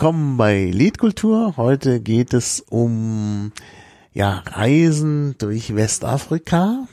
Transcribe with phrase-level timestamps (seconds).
[0.00, 1.54] Willkommen bei Liedkultur.
[1.56, 3.50] Heute geht es um
[4.14, 6.86] ja, Reisen durch Westafrika.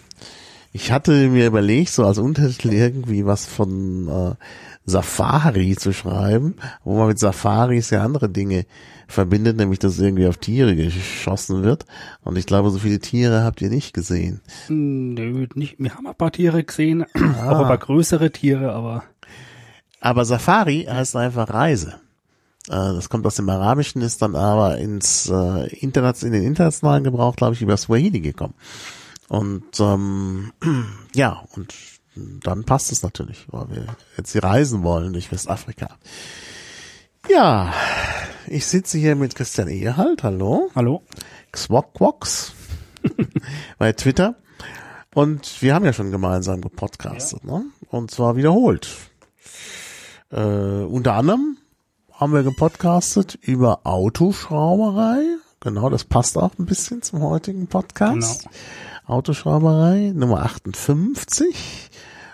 [0.73, 4.35] Ich hatte mir überlegt, so als Untertitel irgendwie was von äh,
[4.87, 8.65] Safari zu schreiben, wo man mit Safaris ja andere Dinge
[9.07, 11.85] verbindet, nämlich dass irgendwie auf Tiere geschossen wird.
[12.23, 14.41] Und ich glaube, so viele Tiere habt ihr nicht gesehen.
[14.67, 15.75] Nö, nicht.
[15.77, 17.51] Wir haben ein paar Tiere gesehen, ah.
[17.51, 19.03] auch ein paar größere Tiere, aber.
[19.99, 21.99] Aber Safari heißt einfach Reise.
[22.67, 27.03] Äh, das kommt aus dem Arabischen, ist dann aber ins äh, Internet, in den internationalen
[27.03, 28.55] Gebrauch, glaube ich, über Swahili gekommen.
[29.27, 30.51] Und ähm,
[31.15, 31.73] ja, und
[32.15, 33.85] dann passt es natürlich, weil wir
[34.17, 35.89] jetzt hier reisen wollen durch Westafrika.
[37.29, 37.73] Ja,
[38.47, 40.69] ich sitze hier mit Christian Ehehalt, hallo.
[40.75, 41.03] Hallo.
[41.51, 42.53] Xwokwox
[43.77, 44.35] bei Twitter.
[45.13, 47.59] Und wir haben ja schon gemeinsam gepodcastet, ja.
[47.59, 47.65] ne?
[47.89, 48.89] Und zwar wiederholt.
[50.31, 51.57] Äh, unter anderem
[52.17, 55.21] haben wir gepodcastet über Autoschrauberei.
[55.59, 58.43] Genau, das passt auch ein bisschen zum heutigen Podcast.
[58.43, 59.17] Genau.
[59.17, 61.89] Autoschrauberei Nummer 58.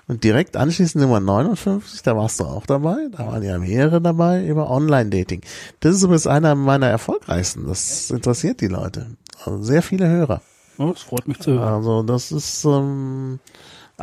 [0.07, 4.45] Und direkt anschließend Nummer 59, da warst du auch dabei, da waren ja mehrere dabei
[4.45, 5.41] über Online-Dating.
[5.79, 9.15] Das ist übrigens einer meiner erfolgreichsten, das interessiert die Leute.
[9.45, 10.41] Also sehr viele Hörer.
[10.77, 11.75] Oh, das freut mich zu hören.
[11.75, 13.39] Also das ist, ähm,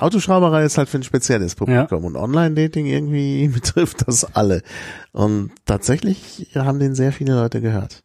[0.03, 2.07] Autoschrauberei ist halt für ein spezielles Publikum ja.
[2.07, 4.63] und Online-Dating irgendwie betrifft das alle.
[5.13, 8.03] Und tatsächlich haben den sehr viele Leute gehört.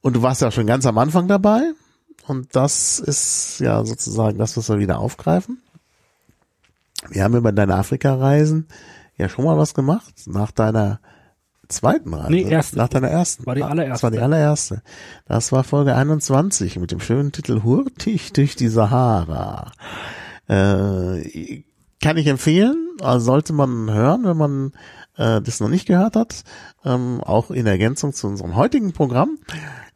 [0.00, 1.72] Und du warst ja schon ganz am Anfang dabei.
[2.26, 5.62] Und das ist ja sozusagen das, was wir wieder aufgreifen.
[7.08, 8.68] Wir haben über deine Afrika-Reisen
[9.16, 10.14] ja schon mal was gemacht.
[10.26, 11.00] Nach deiner
[11.68, 12.30] zweiten Reise.
[12.30, 12.76] Nee, erste.
[12.76, 13.46] Nach deiner ersten.
[13.46, 13.92] War die allererste.
[13.92, 14.82] Das war die allererste.
[15.26, 19.72] Das war Folge 21 mit dem schönen Titel Hurtig durch die Sahara.
[20.48, 21.62] Äh,
[22.00, 24.72] kann ich empfehlen, also sollte man hören, wenn man
[25.16, 26.44] äh, das noch nicht gehört hat,
[26.84, 29.38] ähm, auch in Ergänzung zu unserem heutigen Programm.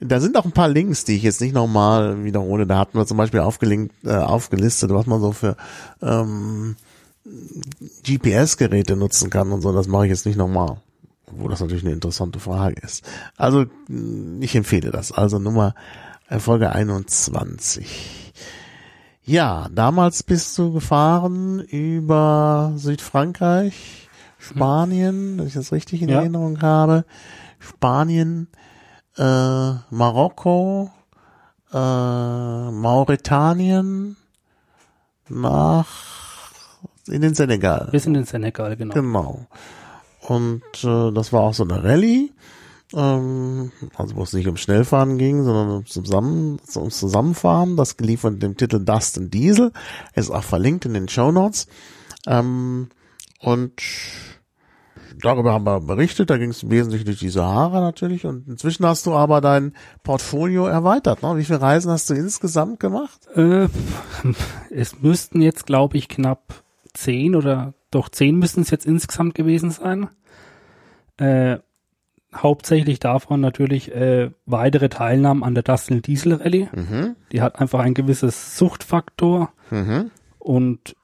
[0.01, 2.67] Da sind auch ein paar Links, die ich jetzt nicht nochmal wiederhole.
[2.67, 5.57] Da hatten wir zum Beispiel aufgelinkt, äh, aufgelistet, was man so für
[6.03, 6.75] ähm,
[8.05, 9.73] GPS-Geräte nutzen kann und so.
[9.73, 10.79] Das mache ich jetzt nicht nochmal.
[11.31, 13.05] Wo das natürlich eine interessante Frage ist.
[13.37, 13.65] Also
[14.41, 15.13] ich empfehle das.
[15.13, 15.75] Also Nummer
[16.29, 18.32] äh, Folge 21.
[19.25, 26.21] Ja, damals bist du gefahren über Südfrankreich, Spanien, wenn ich das richtig in ja.
[26.21, 27.05] Erinnerung habe.
[27.61, 28.49] Spanien,
[29.17, 30.91] äh, Marokko,
[31.73, 34.17] äh, Mauretanien,
[35.29, 35.87] nach
[37.07, 37.89] in den Senegal.
[37.93, 38.95] Bis in den Senegal, genau.
[38.95, 39.47] Genau.
[40.21, 42.33] Und äh, das war auch so eine Rallye.
[42.95, 47.77] Ähm, also wo es nicht um Schnellfahren ging, sondern um Zusammen, ums Zusammenfahren.
[47.77, 49.73] Das lief unter dem Titel Dust and Diesel.
[50.15, 51.67] Ist auch verlinkt in den Show Notes.
[52.27, 52.89] Ähm,
[53.41, 53.83] und
[55.21, 56.31] darüber haben wir berichtet.
[56.31, 58.27] Da ging es wesentlich durch die Sahara natürlich.
[58.27, 61.23] Und inzwischen hast du aber dein Portfolio erweitert.
[61.23, 61.37] Ne?
[61.37, 63.27] Wie viele Reisen hast du insgesamt gemacht?
[63.35, 63.69] Äh,
[64.71, 66.63] es müssten jetzt, glaube ich, knapp
[66.95, 70.09] zehn oder doch zehn müssten es jetzt insgesamt gewesen sein.
[71.17, 71.59] Äh,
[72.35, 76.69] hauptsächlich davon natürlich äh, weitere Teilnahmen an der Dustin Diesel Rallye.
[76.75, 77.17] Mhm.
[77.33, 80.11] Die hat einfach ein gewisses Suchtfaktor mhm.
[80.39, 80.97] und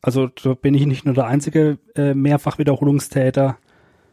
[0.00, 3.56] also da bin ich nicht nur der einzige äh, Mehrfachwiederholungstäter.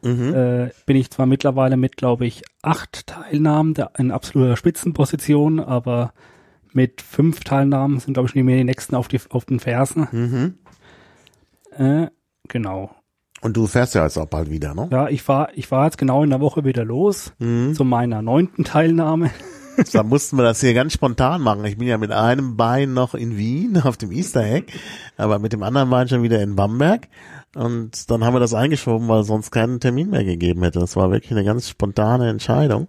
[0.01, 0.33] Mhm.
[0.33, 6.13] Äh, bin ich zwar mittlerweile mit, glaube ich, acht Teilnahmen der, in absoluter Spitzenposition, aber
[6.71, 10.07] mit fünf Teilnahmen sind, glaube ich, schon die nächsten auf, die, auf den Fersen.
[10.11, 10.53] Mhm.
[11.71, 12.07] Äh,
[12.47, 12.95] genau.
[13.41, 14.89] Und du fährst ja jetzt auch bald wieder, ne?
[14.91, 17.73] Ja, ich war, ich war jetzt genau in der Woche wieder los mhm.
[17.73, 19.31] zu meiner neunten Teilnahme.
[19.93, 21.63] da mussten wir das hier ganz spontan machen.
[21.65, 24.73] Ich bin ja mit einem Bein noch in Wien auf dem Easter Egg,
[25.17, 27.07] aber mit dem anderen Bein schon wieder in Bamberg.
[27.55, 30.79] Und dann haben wir das eingeschoben, weil sonst keinen Termin mehr gegeben hätte.
[30.79, 32.87] Das war wirklich eine ganz spontane Entscheidung.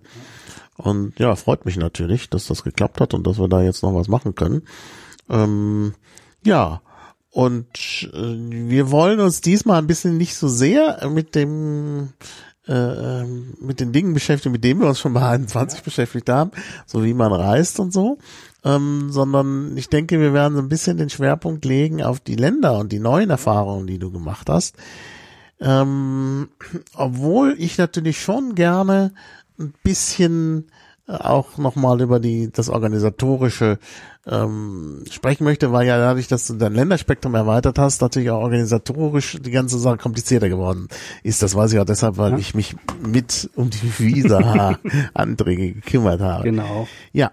[0.76, 3.94] Und ja, freut mich natürlich, dass das geklappt hat und dass wir da jetzt noch
[3.94, 4.62] was machen können.
[5.28, 5.94] Ähm,
[6.44, 6.80] ja,
[7.30, 8.36] und äh,
[8.68, 12.10] wir wollen uns diesmal ein bisschen nicht so sehr mit dem
[12.68, 12.72] äh,
[13.22, 16.50] ähm, mit den Dingen beschäftigen, mit denen wir uns schon bei 21 beschäftigt haben,
[16.86, 18.18] so wie man reist und so,
[18.64, 22.78] ähm, sondern ich denke, wir werden so ein bisschen den Schwerpunkt legen auf die Länder
[22.78, 24.76] und die neuen Erfahrungen, die du gemacht hast.
[25.60, 26.48] Ähm,
[26.94, 29.12] obwohl ich natürlich schon gerne
[29.58, 30.70] ein bisschen
[31.06, 33.78] auch nochmal über die das organisatorische
[34.26, 39.38] ähm, sprechen möchte, weil ja dadurch, dass du dein Länderspektrum erweitert hast, natürlich auch organisatorisch
[39.40, 40.88] die ganze Sache komplizierter geworden
[41.22, 41.42] ist.
[41.42, 42.38] Das weiß ich auch deshalb, weil Ja.
[42.38, 46.44] ich mich mit um die Visa-Anträge gekümmert habe.
[46.44, 46.86] Genau.
[47.12, 47.30] Ja,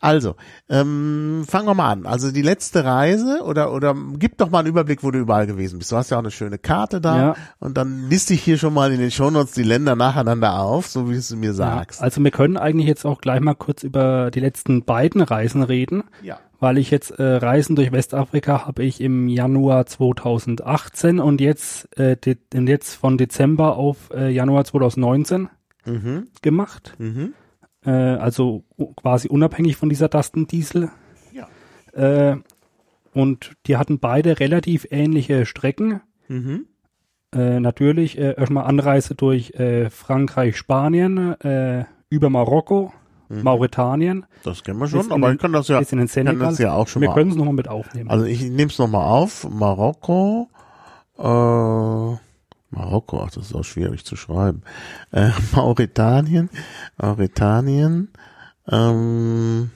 [0.00, 0.34] also,
[0.68, 2.06] ähm, fangen wir mal an.
[2.06, 5.78] Also die letzte Reise oder oder gib doch mal einen Überblick, wo du überall gewesen
[5.78, 5.92] bist.
[5.92, 7.34] Du hast ja auch eine schöne Karte da Ja.
[7.58, 11.08] und dann liste ich hier schon mal in den Shownotes die Länder nacheinander auf, so
[11.08, 12.00] wie du es mir sagst.
[12.00, 15.62] Ja, also wir können eigentlich jetzt auch gleich mal kurz über die letzten beiden Reisen
[15.62, 16.04] reden.
[16.62, 22.16] Weil ich jetzt äh, Reisen durch Westafrika habe ich im Januar 2018 und jetzt äh,
[22.16, 25.48] de jetzt von Dezember auf äh, Januar 2019
[25.84, 26.28] Mhm.
[26.42, 26.94] gemacht.
[26.98, 27.34] Mhm.
[27.84, 28.62] Äh, also
[28.96, 30.90] quasi unabhängig von dieser Dusten-Diesel.
[31.32, 31.48] Ja.
[32.30, 32.36] Äh,
[33.12, 36.00] und die hatten beide relativ ähnliche Strecken.
[36.28, 36.66] Mhm.
[37.34, 42.92] Äh, natürlich äh, erstmal Anreise durch äh, Frankreich, Spanien, äh, über Marokko,
[43.42, 46.48] Mauretanien, Das kennen wir schon, aber den- ich kann das ja, in den kann Senegal.
[46.50, 48.10] das ja auch schon Wir können es nochmal mit aufnehmen.
[48.10, 49.48] Also ich nehme es nochmal auf.
[49.48, 50.48] Marokko,
[51.18, 54.62] äh, Marokko, ach, das ist auch schwierig zu schreiben.
[55.12, 56.50] Äh, Mauretanien,
[56.98, 58.10] Mauretanien,
[58.70, 59.70] ähm,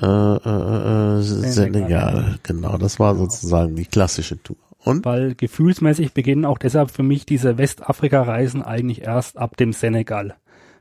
[0.00, 4.56] äh, äh, äh, Senegal, genau, das war sozusagen die klassische Tour.
[4.84, 5.04] Und?
[5.04, 10.36] Weil gefühlsmäßig beginnen auch deshalb für mich diese Westafrika-Reisen eigentlich erst ab dem Senegal.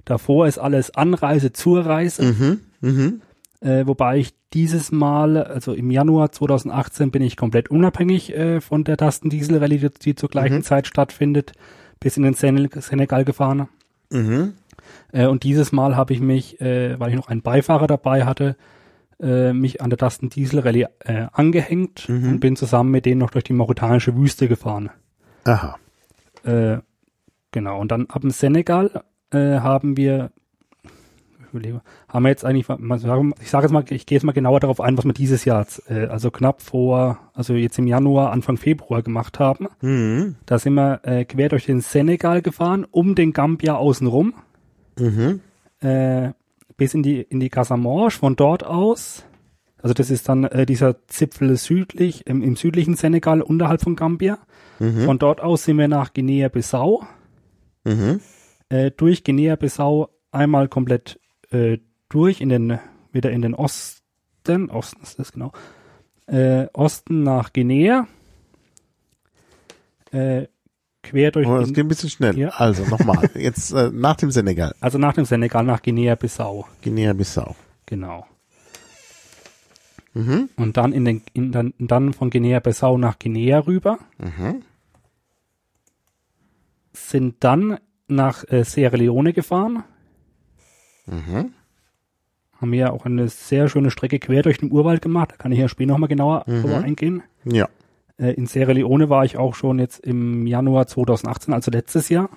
[0.07, 3.21] Davor ist alles Anreise zur Reise, Mhm, mhm,
[3.59, 8.85] äh, wobei ich dieses Mal, also im Januar 2018 bin ich komplett unabhängig äh, von
[8.85, 10.63] der Tastendiesel-Rallye, die- die zur gleichen Mhm.
[10.63, 11.51] Zeit stattfindet,
[11.99, 13.67] bis in den Sen Senegal gefahren.
[14.09, 14.53] mhm,
[15.11, 18.55] Äh, und dieses Mal habe ich mich, äh, weil ich noch einen Beifahrer dabei hatte,
[19.19, 22.29] äh, mich an der Tasten Diesel Rallye äh, angehängt Mhm.
[22.29, 24.89] und bin zusammen mit denen noch durch die mauretanische Wüste gefahren.
[25.43, 25.75] aha,
[27.51, 30.31] genau, und dann ab dem Senegal äh, haben wir,
[31.51, 32.67] überlege, haben wir jetzt eigentlich,
[33.41, 35.65] ich sage jetzt mal, ich gehe jetzt mal genauer darauf ein, was wir dieses Jahr,
[35.87, 39.67] äh, also knapp vor, also jetzt im Januar, Anfang Februar gemacht haben.
[39.81, 44.33] mhm, Da sind wir äh, quer durch den Senegal gefahren, um den Gambia außenrum
[44.99, 45.41] mhm,
[45.79, 46.31] äh,
[46.77, 49.23] bis in die in die Casamance von dort aus.
[49.81, 54.39] Also das ist dann äh, dieser Zipfel südlich im, im südlichen Senegal unterhalb von Gambia.
[54.79, 57.03] mhm, Von dort aus sind wir nach Guinea-Bissau.
[57.83, 58.19] mhm,
[58.69, 61.19] Äh, durch Guinea-Bissau einmal komplett
[61.51, 61.77] äh,
[62.09, 62.79] durch in den
[63.11, 64.69] wieder in den Osten.
[64.69, 65.51] Osten ist das genau.
[66.27, 68.07] Äh, Osten nach Guinea.
[70.11, 70.47] Äh,
[71.03, 72.37] quer durch Oh, das geht ein bisschen schnell.
[72.37, 72.49] Ja.
[72.49, 76.67] Also nochmal, jetzt äh, nach dem Senegal, also nach dem Senegal nach Guinea-Bissau.
[76.81, 77.55] Guinea-Bissau.
[77.85, 78.25] Genau.
[80.13, 84.63] Mhm, Und dann in den, in, dann, dann von Guinea-Bissau nach Guinea rüber, mhm,
[86.93, 89.83] sind dann nach äh, Sierra Leone gefahren,
[91.05, 91.53] mhm,
[92.59, 95.59] haben ja auch eine sehr schöne Strecke quer durch den Urwald gemacht, da kann ich
[95.59, 96.61] ja später nochmal genauer Mhm.
[96.63, 97.23] drauf eingehen.
[97.45, 97.67] ja,
[98.19, 102.29] Äh, in Sierra Leone war ich auch schon jetzt im Januar 2018, also letztes Jahr.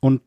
[0.00, 0.20] Und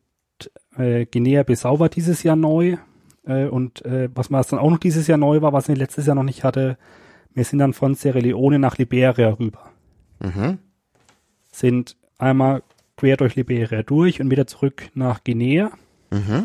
[0.78, 2.78] äh, Guinea-Bissau war dieses Jahr neu.
[3.24, 6.08] Äh, und äh, was was dann auch noch dieses Jahr neu war, was ich letztes
[6.08, 6.78] Jahr noch nicht hatte,
[7.36, 9.70] wir sind dann von Sierra Leone nach Liberia rüber.
[10.24, 10.58] mhm,
[11.52, 12.64] sind einmal
[13.00, 15.72] quer durch Liberia durch und wieder zurück nach Guinea,
[16.12, 16.44] mhm,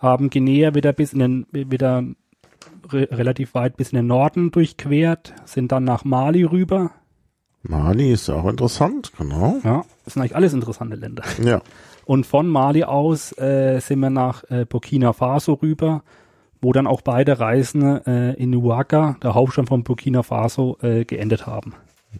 [0.00, 2.02] haben Guinea wieder bis in den, wieder
[2.92, 6.90] re relativ weit bis in den Norden durchquert, sind dann nach Mali rüber.
[7.62, 9.60] Mali ist auch interessant, genau.
[9.62, 11.22] Ja, das sind eigentlich alles interessante Länder.
[11.42, 11.62] Ja,
[12.04, 16.02] Und von Mali aus äh, sind wir nach äh, Burkina Faso rüber,
[16.60, 21.46] wo dann auch beide Reisen äh, in Ouaga, der Hauptstadt von Burkina Faso, äh, geendet
[21.46, 21.74] haben.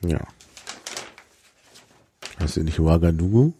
[0.07, 0.21] ja.
[2.41, 3.53] Heißt ihr nicht Ouagadougou?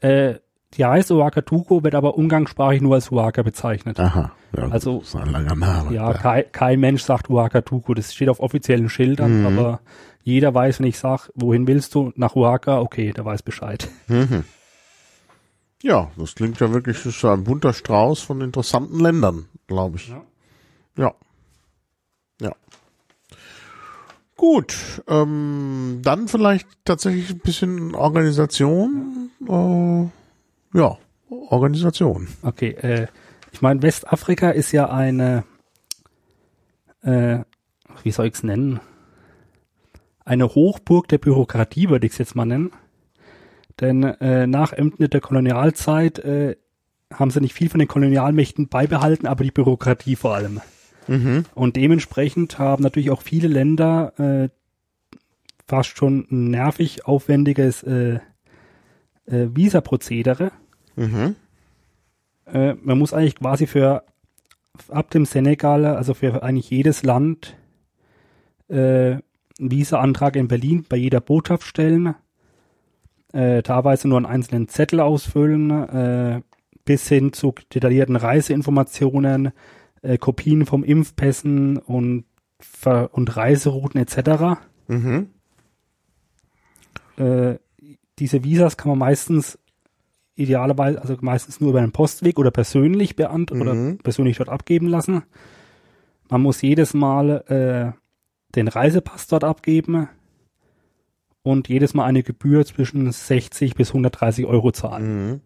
[0.00, 0.34] Äh,
[0.74, 3.98] die heißt Ouagadougou, wird aber umgangssprachlich nur als Ouaga bezeichnet.
[4.00, 5.94] Aha, ja, Also- das ist ein langer Name.
[5.94, 7.94] Ja, kein, kein Mensch sagt Ouagadougou.
[7.94, 9.46] Das steht auf offiziellen Schildern, Mhm.
[9.46, 9.80] aber
[10.22, 12.12] jeder weiß, wenn ich sage, wohin willst du?
[12.16, 13.88] Nach Ouaga, okay, der weiß Bescheid.
[14.08, 14.44] Mhm.
[15.82, 19.96] Ja, das klingt ja wirklich das ist ja ein bunter Strauß von interessanten Ländern, glaube
[19.98, 20.08] ich.
[20.08, 20.22] Ja.
[20.96, 21.04] Ja.
[21.04, 21.14] Ja.
[24.36, 29.30] Gut, ähm, dann vielleicht tatsächlich ein bisschen Organisation.
[29.48, 30.98] Äh, ja,
[31.48, 32.28] Organisation.
[32.42, 33.06] Okay, äh,
[33.52, 35.44] ich meine, Westafrika ist ja eine,
[37.02, 37.38] äh,
[38.02, 38.80] wie soll ich es nennen?
[40.24, 42.72] Eine Hochburg der Bürokratie, würde ich es jetzt mal nennen.
[43.80, 46.56] Denn äh, nach Ende der Kolonialzeit äh,
[47.12, 50.60] haben sie nicht viel von den Kolonialmächten beibehalten, aber die Bürokratie vor allem.
[51.06, 51.44] Mhm.
[51.54, 54.48] Und dementsprechend haben natürlich auch viele Länder äh,
[55.66, 58.20] fast schon ein nervig aufwendiges äh,
[59.26, 60.52] äh, Visa-Prozedere.
[60.96, 61.36] Mhm.
[62.46, 64.04] Äh, man muss eigentlich quasi für
[64.88, 67.56] ab dem Senegal, also für eigentlich jedes Land,
[68.68, 69.16] äh,
[69.58, 72.14] Visa-Antrag in Berlin bei jeder Botschaft stellen,
[73.32, 76.40] äh, teilweise nur einen einzelnen Zettel ausfüllen, äh,
[76.84, 79.52] bis hin zu detaillierten Reiseinformationen,
[80.04, 82.24] äh, Kopien vom Impfpässen und,
[82.60, 84.60] Ver und Reiserouten etc.
[84.88, 85.30] Mhm.
[87.16, 87.56] Äh,
[88.18, 89.58] diese Visas kann man meistens
[90.36, 93.16] idealerweise, also meistens nur über den Postweg oder persönlich
[93.60, 93.98] oder Mhm.
[93.98, 95.22] persönlich dort abgeben lassen.
[96.30, 97.98] Man muss jedes Mal äh,
[98.56, 100.08] den Reisepass dort abgeben
[101.42, 105.30] und jedes Mal eine Gebühr zwischen 60 bis 130 Euro zahlen.
[105.30, 105.40] Mhm.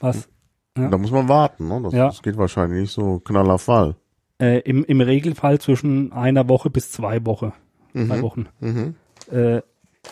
[0.00, 0.28] Was
[0.76, 0.88] Ja.
[0.88, 1.80] Da muss man warten, ne?
[1.82, 2.06] Das, Ja.
[2.08, 3.96] das geht wahrscheinlich nicht so knaller Fall.
[4.38, 7.52] äh, im, im Regelfall zwischen einer Woche bis zwei Wochen.
[7.94, 8.22] Zwei Mhm.
[8.22, 8.46] Wochen.
[8.60, 8.94] Mhm.
[9.30, 9.62] Äh,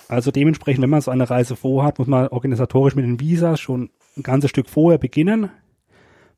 [0.09, 3.91] also dementsprechend, wenn man so eine Reise vorhat, muss man organisatorisch mit den Visas schon
[4.17, 5.51] ein ganzes Stück vorher beginnen.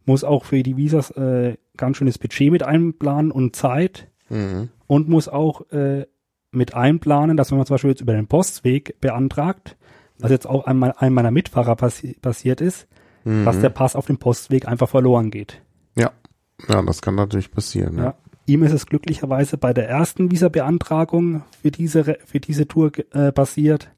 [0.04, 4.08] Muss auch für die Visas äh, ganz schönes Budget mit einplanen und Zeit.
[4.28, 4.68] Mhm.
[4.88, 6.06] Und muss auch äh,
[6.50, 9.76] mit einplanen, dass wenn man zum Beispiel jetzt über den Postweg beantragt,
[10.18, 12.88] was jetzt auch einem, einem meiner Mitfahrer passi passiert ist,
[13.26, 13.44] Mhm.
[13.44, 15.60] dass der Pass auf dem Postweg einfach verloren geht.
[15.96, 16.12] Ja.
[16.68, 18.04] Ja, das kann natürlich passieren, ja.
[18.04, 18.14] Ja.
[18.46, 23.90] Ihm ist es glücklicherweise bei der ersten Visa-Beantragung für diese, für diese Tour äh, passiert.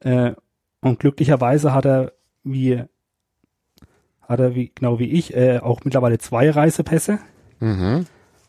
[0.00, 0.32] Äh,
[0.80, 2.12] und glücklicherweise hat er,
[2.42, 2.82] wie,
[4.20, 7.20] hat er wie, genau wie ich, äh, auch mittlerweile zwei Reisepässe.
[7.60, 8.06] Mhm.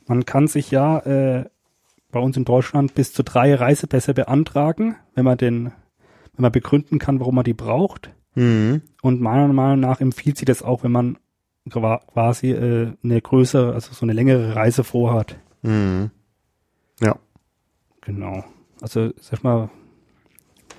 [0.07, 1.45] Man kann sich ja äh,
[2.11, 5.65] bei uns in Deutschland bis zu drei Reisepässe beantragen, wenn man den,
[6.33, 8.09] wenn man begründen kann, warum man die braucht.
[8.35, 8.81] Mhm.
[9.01, 11.17] Und meiner Meinung nach empfiehlt sich das auch, wenn man
[11.69, 15.37] qua- quasi äh, eine größere, also so eine längere Reise vorhat.
[15.61, 16.11] Mhm.
[17.01, 17.17] Ja.
[18.01, 18.43] Genau.
[18.81, 19.69] Also sag mal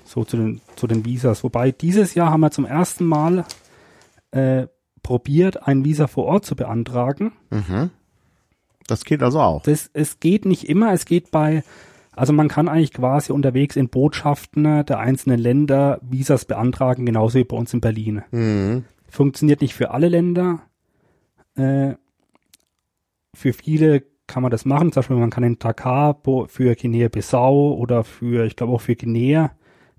[0.05, 1.43] so zu den zu den Visas.
[1.43, 3.45] Wobei dieses Jahr haben wir zum ersten Mal
[4.31, 4.67] äh,
[5.03, 7.33] probiert, ein Visa vor Ort zu beantragen.
[7.51, 7.91] Mhm.
[8.87, 9.63] Das geht also auch.
[9.63, 10.93] Das, es geht nicht immer.
[10.93, 11.65] Es geht bei
[12.17, 17.45] also man kann eigentlich quasi unterwegs in Botschaften der einzelnen Länder Visas beantragen, genauso wie
[17.45, 18.23] bei uns in Berlin.
[18.31, 18.85] Mhm.
[19.09, 20.61] Funktioniert nicht für alle Länder.
[21.55, 21.95] Äh,
[23.35, 24.91] für viele kann man das machen.
[24.93, 26.19] Zum Beispiel man kann in Dakar
[26.49, 29.53] für Guinea-Bissau oder für, ich glaube auch für Guinea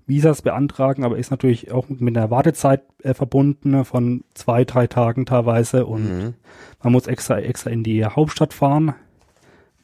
[0.06, 5.26] Visas beantragen, aber ist natürlich auch mit einer Wartezeit äh, verbunden von zwei, drei Tagen
[5.26, 6.34] teilweise und Mhm.
[6.82, 8.94] man muss extra, extra in die Hauptstadt fahren,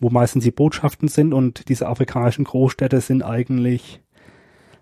[0.04, 4.02] wo meistens die Botschaften sind und diese afrikanischen Großstädte sind eigentlich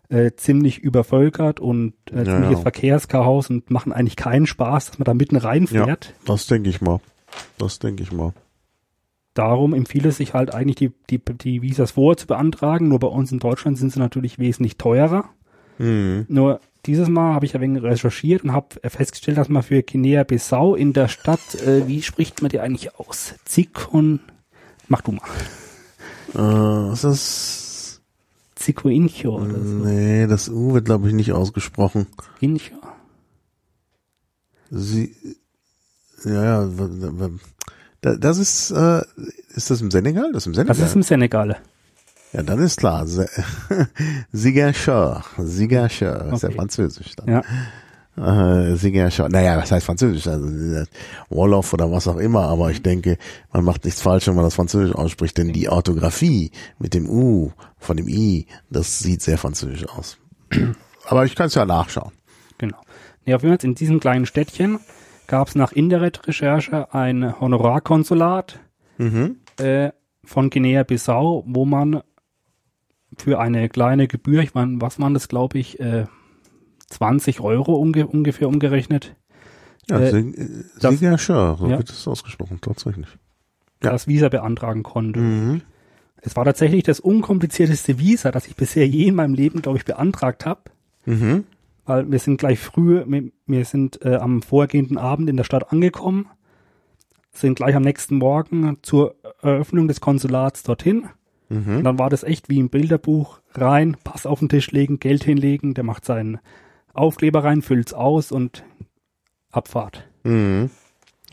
[0.09, 2.63] äh, ziemlich übervölkert und äh, Ja, ziemliches ja.
[2.63, 6.13] Verkehrschaos und machen eigentlich keinen Spaß, dass man da mitten reinfährt.
[6.27, 6.99] Das denke ich mal.
[7.57, 8.33] Das denke ich mal.
[9.35, 12.89] Darum empfiehlt es sich halt eigentlich, die, die, die Visas vorher zu beantragen.
[12.89, 15.31] Nur bei uns in Deutschland sind sie natürlich wesentlich teurer.
[15.79, 16.27] Mhm.
[16.29, 20.75] Nur dieses Mal habe ich ein wenig recherchiert und habe festgestellt, dass man für Guinea-Bissau
[20.75, 23.37] in der Stadt, äh, wie spricht man die eigentlich aus?
[23.45, 24.19] Zikon,
[24.93, 25.29] mach du mal.
[26.35, 28.01] Äh, ist das.
[28.55, 29.59] Zicoincho oder so.
[29.85, 32.07] Nee, das U wird, glaube ich, nicht ausgesprochen.
[32.41, 32.75] Incho.
[34.71, 35.17] Sie.
[36.25, 36.69] Ja, ja.
[38.01, 39.03] Das ist, äh,
[39.55, 40.31] ist das im Senegal?
[40.33, 40.77] Das ist im Senegal.
[40.77, 41.57] Das ist im Senegal.
[42.33, 43.07] ja, dann ist klar.
[43.07, 43.29] Se-
[44.33, 45.25] Ziguinchor.
[45.45, 46.33] Ziguinchor.
[46.33, 46.53] Ist ja Okay.
[46.57, 47.29] französisch dann.
[47.29, 47.43] Ja.
[48.23, 49.29] Äh, Ziguinchor.
[49.29, 50.27] Naja, was heißt französisch?
[50.29, 50.47] Also,
[51.29, 52.43] Wolof oder was auch immer.
[52.43, 53.19] Aber ich denke,
[53.53, 57.51] man macht nichts falsch, wenn man das französisch ausspricht, denn die Orthographie mit dem U
[57.79, 60.19] von dem I, das sieht sehr französisch aus.
[61.09, 62.13] Aber ich kann es ja nachschauen.
[62.59, 62.79] Genau.
[63.25, 64.79] Nee, auf jeden Fall in diesem kleinen Städtchen
[65.27, 68.61] gab es nach Internet-Recherche ein Honorarkonsulat
[68.99, 69.37] Mhm.
[69.59, 69.91] äh,
[70.25, 72.03] von Guinea-Bissau, wo man
[73.19, 76.05] für eine kleine Gebühr, ich meine, was waren das, glaube ich, äh,
[76.93, 79.17] 20 Euro unge ungefähr umgerechnet,
[79.91, 80.37] Ja, Äh, Sig-
[80.81, 81.79] das- Ziguinchor, so Ja.
[81.79, 83.09] wird es ausgesprochen, tatsächlich.
[83.83, 83.91] Ja.
[83.91, 85.19] das Visa beantragen konnte.
[85.19, 85.63] Mhm.
[86.21, 89.85] Es war tatsächlich das unkomplizierteste Visa, das ich bisher je in meinem Leben, glaube ich,
[89.85, 90.61] beantragt habe.
[91.05, 91.45] Mhm.
[91.85, 95.73] weil wir sind gleich früh, wir, wir sind äh, am vorgehenden Abend in der Stadt
[95.73, 96.29] angekommen,
[97.33, 101.09] sind gleich am nächsten Morgen zur Eröffnung des Konsulats dorthin.
[101.51, 101.83] Und Mhm.
[101.83, 105.75] dann war das echt wie im Bilderbuch rein, Pass auf den Tisch legen, Geld hinlegen,
[105.75, 106.39] der macht seinen
[106.95, 108.65] Aufkleber rein, füllt's aus und
[109.51, 110.05] Abfahrt.
[110.25, 110.71] Mhm.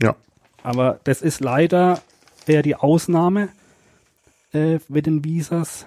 [0.01, 0.16] Ja.
[0.63, 2.01] Aber das ist leider
[2.46, 3.50] eher die Ausnahme
[4.54, 5.86] äh, mit den Visas.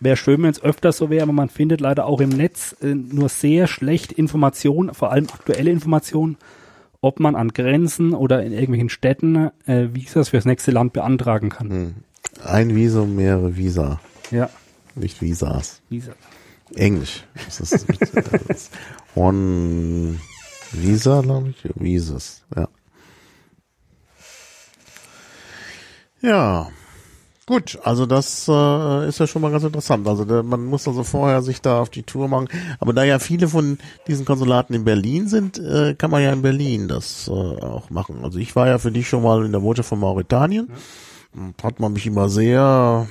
[0.00, 2.94] Wäre schön, wenn es öfter so wäre, aber man findet leider auch im Netz äh,
[2.94, 6.36] nur sehr schlecht Informationen, vor allem aktuelle Informationen,
[7.00, 11.68] ob man an Grenzen oder in irgendwelchen Städten äh, Visas fürs nächste Land beantragen kann.
[11.68, 11.94] Mhm.
[12.44, 14.00] Ein Visum, mehrere Visa.
[14.30, 14.50] Ja,
[14.94, 15.80] Nicht Visas.
[15.88, 16.12] Visa.
[16.74, 17.24] Englisch.
[17.44, 18.72] Das ist, das ist
[19.14, 20.18] One
[20.72, 21.70] Visa, glaube ich.
[21.74, 22.68] Visas, ja.
[26.20, 26.70] Ja.
[27.46, 30.08] Gut, also das äh, ist ja schon mal ganz interessant.
[30.08, 32.48] Also der, man muss also vorher sich da auf die Tour machen.
[32.80, 33.76] Aber da ja viele von
[34.08, 38.24] diesen Konsulaten in Berlin sind, äh, kann man ja in Berlin das äh, auch machen.
[38.24, 40.70] Also ich war ja für dich schon mal in der Botschaft von Mauretanien.
[41.34, 41.52] Ja.
[41.62, 43.06] Hat man mich immer sehr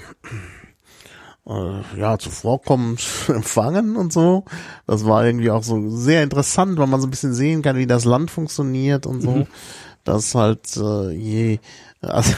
[1.47, 4.45] äh, ja zuvorkommend empfangen und so.
[4.87, 7.87] Das war irgendwie auch so sehr interessant, weil man so ein bisschen sehen kann, wie
[7.87, 9.31] das Land funktioniert und so.
[9.31, 9.47] Mhm.
[10.03, 11.59] Das halt äh, je
[12.01, 12.33] also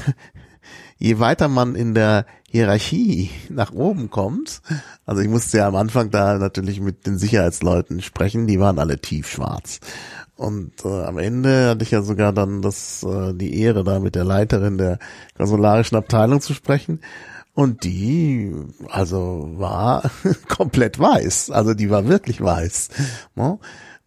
[0.97, 4.61] je weiter man in der Hierarchie nach oben kommt,
[5.05, 8.99] also ich musste ja am Anfang da natürlich mit den Sicherheitsleuten sprechen, die waren alle
[8.99, 9.81] tiefschwarz.
[10.37, 14.15] Und äh, am Ende hatte ich ja sogar dann das äh, die Ehre, da mit
[14.15, 14.99] der Leiterin der
[15.37, 16.99] konsularischen Abteilung zu sprechen.
[17.55, 18.53] Und die,
[18.89, 20.11] also war
[20.49, 21.51] komplett weiß.
[21.51, 22.89] Also die war wirklich weiß.
[23.35, 23.57] Ne?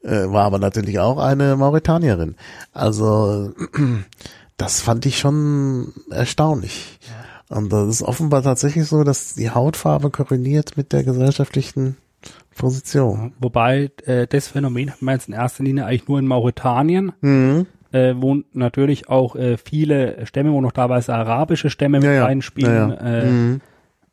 [0.03, 2.37] Äh, war aber natürlich auch eine Mauretanierin.
[2.73, 3.53] Also
[4.59, 7.01] das fand ich schon erstaunlich.
[7.49, 11.97] Und das ist offenbar tatsächlich so, dass die Hautfarbe korreliert mit der gesellschaftlichen
[12.55, 13.33] Position.
[13.39, 17.67] Wobei äh, das Phänomen hat man jetzt in erster Linie eigentlich nur in Mauretanien, mhm.
[17.93, 22.91] Äh, wo natürlich auch äh, viele Stämme, wo noch teilweise arabische Stämme ja, mit reinspielen.
[22.91, 23.19] Ja, ja.
[23.19, 23.61] Äh, mhm.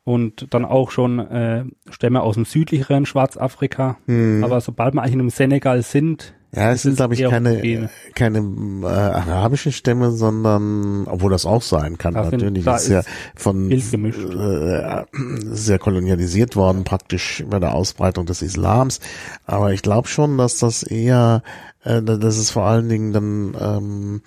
[0.04, 3.98] Und dann auch schon äh, Stämme aus dem südlicheren Schwarzafrika.
[4.06, 4.44] Mhm.
[4.44, 8.38] Aber sobald man eigentlich in einem Senegal sind, ja, es sind, glaube ich, keine, keine
[8.38, 12.64] äh, arabischen Stämme, sondern, obwohl das auch sein kann, da natürlich.
[12.64, 13.02] Sind, da ist ja
[13.34, 15.04] von äh,
[15.52, 19.00] sehr kolonialisiert worden, praktisch bei der Ausbreitung des Islams.
[19.44, 21.42] Aber ich glaube schon, dass das eher,
[21.86, 24.22] äh, dass es vor allen Dingen dann ähm,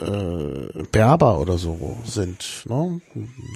[0.00, 2.64] äh, Berber oder so sind.
[2.68, 3.00] Ne?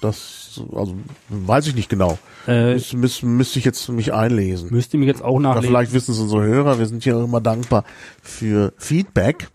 [0.02, 0.94] Das, also
[1.28, 2.18] weiß ich nicht genau.
[2.46, 4.70] Äh, müsste, müsste, müsste ich jetzt mich einlesen.
[4.70, 5.58] Müsste mich jetzt auch nachlesen.
[5.58, 6.78] Oder vielleicht wissen es unsere Hörer.
[6.78, 7.84] Wir sind hier immer dankbar
[8.22, 9.48] für Feedback.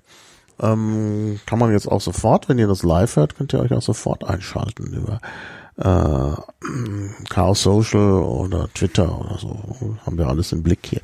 [0.61, 3.81] Ähm, kann man jetzt auch sofort, wenn ihr das live hört, könnt ihr euch auch
[3.81, 5.19] sofort einschalten über
[5.77, 6.33] äh,
[7.29, 9.97] Chaos Social oder Twitter oder so.
[10.05, 11.01] Haben wir alles im Blick hier.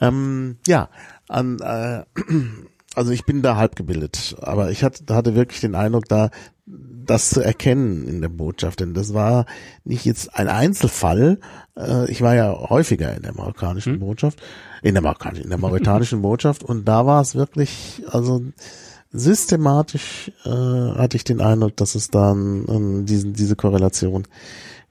[0.00, 0.88] Ähm, ja,
[1.28, 2.04] an äh,
[2.94, 6.30] also ich bin da halb gebildet, aber ich hatte, hatte wirklich den Eindruck, da
[6.66, 9.44] das zu erkennen in der Botschaft, denn das war
[9.84, 11.38] nicht jetzt ein Einzelfall.
[11.76, 14.00] Äh, ich war ja häufiger in der marokkanischen hm.
[14.00, 14.40] Botschaft,
[14.82, 18.42] in der marokkanischen, in der mauretanischen Botschaft und da war es wirklich, also
[19.12, 24.26] systematisch äh, hatte ich den Eindruck, dass es dann ähm, diesen, diese Korrelation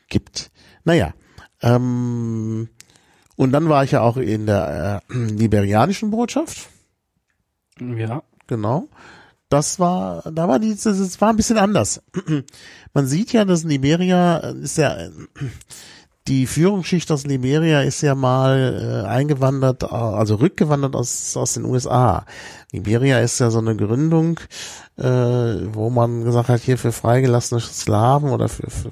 [0.07, 0.51] gibt.
[0.85, 1.13] Naja,
[1.61, 2.69] ähm,
[3.35, 6.69] und dann war ich ja auch in der äh, liberianischen Botschaft
[7.79, 8.23] ja.
[8.47, 8.87] Genau.
[9.49, 12.01] Das war, da war die, das war ein bisschen anders.
[12.93, 14.97] Man sieht ja, dass Liberia ist ja,
[16.27, 22.25] die Führungsschicht aus Liberia ist ja mal äh, eingewandert, also rückgewandert aus, aus den USA.
[22.71, 24.39] Liberia ist ja so eine Gründung,
[24.97, 28.91] äh, wo man gesagt hat, hier für freigelassene Sklaven oder für, für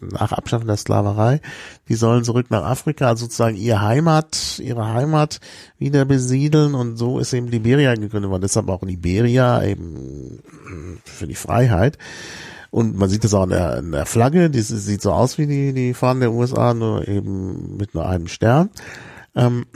[0.00, 1.40] nach Abschaffen der Sklaverei,
[1.88, 5.40] die sollen zurück nach Afrika, also sozusagen ihr Heimat, ihre Heimat
[5.78, 8.42] wieder besiedeln und so ist eben Liberia gegründet worden.
[8.42, 10.40] Deshalb auch Liberia eben
[11.04, 11.98] für die Freiheit.
[12.70, 15.46] Und man sieht das auch in der, in der Flagge, die sieht so aus wie
[15.46, 18.70] die, die Fahnen der USA, nur eben mit nur einem Stern.
[19.34, 19.66] Ähm,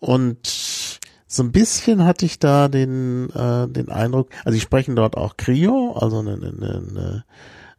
[0.00, 5.16] und so ein bisschen hatte ich da den, äh, den Eindruck, also sie sprechen dort
[5.16, 7.24] auch Krio, also eine, eine,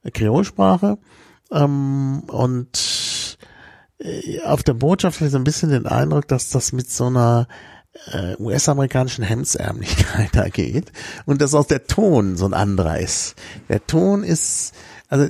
[0.04, 0.98] eine Kreolsprache.
[1.52, 3.38] Ähm, und
[4.00, 7.08] äh, auf der Botschaft habe ich so ein bisschen den Eindruck, dass das mit so
[7.08, 7.48] einer
[8.12, 10.92] äh, US-amerikanischen Hemdsärmlichkeit da geht
[11.26, 13.36] und dass auch der Ton so ein anderer ist.
[13.70, 14.74] Der Ton ist,
[15.10, 15.28] also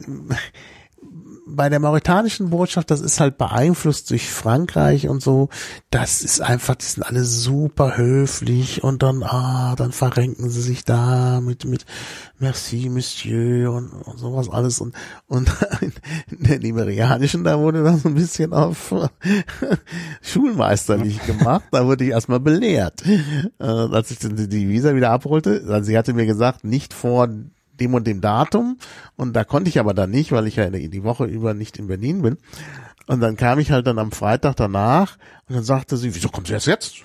[1.56, 5.50] bei der mauritanischen Botschaft, das ist halt beeinflusst durch Frankreich und so.
[5.90, 10.84] Das ist einfach, die sind alle super höflich und dann, ah, dann verrenken sie sich
[10.84, 11.86] da mit, mit
[12.40, 14.96] Merci, Monsieur und, und sowas alles und,
[15.28, 18.94] und in der liberianischen, da wurde das ein bisschen auf
[20.22, 21.66] schulmeisterlich gemacht.
[21.72, 23.04] Da wurde ich erstmal belehrt.
[23.60, 27.30] Äh, als ich die Visa wieder abholte, also sie hatte mir gesagt, nicht vor
[27.82, 28.78] dem und dem Datum
[29.16, 31.88] und da konnte ich aber dann nicht, weil ich ja die Woche über nicht in
[31.88, 32.38] Berlin bin.
[33.08, 35.18] Und dann kam ich halt dann am Freitag danach
[35.50, 36.96] und dann sagte sie, wieso kommst du erst jetzt?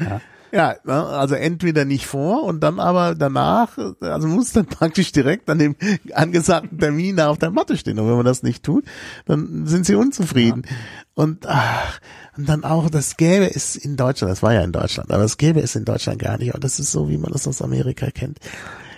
[0.00, 0.20] ja.
[0.52, 5.48] Ja, ne, also entweder nicht vor und dann aber danach, also muss dann praktisch direkt
[5.48, 5.76] an dem
[6.12, 8.00] angesagten Termin da auf der Matte stehen.
[8.00, 8.84] Und wenn man das nicht tut,
[9.26, 10.62] dann sind sie unzufrieden.
[10.66, 10.76] Ja.
[11.14, 12.00] Und, ach,
[12.36, 15.36] und dann auch, das gäbe es in Deutschland, das war ja in Deutschland, aber das
[15.36, 16.52] gäbe es in Deutschland gar nicht.
[16.52, 18.40] Und das ist so, wie man das aus Amerika kennt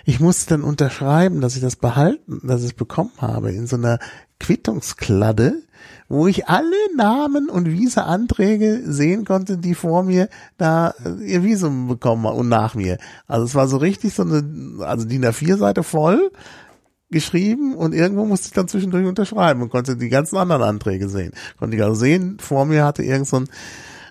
[0.05, 3.77] ich musste dann unterschreiben, dass ich das behalten, dass ich es bekommen habe in so
[3.77, 3.99] einer
[4.39, 5.61] Quittungskladde,
[6.09, 11.87] wo ich alle Namen und Visa-Anträge sehen konnte, die vor mir da äh, ihr Visum
[11.87, 12.97] bekommen und nach mir.
[13.27, 14.43] Also es war so richtig so eine,
[14.85, 16.31] also die DIN A4-Seite voll
[17.09, 21.31] geschrieben und irgendwo musste ich dann zwischendurch unterschreiben und konnte die ganzen anderen Anträge sehen.
[21.57, 23.47] Konnte ich also sehen, vor mir hatte irgend so ein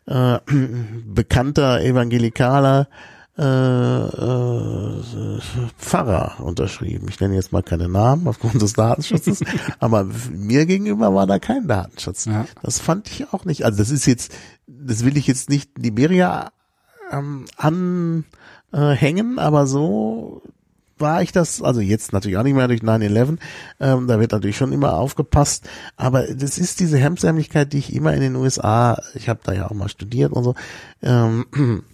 [0.06, 0.38] äh,
[1.06, 2.88] bekannter evangelikaler
[3.38, 5.02] äh, äh,
[5.78, 7.06] Pfarrer unterschrieben.
[7.08, 9.40] Ich nenne jetzt mal keine Namen aufgrund des Datenschutzes,
[9.78, 12.26] aber mir gegenüber war da kein Datenschutz.
[12.26, 12.46] Ja.
[12.62, 13.64] Das fand ich auch nicht.
[13.64, 14.32] Also das ist jetzt,
[14.66, 16.52] das will ich jetzt nicht Liberia
[17.10, 20.42] ähm, anhängen, aber so
[20.98, 23.38] war ich das, also jetzt natürlich auch nicht mehr durch 9-11,
[23.80, 28.14] ähm, da wird natürlich schon immer aufgepasst, aber das ist diese Hemmsärmlichkeit, die ich immer
[28.14, 30.54] in den USA, ich habe da ja auch mal studiert und so,
[31.02, 31.91] ähm, äh,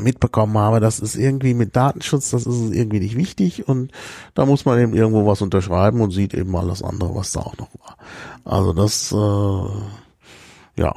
[0.00, 3.92] mitbekommen habe, das ist irgendwie mit Datenschutz, das ist irgendwie nicht wichtig und
[4.34, 7.56] da muss man eben irgendwo was unterschreiben und sieht eben alles andere, was da auch
[7.58, 7.96] noch war.
[8.44, 10.94] Also das, äh, ja.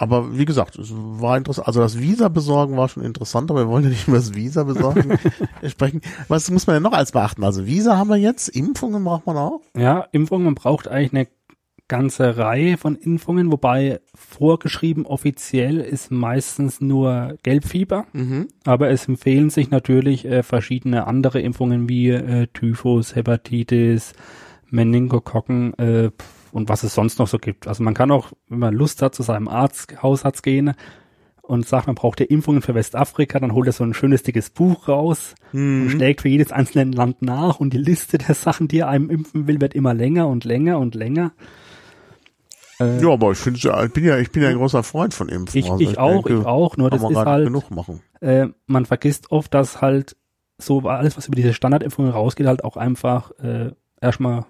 [0.00, 1.66] Aber wie gesagt, es war interessant.
[1.66, 4.62] Also das Visa besorgen war schon interessant, aber wir wollen ja nicht über das Visa
[4.62, 5.18] besorgen
[5.66, 6.02] sprechen.
[6.28, 7.42] Was muss man denn noch als beachten?
[7.42, 9.60] Also Visa haben wir jetzt, Impfungen braucht man auch.
[9.76, 11.26] Ja, Impfungen, man braucht eigentlich eine
[11.88, 18.48] ganze Reihe von Impfungen, wobei vorgeschrieben offiziell ist meistens nur Gelbfieber, Mhm.
[18.64, 24.12] aber es empfehlen sich natürlich äh, verschiedene andere Impfungen wie äh, Typhus, Hepatitis,
[24.70, 26.10] Meningokokken äh,
[26.52, 27.66] und was es sonst noch so gibt.
[27.66, 30.72] Also man kann auch, wenn man Lust hat, zu seinem Arzt, Hausarzt gehen
[31.42, 34.50] und sagt, man braucht ja Impfungen für Westafrika, dann holt er so ein schönes dickes
[34.50, 35.90] Buch raus und Mhm.
[35.90, 39.46] schlägt für jedes einzelne Land nach und die Liste der Sachen, die er einem impfen
[39.46, 41.32] will, wird immer länger und länger und länger.
[42.80, 45.28] Äh, Ja, aber ich finde, ich bin ja, ich bin ja ein großer Freund von
[45.28, 45.58] Impfen.
[45.58, 48.00] ich, Also ich auch, denke, ich auch, nur das ist halt, genug machen.
[48.20, 50.16] äh, man vergisst oft, dass halt
[50.58, 54.44] so alles, was über diese Standardimpfungen rausgeht, halt auch einfach äh, erstmal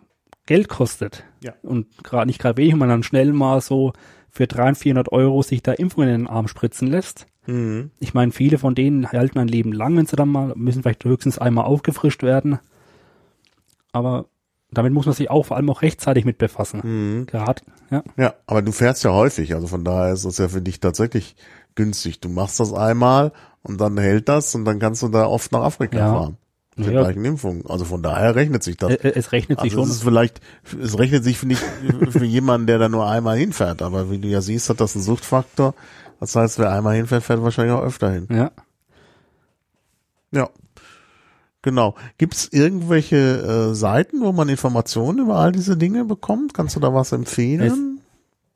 [0.46, 1.24] Geld kostet.
[1.44, 1.52] Ja.
[1.62, 3.92] Und gerade nicht gerade wenig, wenn man dann schnell mal so
[4.30, 7.26] für 300, 400 Euro sich da Impfungen in den Arm spritzen lässt.
[7.46, 7.90] Mhm.
[7.98, 11.04] Ich meine, viele von denen halten ein Leben lang, wenn sie dann mal, müssen vielleicht
[11.04, 12.58] höchstens einmal aufgefrischt werden.
[13.92, 14.26] Aber
[14.70, 16.80] damit muss man sich auch vor allem auch rechtzeitig mit befassen.
[16.82, 17.26] Mhm.
[17.26, 18.02] Gerade, ja.
[18.16, 21.36] Ja, aber du fährst ja häufig, also von daher ist das ja für dich tatsächlich
[21.74, 22.20] günstig.
[22.20, 25.62] Du machst das einmal und dann hält das und dann kannst du da oft nach
[25.62, 26.12] Afrika Ja.
[26.12, 26.36] fahren.
[26.76, 27.00] Mit der Ja.
[27.02, 27.66] gleichen Impfung.
[27.68, 28.90] Also von daher rechnet sich das.
[28.90, 29.96] Äh, äh, Es rechnet sich Also es schon.
[29.96, 30.40] ist vielleicht,
[30.80, 31.62] es rechnet sich nicht
[32.10, 35.02] für jemanden, der da nur einmal hinfährt, aber wie du ja siehst, hat das einen
[35.02, 35.74] Suchtfaktor.
[36.20, 38.28] Das heißt, wer einmal hinfährt, fährt wahrscheinlich auch öfter hin.
[38.30, 38.50] Ja.
[40.30, 40.50] Ja.
[41.62, 41.94] Genau.
[42.18, 43.16] Gibt es irgendwelche
[43.70, 46.54] äh, Seiten, wo man Informationen über all diese Dinge bekommt?
[46.54, 48.00] Kannst du da was empfehlen?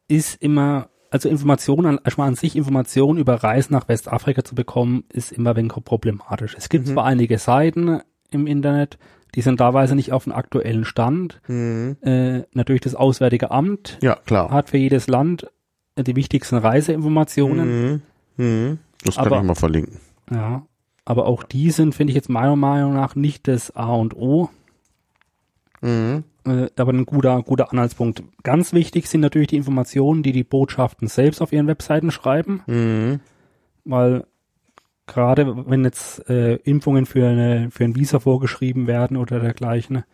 [0.09, 5.33] ist immer, also Informationen, erstmal an sich Informationen über Reisen nach Westafrika zu bekommen, ist
[5.33, 6.55] immer ein wenig problematisch.
[6.59, 6.93] Es gibt Mhm.
[6.93, 8.99] zwar einige Seiten im Internet,
[9.35, 11.41] die sind teilweise nicht auf dem aktuellen Stand.
[11.49, 11.97] Mhm.
[12.03, 14.51] Äh, natürlich das Auswärtige Amt Ja, klar.
[14.51, 15.47] hat für jedes Land
[15.97, 18.03] äh, die wichtigsten Reiseinformationen.
[18.37, 18.45] Mhm.
[18.45, 18.79] Mhm.
[19.05, 19.99] Das kann Aber- ich mal verlinken.
[20.31, 20.62] Ja.
[21.05, 24.51] Aber auch die sind, finde ich jetzt meiner Meinung nach, nicht das A und O.
[25.81, 26.23] Mhm.
[26.47, 28.23] äh, aber ein guter, guter Anhaltspunkt.
[28.45, 32.62] Ganz wichtig sind natürlich die Informationen, die die Botschaften selbst auf ihren Webseiten schreiben.
[32.67, 33.21] Mhm.
[33.85, 34.25] weil
[35.07, 40.05] gerade wenn jetzt äh, Impfungen für eine für ein Visa vorgeschrieben werden oder dergleichen,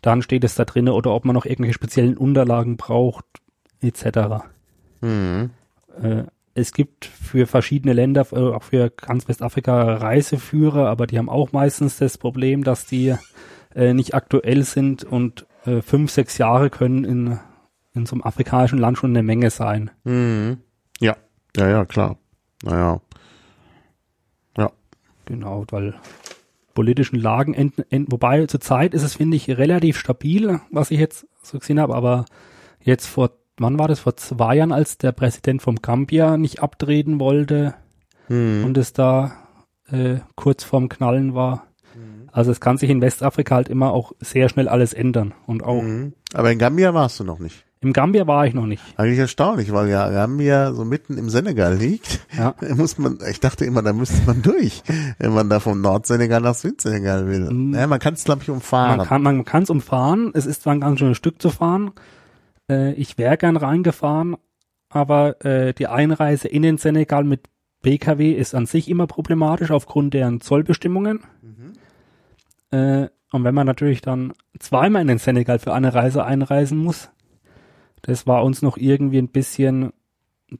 [0.00, 3.24] dann steht es da drin oder ob man noch irgendwelche speziellen Unterlagen braucht
[3.80, 4.44] etc.
[5.00, 5.50] Mhm.
[6.00, 11.28] Äh, es gibt für verschiedene Länder, äh, auch für ganz Westafrika Reiseführer, aber die haben
[11.28, 13.14] auch meistens das Problem, dass die
[13.74, 17.38] äh, nicht aktuell sind und äh, fünf, sechs Jahre können in,
[17.94, 19.90] in so einem afrikanischen Land schon eine Menge sein.
[20.04, 20.58] Mhm.
[21.00, 21.16] Ja.
[21.56, 22.16] Ja, ja, klar.
[22.62, 23.00] Naja.
[25.26, 25.94] Genau, weil
[26.74, 31.26] politischen Lagen enden, enden wobei zurzeit ist es, finde ich, relativ stabil, was ich jetzt
[31.42, 32.24] so gesehen habe, aber
[32.80, 33.30] jetzt vor,
[33.62, 37.74] wann war das, vor zwei Jahren, als der Präsident vom Gambia nicht abtreten wollte
[38.28, 38.64] Mhm.
[38.64, 39.32] und es da
[39.90, 41.66] äh, kurz vorm Knallen war.
[42.34, 45.82] Also es kann sich in Westafrika halt immer auch sehr schnell alles ändern und auch
[45.82, 46.14] Mhm.
[46.32, 47.64] Aber in Gambia warst du noch nicht.
[47.82, 48.82] im Gambia war ich noch nicht.
[48.96, 52.20] Eigentlich erstaunlich, weil ja Gambia so mitten im Senegal liegt.
[52.38, 52.54] Ja.
[52.76, 54.82] Muss man, ich dachte immer, da müsste man durch,
[55.18, 57.50] wenn man da vom Nordsenegal nach Südsenegal will.
[57.50, 57.74] Mhm.
[57.74, 58.96] Ja, man kann es, glaube ich, umfahren.
[58.98, 60.30] Man kann man kann es umfahren.
[60.32, 61.90] Es ist zwar ein ganz schönes Stück zu fahren.
[62.68, 64.36] Äh, ich wäre gern reingefahren,
[64.88, 67.48] aber äh, die Einreise in den Senegal mit
[67.82, 71.20] PKW ist an sich immer problematisch aufgrund deren Zollbestimmungen.
[72.70, 77.10] Äh, und wenn man natürlich dann zweimal in den Senegal für eine Reise einreisen muss,
[78.02, 79.92] das war uns noch irgendwie ein bisschen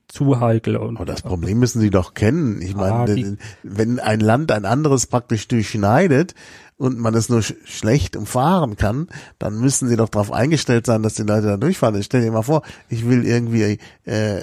[0.09, 0.77] zu heikel.
[0.77, 2.61] Und Aber das Problem müssen Sie doch kennen.
[2.63, 6.35] Ich meine, Ah, die- wenn ein Land ein anderes praktisch durchschneidet
[6.77, 11.03] und man es nur sch schlecht umfahren kann, dann müssen Sie doch darauf eingestellt sein,
[11.03, 11.95] dass die Leute da durchfahren.
[11.97, 14.41] Ich stell dir mal vor, ich will irgendwie, äh,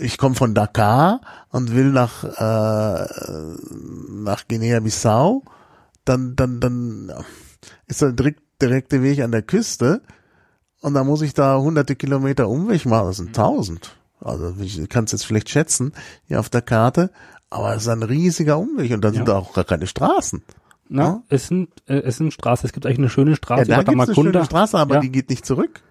[0.00, 3.06] ich komme von Dakar und will nach, äh,
[4.10, 5.42] nach Guinea-Bissau,
[6.04, 7.12] dann, dann, dann
[7.86, 10.02] ist der direkt, direkte Weg an der Küste
[10.82, 13.06] und dann muss ich da hunderte Kilometer Umweg machen.
[13.08, 13.96] Das sind tausend.
[14.20, 15.92] Also ich kann es jetzt vielleicht schätzen
[16.26, 17.10] hier auf der Karte,
[17.50, 19.36] aber es ist ein riesiger Umweg und da sind Ja.
[19.38, 20.42] auch gar keine Straßen.
[20.88, 21.22] Na, Ja.
[21.28, 22.66] es sind, äh, es sind Straßen.
[22.66, 25.00] Es gibt eigentlich eine schöne Ja, Straße da über gibt's eine schöne Straße, aber Ja.
[25.00, 25.82] die geht nicht zurück.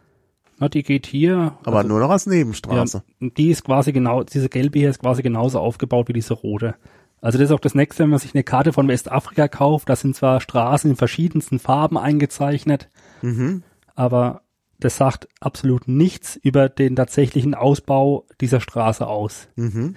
[0.58, 1.58] Na, die geht hier.
[1.66, 3.04] Aber also, nur noch als ja, Nebenstraße.
[3.20, 6.76] die ist quasi genau, diese gelbe hier ist quasi genauso aufgebaut wie diese rote.
[7.22, 9.90] Also das ist auch das nächste, wenn man sich eine Karte von Westafrika kauft.
[9.90, 12.90] Da sind zwar Straßen in verschiedensten Farben eingezeichnet,
[13.22, 13.64] Mhm.
[13.96, 14.42] aber
[14.80, 19.48] das sagt absolut nichts über den tatsächlichen Ausbau dieser Straße aus.
[19.56, 19.96] Mhm.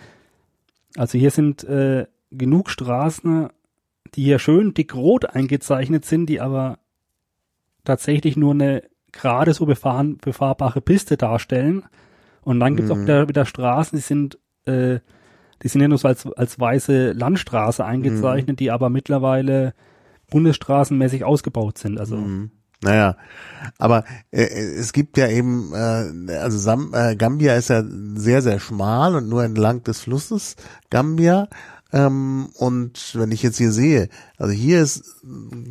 [0.97, 3.49] Also hier sind äh, genug Straßen,
[4.15, 6.79] die hier schön dick rot eingezeichnet sind, die aber
[7.85, 11.85] tatsächlich nur eine gerade so befahren, befahrbare Piste darstellen.
[12.43, 13.03] Und dann gibt es auch Mhm.
[13.03, 15.01] wieder, wieder Straßen, die sind, äh,
[15.63, 18.57] die sind ja nur so als, als weiße Landstraße eingezeichnet, Mhm.
[18.57, 19.75] die aber mittlerweile
[20.31, 21.99] bundesstraßenmäßig ausgebaut sind.
[21.99, 22.51] Also Mhm.
[22.81, 23.17] Naja,
[23.79, 27.83] aber äh, es gibt ja eben, äh, also Sam, äh, Gambia ist ja
[28.15, 30.55] sehr, sehr schmal und nur entlang des Flusses
[30.89, 31.49] Gambia.
[31.91, 35.05] Ähm, und wenn ich jetzt hier sehe, also hier ist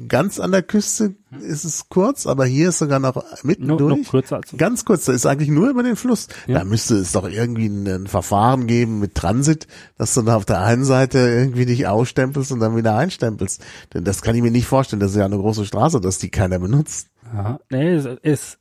[0.07, 3.99] ganz an der Küste ist es kurz, aber hier ist sogar noch nur, mittendurch.
[3.99, 6.27] noch kürzer als Ganz kurz, da ist eigentlich nur über den Fluss.
[6.47, 6.59] Ja.
[6.59, 9.67] Da müsste es doch irgendwie ein, ein Verfahren geben mit Transit,
[9.99, 13.63] dass du da auf der einen Seite irgendwie dich ausstempelst und dann wieder einstempelst.
[13.93, 14.99] Denn das kann ich mir nicht vorstellen.
[14.99, 17.09] Das ist ja eine große Straße, dass die keiner benutzt.
[17.31, 18.57] Ja, nee, es ist,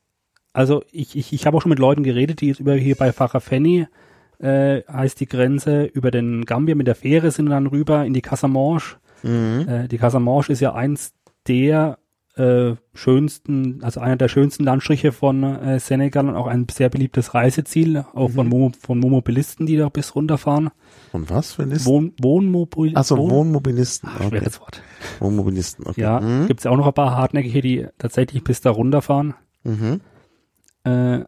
[0.53, 3.12] also ich, ich, ich habe auch schon mit Leuten geredet, die jetzt über hier bei
[3.12, 3.87] Farafenni,
[4.38, 8.22] äh, heißt die Grenze, über den Gambia mit der Fähre sind dann rüber in die
[8.22, 8.96] Casamance.
[9.25, 11.12] Äh, die Casamance ist ja eins
[11.49, 11.99] der
[12.37, 17.33] äh, schönsten, also einer der schönsten Landstriche von äh, Senegal und auch ein sehr beliebtes
[17.33, 20.68] Reiseziel, auch von, Momo, von Wohnmobilisten, die da bis runterfahren.
[21.12, 21.87] Und was für Listen?
[21.88, 24.11] Wohn, Wohnmobil, Achso, Wohn- Wohnmobilisten.
[24.12, 24.38] Ach, Okay.
[24.40, 24.83] schweres Wort.
[25.18, 26.01] Wohnmobilisten, okay.
[26.03, 26.46] Ja, Mhm.
[26.46, 29.33] gibt's ja auch noch ein paar Hartnäckige, die tatsächlich bis da runterfahren.
[29.64, 30.01] Mhm.
[30.85, 31.20] Äh,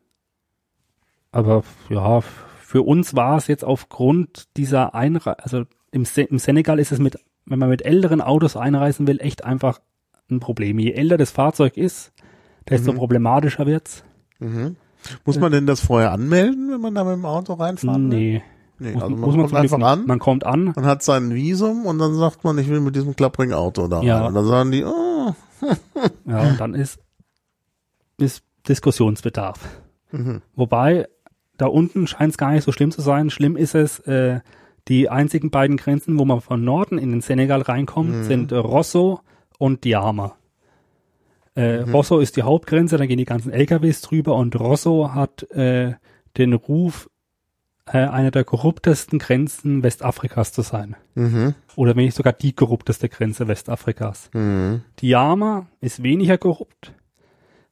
[1.32, 2.20] aber ja,
[2.68, 6.98] für uns war es jetzt aufgrund dieser Einreise, also im, Se im Senegal ist es
[6.98, 9.80] mit, wenn man mit älteren Autos einreisen will, echt einfach
[10.30, 10.78] ein Problem.
[10.78, 12.12] Je älter das Fahrzeug ist,
[12.68, 12.96] desto Mhm.
[12.98, 14.04] problematischer wird's.
[14.38, 14.76] Mhm.
[15.24, 18.18] Muss man denn das vorher anmelden, wenn man da mit dem Auto reinfahren will?
[18.18, 18.42] Nee,
[18.80, 21.34] Nee, muss, also man muss man kommt einfach an, Man kommt an, man hat sein
[21.34, 24.18] Visum und dann sagt man, ich will mit diesem klapprigen Auto da Ja.
[24.18, 24.26] rein.
[24.28, 25.34] Und dann sagen die, oh,
[26.26, 26.98] ja, und dann ist,
[28.18, 29.58] ist Diskussionsbedarf.
[30.12, 30.42] mhm.
[30.54, 31.08] Wobei,
[31.58, 33.28] da unten scheint es gar nicht so schlimm zu sein.
[33.30, 34.40] Schlimm ist es, äh,
[34.88, 38.24] die einzigen beiden Grenzen, wo man von Norden in den Senegal reinkommt, Mhm.
[38.24, 39.20] sind äh, Rosso
[39.58, 40.36] und Diama.
[41.56, 41.94] Äh, Mhm.
[41.94, 45.94] Rosso ist die Hauptgrenze, da gehen die ganzen LKWs drüber und Rosso hat äh,
[46.36, 47.10] den Ruf,
[47.86, 50.94] äh, eine der korruptesten Grenzen Westafrikas zu sein.
[51.14, 51.54] Mhm.
[51.74, 54.30] Oder wenn nicht sogar die korrupteste Grenze Westafrikas.
[54.32, 54.82] Mhm.
[55.00, 56.92] Diama ist weniger korrupt,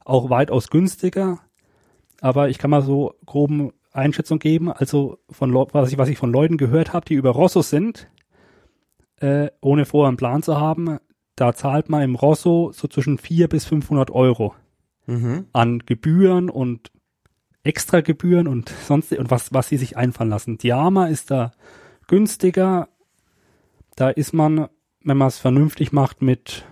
[0.05, 1.39] auch weitaus günstiger,
[2.21, 6.33] aber ich kann mal so groben Einschätzung geben, also von was ich, was ich von
[6.33, 8.09] Leuten gehört habe, die über Rosso sind,
[9.21, 10.99] äh, ohne vorher einen Plan zu haben,
[11.35, 14.55] da zahlt man im Rosso so zwischen 400 bis 500 Euro
[15.07, 15.47] Mhm.
[15.53, 16.91] an Gebühren und
[17.63, 20.59] extra Gebühren und sonst und was, was sie sich einfallen lassen.
[20.59, 21.53] Diama ist da
[22.09, 22.89] günstiger.
[23.95, 24.69] Da ist man,
[25.05, 26.65] wenn man es vernünftig macht, mit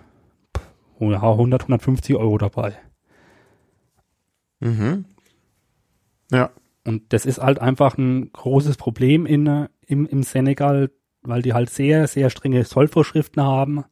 [0.99, 2.73] oh ja, 100, 150 Euro dabei.
[4.59, 5.05] Mhm.
[6.31, 6.49] Ja.
[6.85, 10.91] Und das ist halt einfach ein großes Problem in, äh, im, im Senegal,
[11.23, 13.83] weil die halt sehr, sehr strenge Zollvorschriften haben.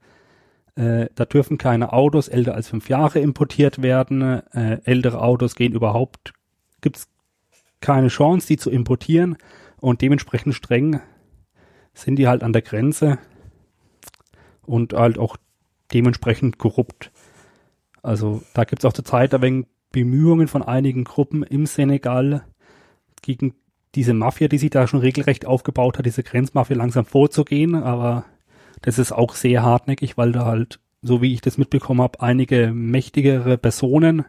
[0.75, 4.21] Äh, da dürfen keine Autos älter als fünf Jahre importiert werden.
[4.53, 6.33] Äh, ältere Autos gehen überhaupt,
[6.81, 7.09] gibt's
[7.81, 9.37] keine Chance, die zu importieren.
[9.81, 11.01] Und dementsprechend streng
[11.93, 13.17] sind die halt an der Grenze
[14.61, 15.35] und halt auch
[15.93, 17.11] dementsprechend korrupt.
[18.03, 22.45] Also da gibt's auch zur Zeit ein wenig Bemühungen von einigen Gruppen im Senegal
[23.23, 23.55] gegen
[23.95, 28.25] diese Mafia, die sich da schon regelrecht aufgebaut hat, diese Grenzmafia langsam vorzugehen, aber
[28.81, 32.71] das ist auch sehr hartnäckig, weil da halt, so wie ich das mitbekommen habe, einige
[32.71, 34.25] mächtigere Personen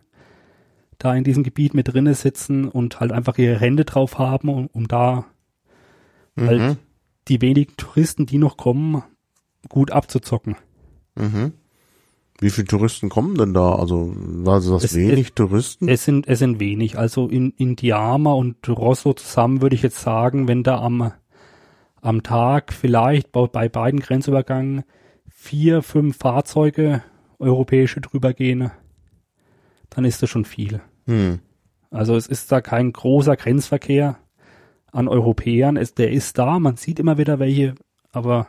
[0.98, 4.66] da in diesem Gebiet mit drinne sitzen und halt einfach ihre Hände drauf haben, um,
[4.68, 5.26] um da
[6.37, 6.46] Mhm.
[6.46, 6.78] halt
[7.28, 9.02] die wenigen Touristen, die noch kommen,
[9.68, 10.57] gut abzuzocken.
[11.14, 11.52] Mhm.
[12.40, 13.76] Wie viele Touristen kommen denn da?
[13.76, 15.88] Also war das Es- wenig Touristen?
[15.88, 16.98] Es sind, es sind wenig.
[16.98, 21.12] Also in, in Diama und Rosso zusammen würde ich jetzt sagen, wenn da am,
[22.00, 24.82] am Tag vielleicht bei, bei beiden Grenzübergängen
[25.28, 27.02] vier, fünf Fahrzeuge
[27.38, 28.70] europäische drüber gehen,
[29.90, 30.80] dann ist das schon viel.
[31.06, 31.38] Hm.
[31.90, 34.18] Also es ist da kein großer Grenzverkehr
[34.90, 35.76] an Europäern.
[35.76, 37.74] Es, der ist da, man sieht immer wieder welche,
[38.10, 38.48] aber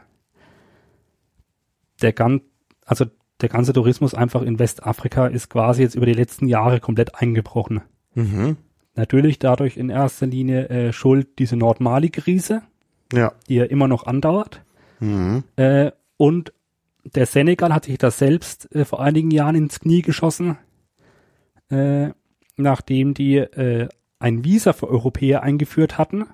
[2.02, 2.42] der ganz,
[2.86, 3.06] also
[3.42, 7.82] der ganze Tourismus einfach in Westafrika ist quasi jetzt über die letzten Jahre komplett eingebrochen.
[8.14, 8.58] Mhm.
[8.96, 12.62] Natürlich dadurch in erster Linie äh, schuld diese Nordmali-Krise,
[13.12, 13.34] Ja.
[13.50, 14.62] die ja immer noch andauert.
[15.02, 15.44] Mhm.
[15.58, 16.54] Äh, und
[17.04, 20.58] der Senegal hat sich das selbst äh, vor einigen Jahren ins Knie geschossen,
[21.70, 22.10] äh,
[22.56, 26.26] nachdem die äh, ein Visa für Europäer eingeführt hatten,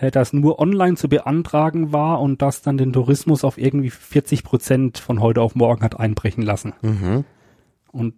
[0.00, 4.44] äh, das nur online zu beantragen war und das dann den Tourismus auf irgendwie 40
[4.44, 6.72] Prozent von heute auf morgen hat einbrechen lassen.
[6.82, 7.24] Mhm.
[7.92, 8.14] Und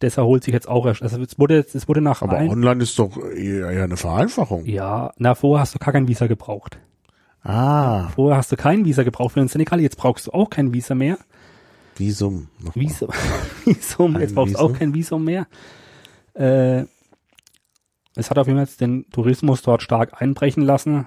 [0.00, 1.02] das erholt sich jetzt auch erst.
[1.02, 4.64] Also es wurde, es wurde nach Aber ein, online ist doch eher eher eine Vereinfachung.
[4.64, 6.78] ja, na vorher hast du gar kein Visa gebraucht.
[7.42, 10.74] Ah, Vorher hast du kein Visa gebraucht für den Senegal, jetzt brauchst du auch kein
[10.74, 11.18] Visa mehr.
[11.96, 12.48] Visum.
[12.74, 13.08] Visum,
[13.64, 15.46] Visum jetzt brauchst du auch kein Visum mehr.
[16.34, 16.84] Äh,
[18.18, 21.06] es hat auf jeden Fall jetzt den Tourismus dort stark einbrechen lassen.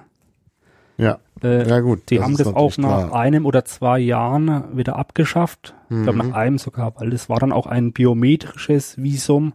[0.98, 2.10] Ja, Äh, ja gut.
[2.10, 3.14] die haben ist das auch nach klar.
[3.14, 5.74] einem oder zwei Jahren wieder abgeschafft.
[5.90, 6.28] Ich glaube Mhm.
[6.30, 9.54] nach einem sogar, weil das war dann auch ein biometrisches Visum,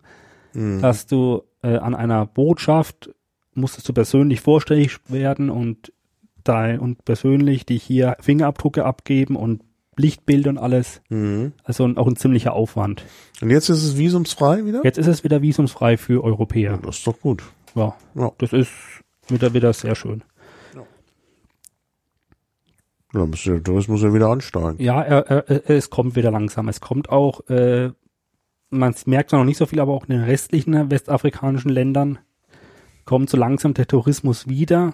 [0.53, 0.81] Mhm.
[0.81, 3.09] dass du äh, an einer Botschaft
[3.53, 5.91] musstest du persönlich vorstellig werden und
[6.43, 9.61] dein und persönlich dich hier Fingerabdrücke abgeben und
[9.97, 11.01] Lichtbilder und alles.
[11.09, 11.53] Mhm.
[11.63, 13.03] Also ein- auch ein ziemlicher Aufwand.
[13.41, 14.81] Und jetzt ist es visumsfrei wieder?
[14.83, 16.77] Jetzt ist es wieder visumsfrei für Europäer.
[16.83, 17.43] Das ist doch gut.
[17.75, 18.31] Ja, Ja.
[18.37, 18.69] das ist
[19.27, 20.23] wieder wieder sehr schön.
[23.13, 24.81] Dann müsste der Tourismus ja wieder ansteigen.
[24.81, 26.67] Ja, er, er, es kommt wieder langsam.
[26.67, 27.91] Es kommt auch, äh,
[28.69, 32.19] man merkt noch nicht so viel, aber auch in den restlichen westafrikanischen Ländern
[33.05, 34.93] kommt so langsam der Tourismus wieder.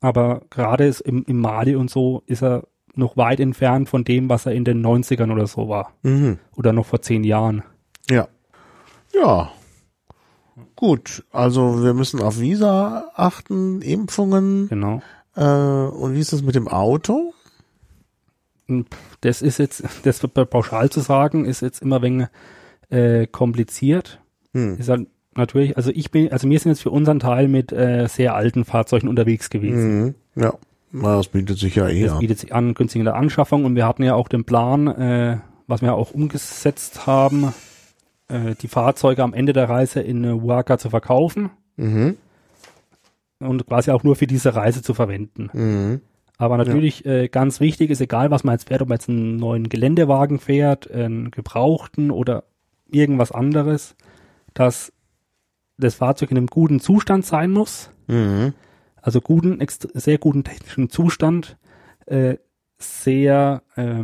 [0.00, 2.66] Aber gerade im, im Mali und so ist er
[2.96, 5.92] noch weit entfernt von dem, was er in den 90ern oder so war.
[6.02, 6.38] Mhm.
[6.56, 7.62] Oder noch vor zehn Jahren.
[8.10, 8.28] Ja.
[9.14, 9.50] Ja.
[10.74, 14.68] Gut, also wir müssen auf Visa achten, Impfungen.
[14.68, 15.02] Genau.
[15.34, 17.34] Äh, und wie ist das mit dem Auto?
[18.68, 18.86] Und
[19.20, 22.28] Das ist jetzt, das pauschal zu sagen, ist jetzt immer wenig
[22.90, 24.20] äh, kompliziert.
[24.52, 24.78] Hm.
[24.78, 28.06] Ist halt natürlich, also ich bin, also wir sind jetzt für unseren Teil mit äh,
[28.08, 30.04] sehr alten Fahrzeugen unterwegs gewesen.
[30.04, 30.14] Mhm.
[30.34, 30.54] Ja.
[30.92, 32.18] Na, das bietet sich ja eh Das an.
[32.20, 35.38] bietet sich an, günstig in der Anschaffung und wir hatten ja auch den Plan, äh,
[35.66, 37.52] was wir auch umgesetzt haben,
[38.28, 42.16] äh, die Fahrzeuge am Ende der Reise in äh, Huaca zu verkaufen Mhm.
[43.40, 45.50] und quasi auch nur für diese Reise zu verwenden.
[45.52, 46.00] Mhm.
[46.38, 49.36] Aber natürlich äh, ganz wichtig ist, egal was man jetzt fährt, ob man jetzt einen
[49.36, 52.44] neuen Geländewagen fährt, einen gebrauchten oder
[52.90, 53.94] irgendwas anderes,
[54.54, 54.92] dass
[55.78, 57.90] das Fahrzeug in einem guten Zustand sein muss.
[58.06, 58.54] Mhm.
[59.06, 59.64] Also guten,
[59.94, 61.56] sehr guten technischen Zustand,
[62.06, 62.38] äh,
[62.76, 64.02] sehr äh,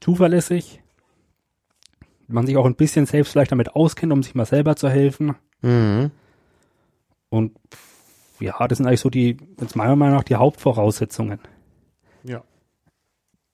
[0.00, 0.82] zuverlässig.
[2.26, 5.36] Man sich auch ein bisschen selbst vielleicht damit auskennt, um sich mal selber zu helfen.
[5.62, 6.10] Mhm.
[7.28, 7.52] Und
[8.40, 11.38] ja, das sind eigentlich so die, jetzt meiner Meinung nach, die Hauptvoraussetzungen.
[12.24, 12.42] Ja.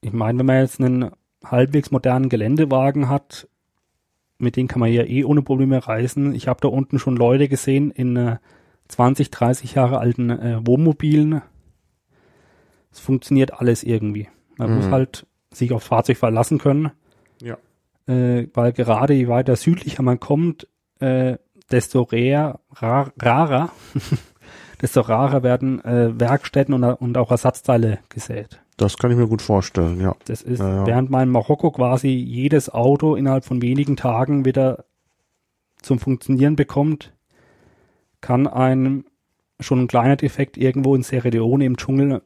[0.01, 1.11] Ich meine, wenn man jetzt einen
[1.45, 3.47] halbwegs modernen Geländewagen hat,
[4.39, 6.33] mit denen kann man ja eh ohne Probleme reisen.
[6.33, 8.37] Ich habe da unten schon Leute gesehen in äh,
[8.87, 11.41] 20, 30 Jahre alten äh, Wohnmobilen.
[12.91, 14.27] Es funktioniert alles irgendwie.
[14.57, 14.91] Man muss Mhm.
[14.91, 16.91] halt sich aufs Fahrzeug verlassen können,
[17.41, 17.57] Ja.
[18.07, 20.67] äh, weil gerade je weiter südlicher man kommt,
[20.99, 21.37] äh,
[21.71, 23.69] desto rar, rar, rarer,
[24.81, 28.61] desto rarer werden äh, Werkstätten und, und auch Ersatzteile gesät.
[28.77, 30.15] Das kann ich mir gut vorstellen, ja.
[30.25, 30.85] Das ist Ja, ja.
[30.87, 34.85] während man in Marokko quasi jedes Auto innerhalb von wenigen Tagen wieder
[35.81, 37.13] zum Funktionieren bekommt,
[38.27, 39.05] kann ein
[39.59, 42.21] schon ein kleiner Defekt irgendwo in Sierra Leone im Dschungel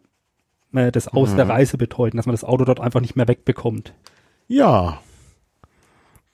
[0.73, 1.35] äh, das Aus Mhm.
[1.37, 3.93] der Reise bedeuten, dass man das Auto dort einfach nicht mehr wegbekommt.
[4.47, 4.99] Ja.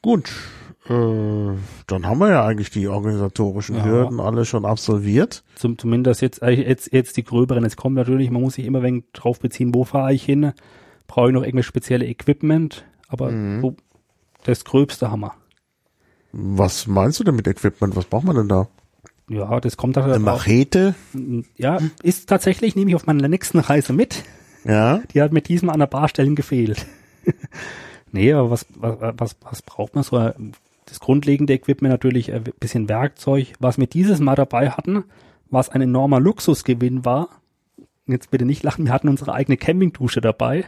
[0.01, 0.32] Gut.
[0.89, 0.93] Äh,
[1.88, 3.84] dann haben wir ja eigentlich die organisatorischen Ja.
[3.86, 5.43] Hürden alle schon absolviert.
[5.56, 7.65] Zum, zumindest jetzt, äh, jetzt, jetzt die gröberen.
[7.65, 10.53] Es kommt natürlich, man muss sich immer wenig drauf beziehen, wo fahre ich hin,
[11.08, 13.62] brauche ich noch irgendwelches spezielle Equipment, aber Mhm.
[13.62, 13.75] so
[14.45, 15.34] das Gröbste haben wir.
[16.32, 17.95] Was meinst du denn mit Equipment?
[17.95, 18.67] Was braucht man denn da?
[19.30, 20.96] Ja, das kommt halt Eine Machete?
[21.58, 24.24] ja, ist tatsächlich, nehme ich auf meiner nächsten Reise mit.
[24.64, 25.01] Ja.
[25.14, 26.86] Die hat mit diesem an der Barstellen gefehlt.
[28.12, 30.18] nee, aber was, was, was, was braucht man so?
[30.86, 33.54] Das grundlegende Equipment natürlich ein bisschen Werkzeug.
[33.60, 35.04] Was wir dieses Mal dabei hatten,
[35.49, 37.28] was ein enormer Luxusgewinn war.
[38.06, 40.64] Jetzt bitte nicht lachen, wir hatten unsere eigene Campingdusche dabei.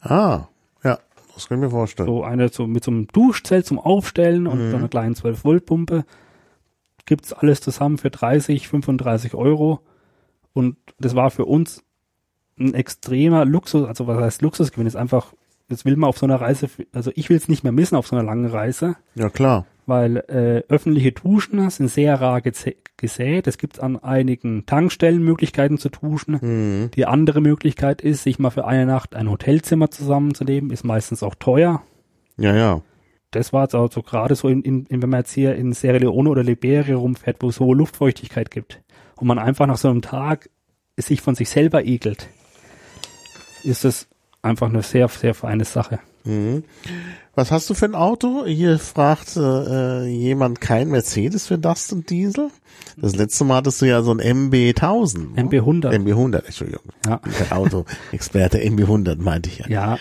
[0.00, 0.44] Ah.
[0.84, 1.00] Ja.
[1.34, 2.08] Das kann ich mir vorstellen.
[2.08, 4.70] So eine so mit so einem Duschzelt zum Aufstellen und Mhm.
[4.70, 6.04] so einer kleinen 12-Volt-Pumpe.
[7.06, 9.80] Gibt's alles zusammen für 30, 35 Euro.
[10.52, 11.82] Und das war für uns
[12.58, 15.32] ein extremer Luxus, also was heißt Luxusgewinn, ist einfach
[15.68, 18.06] das will man auf so einer Reise, also ich will es nicht mehr missen auf
[18.06, 19.66] so einer langen Reise, Ja, klar.
[19.86, 23.46] weil äh, öffentliche Duschen sind sehr rar gesät.
[23.46, 26.38] Es gibt an einigen Tankstellen Möglichkeiten zu duschen.
[26.40, 26.90] Mhm.
[26.92, 31.34] Die andere Möglichkeit ist, sich mal für eine Nacht ein Hotelzimmer zusammenzunehmen, ist meistens auch
[31.34, 31.82] teuer.
[32.36, 32.80] Ja, ja.
[33.36, 35.98] Das war jetzt auch so gerade so, in, in, wenn man jetzt hier in Sierra
[35.98, 38.82] Leone oder Liberia rumfährt, wo es hohe Luftfeuchtigkeit gibt
[39.16, 40.50] und man einfach nach so einem Tag
[40.96, 42.28] sich von sich selber ekelt,
[43.64, 44.08] ist das
[44.42, 45.98] einfach eine sehr, sehr feine Sache.
[46.24, 46.64] Mhm.
[47.34, 48.44] Was hast du für ein Auto?
[48.46, 52.50] Hier fragt äh, jemand kein Mercedes für Dustin Diesel.
[52.96, 55.34] Das letzte Mal hattest du ja so ein MB1000.
[55.34, 55.42] ne?
[55.42, 55.90] MB100.
[55.90, 56.84] MB100, Entschuldigung.
[57.06, 57.18] Ja.
[57.18, 59.66] Kein Auto-Experte, MB100 meinte ich ja.
[59.68, 59.98] Ja,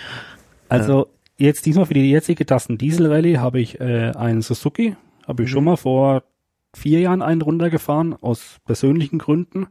[0.70, 1.08] also
[1.38, 4.96] jetzt diesmal für die jetzige Tasten Diesel Rallye habe ich äh, einen Suzuki,
[5.28, 6.24] habe ich schon mal vor
[6.76, 9.68] vier Jahren einen runtergefahren, aus persönlichen Gründen.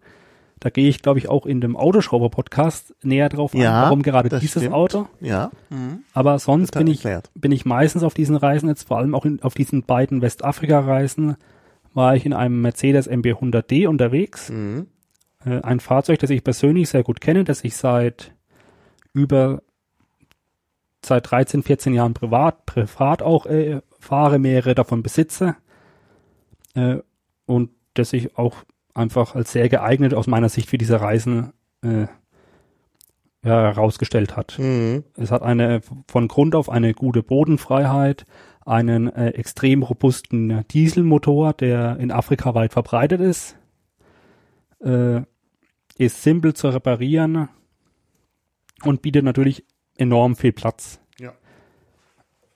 [0.61, 4.31] Da gehe ich, glaube ich, auch in dem Autoschrauber-Podcast näher drauf Ja, ein, warum gerade
[4.31, 4.75] das dieses stimmt.
[4.75, 5.09] Auto.
[5.21, 5.51] Ja.
[5.69, 6.05] Mhm.
[6.15, 7.31] Aber sonst bin ich, erklärt.
[7.35, 11.37] bin ich meistens auf diesen Reisen, jetzt vor allem auch in, auf diesen beiden Westafrika-Reisen,
[11.93, 14.49] war ich in einem Mercedes MB100D unterwegs.
[14.49, 14.87] Mhm.
[15.45, 18.33] Äh, ein Fahrzeug, das ich persönlich sehr gut kenne, das ich seit
[19.13, 19.63] über
[21.07, 25.57] seit 13, 14 Jahren privat, privat auch äh, fahre, mehrere davon besitze
[26.75, 26.99] äh,
[27.47, 31.53] und das ich auch einfach als sehr geeignet aus meiner Sicht für diese Reisen
[31.83, 32.07] äh,
[33.45, 34.59] ja, herausgestellt hat.
[34.59, 35.05] Mhm.
[35.17, 38.25] Es hat eine von Grund auf eine gute Bodenfreiheit,
[38.65, 43.57] einen äh, extrem robusten Dieselmotor, der in Afrika weit verbreitet ist,
[44.81, 45.21] äh,
[45.99, 47.49] ist simpel zu reparieren
[48.83, 49.65] und bietet natürlich
[49.97, 51.01] enorm viel Platz.
[51.19, 51.33] Ja.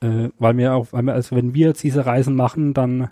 [0.00, 3.10] Äh, weil wir auch, weil wir, also wenn wir jetzt diese Reisen machen, dann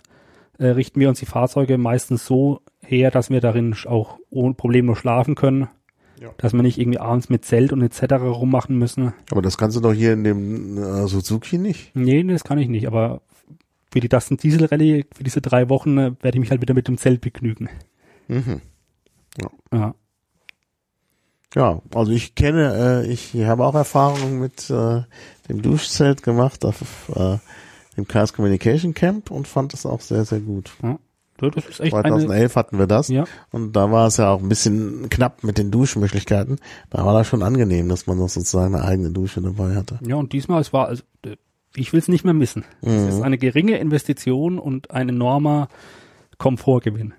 [0.59, 4.97] äh, richten wir uns die Fahrzeuge meistens so her, dass wir darin auch ohne problemlos
[4.99, 5.67] schlafen können,
[6.21, 6.29] Ja.
[6.37, 8.13] dass wir nicht irgendwie abends mit Zelt und etc.
[8.21, 9.13] rummachen müssen.
[9.31, 11.95] Aber das kannst du doch hier in dem äh, Suzuki nicht.
[11.95, 13.21] Nee, das kann ich nicht, aber
[13.91, 16.73] für die Dustin Diesel Rallye, für diese drei Wochen, äh, werde ich mich halt wieder
[16.73, 17.69] mit dem Zelt begnügen.
[18.27, 18.61] Mhm.
[19.41, 19.49] Ja.
[19.73, 19.95] Ja,
[21.55, 25.01] also ich kenne, äh, ich habe auch Erfahrungen mit äh,
[25.49, 27.37] dem Duschzelt gemacht auf äh,
[27.95, 30.71] dem Chaos Communication Camp und fand es auch sehr, sehr gut.
[30.83, 30.99] ja.
[31.39, 34.41] Das ist echt eine, 2011 hatten wir das ja, und da war es ja auch
[34.41, 36.57] ein bisschen knapp mit den Duschmöglichkeiten.
[36.89, 39.99] Da war das schon angenehm, dass man noch sozusagen eine eigene Dusche dabei hatte.
[40.01, 41.03] ja, und diesmal, es war, also,
[41.75, 42.65] ich will es nicht mehr missen.
[42.81, 43.07] Es Mhm.
[43.09, 45.67] ist eine geringe Investition und ein enormer
[46.39, 47.13] Komfortgewinn.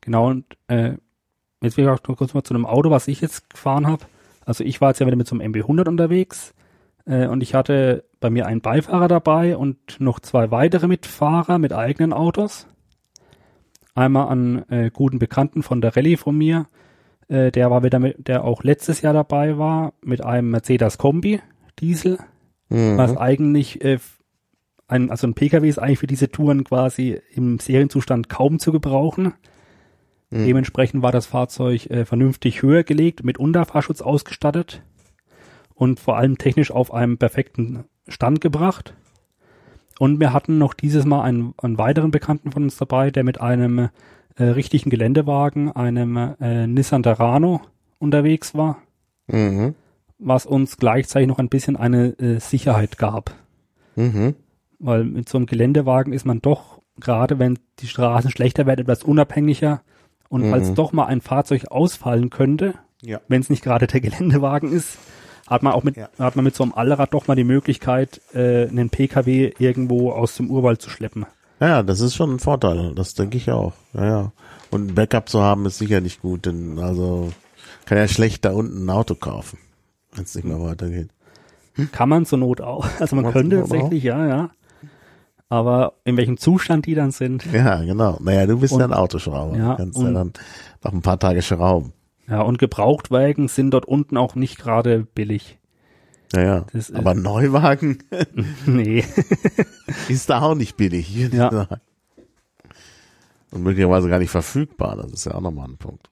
[0.00, 0.92] Genau, und äh,
[1.62, 4.04] jetzt will ich auch kurz mal zu einem Auto, was ich jetzt gefahren habe.
[4.44, 6.54] Also ich war jetzt ja wieder mit so einem MB100 unterwegs
[7.06, 11.72] äh, und ich hatte bei mir einen Beifahrer dabei und noch zwei weitere Mitfahrer mit
[11.72, 12.66] eigenen Autos.
[13.94, 16.66] Einmal an äh, guten Bekannten von der Rallye von mir,
[17.28, 21.40] äh, der war wieder mit, der auch letztes Jahr dabei war, mit einem Mercedes Kombi
[21.78, 22.18] Diesel,
[22.70, 23.18] was Mhm.
[23.18, 23.98] eigentlich äh,
[24.88, 29.34] ein, also ein PKW ist eigentlich für diese Touren quasi im Serienzustand kaum zu gebrauchen.
[30.30, 30.46] Mhm.
[30.46, 34.82] Dementsprechend war das Fahrzeug äh, vernünftig höher gelegt, mit Unterfahrschutz ausgestattet
[35.74, 38.94] und vor allem technisch auf einem perfekten Stand gebracht.
[39.98, 43.40] Und wir hatten noch dieses Mal einen, einen weiteren Bekannten von uns dabei, der mit
[43.40, 43.88] einem
[44.36, 47.60] äh, richtigen Geländewagen, einem äh, Nissan Terrano
[47.98, 48.78] unterwegs war,
[49.26, 49.74] Mhm.
[50.18, 53.34] was uns gleichzeitig noch ein bisschen eine äh, Sicherheit gab.
[53.96, 54.34] Mhm.
[54.78, 59.02] Weil mit so einem Geländewagen ist man doch, gerade wenn die Straßen schlechter werden, etwas
[59.02, 59.82] unabhängiger.
[60.28, 60.50] Und Mhm.
[60.50, 63.20] falls doch mal ein Fahrzeug ausfallen könnte, Ja.
[63.28, 64.98] wenn es nicht gerade der Geländewagen ist,
[65.46, 66.08] hat man auch mit, Ja.
[66.18, 70.36] hat man mit so einem Allrad doch mal die Möglichkeit, äh, einen PKW irgendwo aus
[70.36, 71.24] dem Urwald zu schleppen.
[71.60, 72.94] Ja, das ist schon ein Vorteil.
[72.94, 73.72] Das denke ich auch.
[73.94, 74.32] Ja, ja.
[74.70, 77.32] Und ein Backup zu haben ist sicher nicht gut, denn also
[77.86, 79.58] kann ja schlecht da unten ein Auto kaufen,
[80.12, 81.08] wenn es nicht mehr weitergeht.
[81.92, 82.86] Kann man zur Not auch.
[83.00, 84.50] Also man man könnte tatsächlich, ja, ja.
[85.50, 88.18] Aber in welchem Zustand die dann sind, Ja, genau.
[88.22, 89.56] Naja, du bist Und- ja ein Autoschrauber.
[89.56, 90.32] Ja, du kannst ja und- dann
[90.84, 91.92] noch ein paar Tage schrauben.
[92.28, 95.58] ja, und Gebrauchtwagen sind dort unten auch nicht gerade billig.
[96.34, 96.66] Ja, ja.
[96.74, 98.02] Das Aber ein Neuwagen
[98.66, 99.02] nee.
[100.08, 101.14] ist da auch nicht billig.
[101.16, 101.50] würde ich Ja.
[101.50, 101.80] sagen.
[103.50, 104.96] Und möglicherweise gar nicht verfügbar.
[104.96, 106.10] Das ist ja auch nochmal ein Punkt.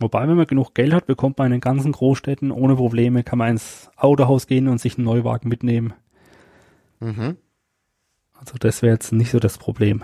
[0.00, 3.38] Wobei, wenn man genug Geld hat, bekommt man in den ganzen Großstädten ohne Probleme, kann
[3.38, 5.92] man ins Autohaus gehen und sich einen Neuwagen mitnehmen.
[6.98, 7.36] Mhm.
[8.40, 10.02] Also das wäre jetzt nicht so das Problem.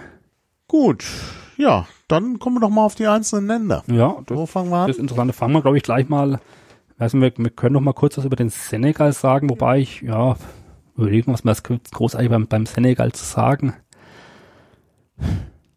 [0.68, 1.04] Gut.
[1.56, 3.82] Ja, dann kommen wir doch mal auf die einzelnen Länder.
[3.86, 4.88] Ja, das, Wo fangen wir an?
[4.88, 6.38] das Interessante fangen wir, glaube ich, gleich mal.
[6.98, 10.36] Nicht, wir, wir können noch mal kurz was über den Senegal sagen, wobei ich, ja,
[10.96, 13.74] überlegen, was man das großartig beim, beim Senegal zu sagen.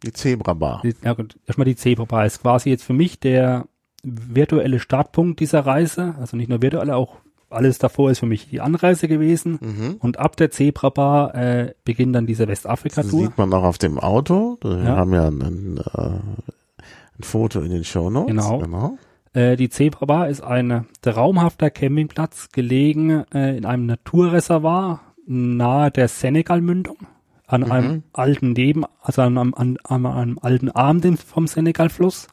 [0.03, 0.81] Die Zebra Bar.
[0.83, 3.65] Die- Ja, gut, erstmal die Zebra Bar ist quasi jetzt für mich der
[4.03, 6.15] virtuelle Startpunkt dieser Reise.
[6.19, 7.17] Also nicht nur virtuelle, auch
[7.49, 9.59] alles davor ist für mich die Anreise gewesen.
[9.61, 9.95] Mhm.
[9.99, 13.21] Und ab der Zebra-Bar äh, beginnt dann diese Das Westafrika-Tour.
[13.21, 14.57] sieht man auch auf dem Auto.
[14.63, 14.95] Wir Ja.
[14.97, 18.27] haben ja ein, äh, ein Foto in den Shownotes.
[18.27, 18.59] Genau.
[18.59, 18.97] genau.
[19.33, 26.97] Äh, die Zebra-Bar ist ein traumhafter Campingplatz, gelegen äh, in einem Naturreservoir nahe der Senegal-Mündung,
[27.45, 27.71] an Mhm.
[27.71, 32.27] einem alten Neben, also an einem, an, an einem alten Arm vom Senegal-Fluss,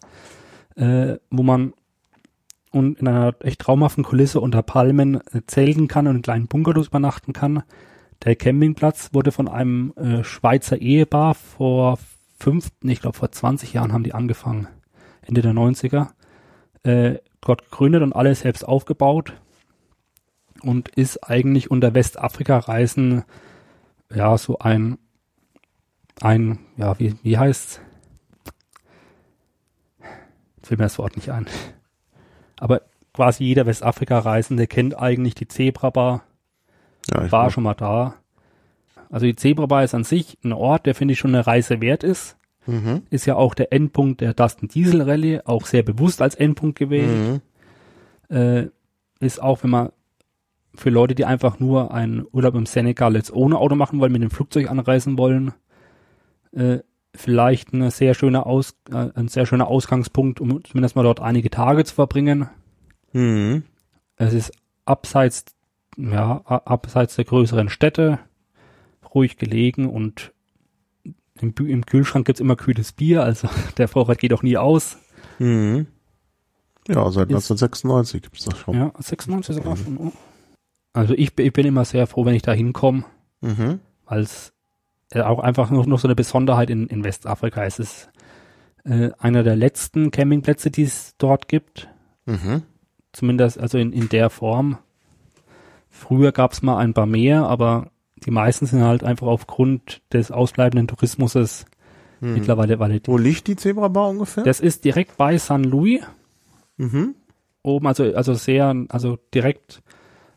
[0.76, 1.72] äh, wo man
[2.76, 6.88] und in einer echt traumhaften Kulisse unter Palmen äh, zelten kann und in kleinen Bunkerlos
[6.88, 7.62] übernachten kann.
[8.24, 11.98] Der Campingplatz wurde von einem äh, Schweizer Ehepaar vor
[12.38, 14.68] fünf, ich glaube vor 20 Jahren haben die angefangen,
[15.22, 16.08] Ende der 90er,
[16.82, 19.34] äh, dort gegründet und alles selbst aufgebaut
[20.62, 23.24] und ist eigentlich unter Westafrika-Reisen
[24.14, 24.98] ja so ein
[26.20, 27.80] ein, ja, wie, wie heißt's?
[30.56, 31.46] Jetzt fällt mir das Wort nicht ein.
[32.58, 32.82] Aber
[33.12, 36.22] quasi jeder Westafrika-Reisende kennt eigentlich die Zebra-Bar,
[37.10, 38.14] Ja, war schon mal da.
[39.10, 42.04] Also die Zebra-Bar ist an sich ein Ort, der finde ich schon eine Reise wert
[42.04, 42.36] ist.
[42.66, 43.02] Mhm.
[43.10, 47.40] Ist ja auch der Endpunkt der Dustin Diesel Rallye, auch sehr bewusst als Endpunkt gewählt.
[48.30, 48.36] Mhm.
[48.36, 48.68] Äh,
[49.20, 49.90] ist auch, wenn man
[50.74, 54.22] für Leute, die einfach nur einen Urlaub im Senegal jetzt ohne Auto machen wollen, mit
[54.22, 55.52] dem Flugzeug anreisen wollen,
[56.52, 56.80] äh,
[57.16, 61.50] vielleicht eine sehr schöne Aus, äh, ein sehr schöner Ausgangspunkt, um zumindest mal dort einige
[61.50, 62.48] Tage zu verbringen.
[63.12, 63.64] Mhm.
[64.16, 64.52] Es ist
[64.84, 65.44] abseits,
[65.96, 68.18] ja, abseits der größeren Städte,
[69.14, 70.32] ruhig gelegen und
[71.40, 73.48] im, im Kühlschrank gibt's immer kühles Bier, also
[73.78, 74.98] der Vorrat geht auch nie aus.
[75.38, 75.86] Mhm.
[76.88, 78.74] Ja, seit Ist- 1996 gibt's das schon.
[78.76, 79.96] Ja, 96 sogar schon.
[79.98, 80.12] oh.
[80.92, 83.04] Also ich, bin- ich bin immer sehr froh, wenn ich da hinkomme,
[83.42, 83.80] Mhm.
[84.06, 84.52] weil es
[85.12, 87.78] äh, auch einfach noch, noch so eine Besonderheit in, in Westafrika ist.
[87.78, 88.10] Es ist
[88.84, 91.88] äh, einer der letzten Campingplätze, die es dort gibt.
[92.26, 92.62] Mhm.
[93.12, 94.78] Zumindest also in, in der Form.
[95.88, 97.90] Früher gab es mal ein paar mehr, aber
[98.24, 101.66] die meisten sind halt einfach aufgrund des ausbleibenden Tourismuses
[102.20, 102.34] Mhm.
[102.34, 103.08] mittlerweile valid.
[103.08, 104.44] Wo liegt die Zebrabar ungefähr?
[104.44, 106.00] Das ist direkt bei San Luis
[106.76, 107.14] mhm.
[107.62, 109.82] oben, also also sehr, also direkt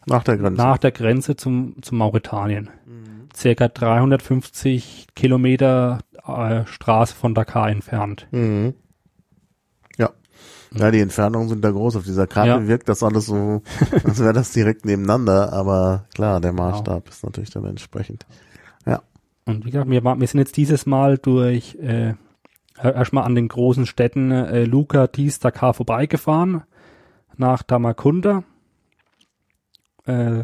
[0.06, 0.62] Nach der Grenze.
[0.62, 2.70] nach der Grenze zum, zum Mauretanien.
[3.36, 8.28] Circa 350 Kilometer äh, Straße von Dakar entfernt.
[8.32, 8.74] Mhm.
[9.98, 10.12] Ja.
[10.74, 11.96] Ja, die Entfernungen sind da groß.
[11.96, 12.68] Auf dieser Karte Ja.
[12.68, 13.62] wirkt das alles so,
[14.04, 15.52] als wäre das direkt nebeneinander.
[15.54, 18.26] Aber klar, der Maßstab ist natürlich dann entsprechend.
[19.46, 22.14] Und wie gesagt, wir, wir sind jetzt dieses Mal durch äh,
[22.78, 26.62] erstmal an den großen Städten äh, Luca, Tis, Dakar vorbeigefahren
[27.36, 28.44] nach Tamakunda.
[30.06, 30.44] Äh,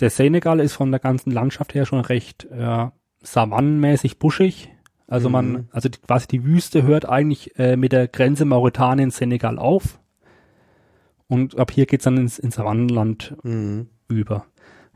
[0.00, 2.86] der Senegal ist von der ganzen Landschaft her schon recht äh,
[3.22, 4.70] savannenmäßig buschig.
[5.06, 5.68] Also man, Mhm.
[5.72, 9.98] also die, quasi die Wüste hört eigentlich äh, mit der Grenze Mauretanien-Senegal auf.
[11.26, 13.88] Und ab hier geht's dann ins, ins Savannenland Mhm.
[14.08, 14.46] über.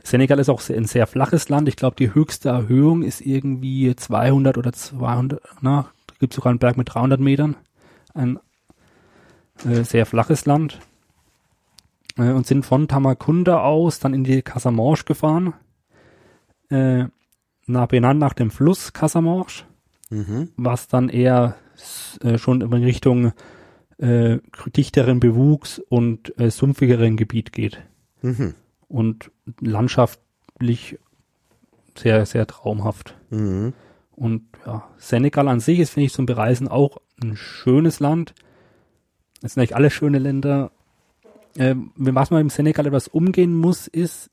[0.04, 1.68] Senegal ist auch sehr, ein sehr flaches Land.
[1.68, 6.58] Ich glaube, die höchste Erhöhung ist irgendwie 200 oder 200, na, da gibt sogar einen
[6.58, 7.56] Berg mit 300 Metern.
[8.14, 8.38] Ein
[9.64, 10.80] äh, sehr flaches Land.
[12.16, 15.54] Äh, und sind von Tamakunda aus dann in die Casamance gefahren.
[16.70, 17.06] Äh,
[17.66, 19.64] nach, benannt nach dem Fluss Casamance,
[20.10, 20.50] Mhm.
[20.56, 21.56] was dann eher
[22.22, 23.32] äh, schon in Richtung
[23.98, 24.38] äh,
[24.76, 27.80] dichteren Bewuchs und äh, sumpfigeren Gebiet geht
[28.20, 28.54] Mhm.
[28.88, 30.98] und landschaftlich
[31.96, 33.16] sehr, sehr traumhaft.
[33.30, 33.72] Mhm.
[34.14, 38.34] Und ja, Senegal an sich ist, finde ich, zum Bereisen auch ein schönes Land.
[39.42, 40.72] Es sind eigentlich alle schöne Länder.
[41.56, 44.30] Ähm, was man im Senegal etwas umgehen muss, ist,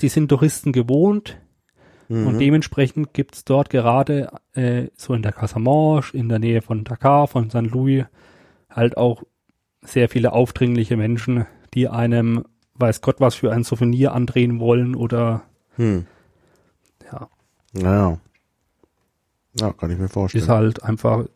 [0.00, 1.38] die sind Touristen gewohnt
[2.08, 2.26] Mhm.
[2.26, 7.28] und dementsprechend gibt's dort gerade äh, so in der Casamance, in der Nähe von Dakar,
[7.28, 7.70] von St.
[7.70, 8.04] Louis,
[8.68, 9.22] halt auch
[9.82, 12.44] sehr viele aufdringliche Menschen, die einem
[12.74, 15.42] weiß Gott was für ein Souvenir andrehen wollen oder
[15.76, 16.06] Hm.
[17.12, 17.28] ja,
[17.74, 18.18] Naja.
[19.54, 20.42] Ja, kann ich mir vorstellen.
[20.42, 21.26] ist halt einfach,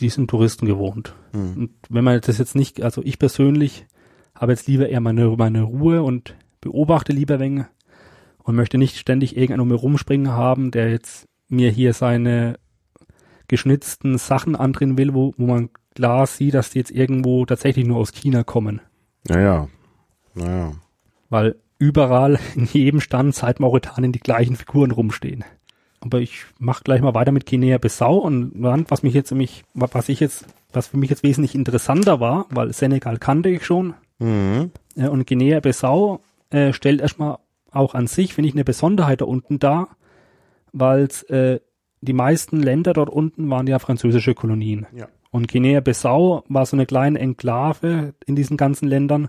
[0.00, 1.14] die sind Touristen gewohnt.
[1.32, 1.56] Hm.
[1.56, 3.86] Und wenn man das jetzt nicht, also ich persönlich
[4.40, 7.66] habe jetzt lieber eher meine, meine Ruhe und beobachte lieber wegen
[8.38, 12.58] und möchte nicht ständig irgendeinen um mir rumspringen haben, der jetzt mir hier seine
[13.48, 17.98] geschnitzten Sachen andrehen will, wo, wo man klar sieht, dass die jetzt irgendwo tatsächlich nur
[17.98, 18.80] aus China kommen.
[19.28, 19.68] Naja.
[20.34, 20.72] Naja.
[21.28, 25.44] Weil überall in jedem Stand seit Mauretanien die gleichen Figuren rumstehen.
[26.00, 30.08] Aber ich mache gleich mal weiter mit Guinea-Bissau und dann, was mich jetzt nämlich, was
[30.08, 34.70] ich jetzt, was für mich jetzt wesentlich interessanter war, weil Senegal kannte ich schon, Mhm.
[34.96, 37.38] äh, und Guinea-Bissau äh, stellt erstmal
[37.72, 39.96] auch an sich, finde ich, eine Besonderheit da unten dar,
[40.72, 41.58] weil äh,
[42.00, 44.86] die meisten Länder dort unten waren ja französische Kolonien.
[44.94, 45.08] Ja.
[45.30, 49.28] Und Guinea-Bissau war so eine kleine Enklave in diesen ganzen Ländern,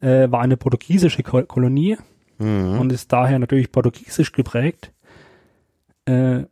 [0.00, 1.96] äh, war eine portugiesische Ko Kolonie
[2.38, 2.78] Mhm.
[2.78, 4.92] und ist daher natürlich portugiesisch geprägt,
[6.04, 6.44] äh,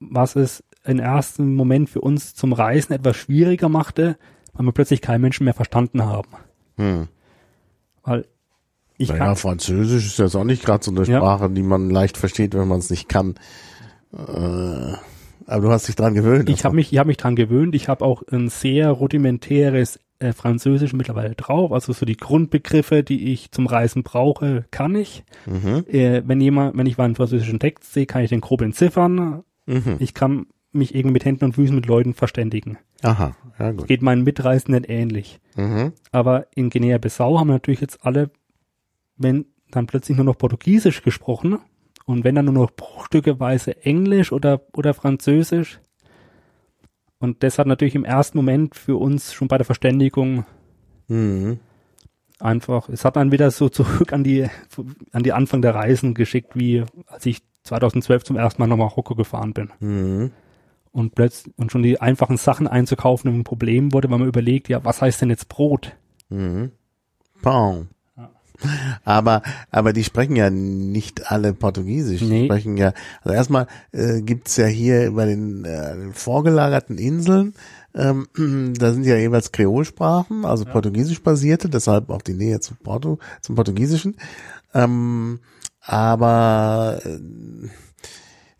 [0.00, 4.16] was es im ersten Moment für uns zum Reisen etwas schwieriger machte,
[4.54, 6.30] weil wir plötzlich keinen Menschen mehr verstanden haben.
[6.78, 7.08] Hm.
[8.04, 8.24] Weil
[8.96, 11.18] ich naja, kann, Französisch ist jetzt auch nicht gerade so eine Ja.
[11.18, 13.34] Sprache, die man leicht versteht, wenn man es nicht kann.
[14.12, 14.94] Äh,
[15.46, 16.48] aber du hast dich dran gewöhnt.
[16.50, 17.74] ich habe mich, ich habe mich dran gewöhnt.
[17.74, 21.72] Ich habe auch ein sehr rudimentäres äh, Französisch mittlerweile drauf.
[21.72, 25.24] Also so die Grundbegriffe, die ich zum Reisen brauche, kann ich.
[25.46, 25.84] Mhm.
[25.86, 29.44] Äh, wenn jemand, wenn ich mal einen französischen Text sehe, kann ich den grob entziffern.
[29.66, 29.96] Mhm.
[30.00, 32.78] Ich kann mich irgendwie mit Händen und Füßen mit Leuten verständigen.
[33.02, 33.86] Aha, ja gut.
[33.86, 35.40] Geht meinen Mitreisenden ähnlich.
[35.56, 35.92] Mhm.
[36.12, 38.30] Aber in Guinea-Bissau haben natürlich jetzt alle,
[39.16, 41.58] wenn dann plötzlich nur noch Portugiesisch gesprochen
[42.04, 45.80] und wenn dann nur noch bruchstückeweise Englisch oder, oder Französisch.
[47.18, 50.44] Und das hat natürlich im ersten Moment für uns schon bei der Verständigung
[51.08, 51.58] Mhm.
[52.38, 54.46] einfach, es hat dann wieder so zurück an die,
[55.12, 59.14] an die Anfang der Reisen geschickt, wie als ich 2012 zum ersten Mal nach Marokko
[59.14, 59.70] gefahren bin.
[59.80, 60.30] Mhm.
[60.92, 64.84] Und plötzlich, und schon die einfachen Sachen einzukaufen ein Problem wurde, weil man überlegt, ja,
[64.84, 65.96] was heißt denn jetzt Brot?
[66.28, 66.72] Mhm.
[67.42, 67.88] Pain.
[69.04, 72.20] Aber, aber die sprechen ja nicht alle Portugiesisch.
[72.20, 72.44] Die Nee.
[72.46, 77.54] sprechen ja, also erstmal äh, gibt's ja hier bei den, äh, den vorgelagerten Inseln,
[77.94, 78.26] ähm,
[78.78, 83.54] da sind ja jeweils Kreolsprachen, also portugiesisch basierte, deshalb auch die Nähe zum Porto, zum
[83.54, 84.16] Portugiesischen.
[84.74, 85.40] Ähm,
[85.80, 87.18] aber äh,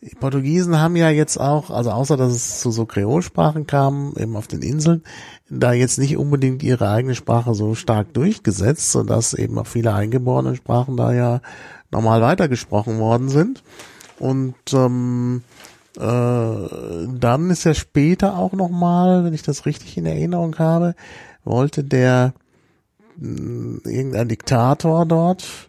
[0.01, 4.37] die Portugiesen haben ja jetzt auch, also außer dass es zu so Kreolsprachen kam, eben
[4.37, 5.03] auf den Inseln,
[5.51, 10.55] da jetzt nicht unbedingt ihre eigene Sprache so stark durchgesetzt, sodass eben auch viele eingeborene
[10.55, 11.41] Sprachen da ja
[11.91, 13.63] normal weitergesprochen worden sind.
[14.21, 15.43] Und ähm,
[15.97, 20.95] äh, dann ist ja später auch nochmal, wenn ich das richtig in Erinnerung habe,
[21.45, 22.35] wollte der
[23.17, 25.68] mh, irgendein Diktator dort,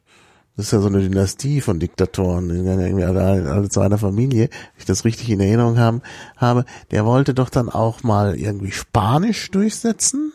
[0.59, 4.79] das ist ja so eine Dynastie von Diktatoren, irgendwie alle, alle zu einer Familie, wenn
[4.79, 6.01] ich das richtig in Erinnerung haben,
[6.35, 10.33] habe, der wollte doch dann auch mal irgendwie Spanisch durchsetzen.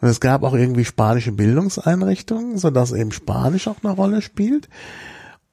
[0.00, 4.70] Und es gab auch irgendwie spanische Bildungseinrichtungen, sodass eben Spanisch auch eine Rolle spielt.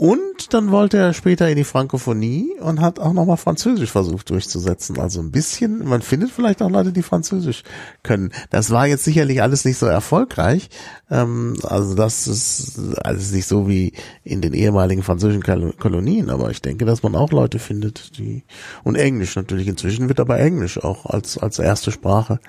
[0.04, 4.98] Und dann wollte er später in die Frankophonie und hat auch nochmal Französisch versucht durchzusetzen.
[4.98, 7.62] Also ein bisschen, man findet vielleicht auch Leute, die Französisch
[8.02, 8.32] können.
[8.50, 10.72] Das war jetzt sicherlich alles nicht so erfolgreich.
[11.12, 13.94] Ähm, also das ist alles nicht so wie
[14.24, 16.32] in den ehemaligen französischen Kol- Kolonien.
[16.32, 18.44] Aber ich denke, dass man auch Leute findet, die,
[18.84, 19.68] und Englisch natürlich.
[19.68, 22.40] Inzwischen wird aber Englisch auch als, als erste Sprache,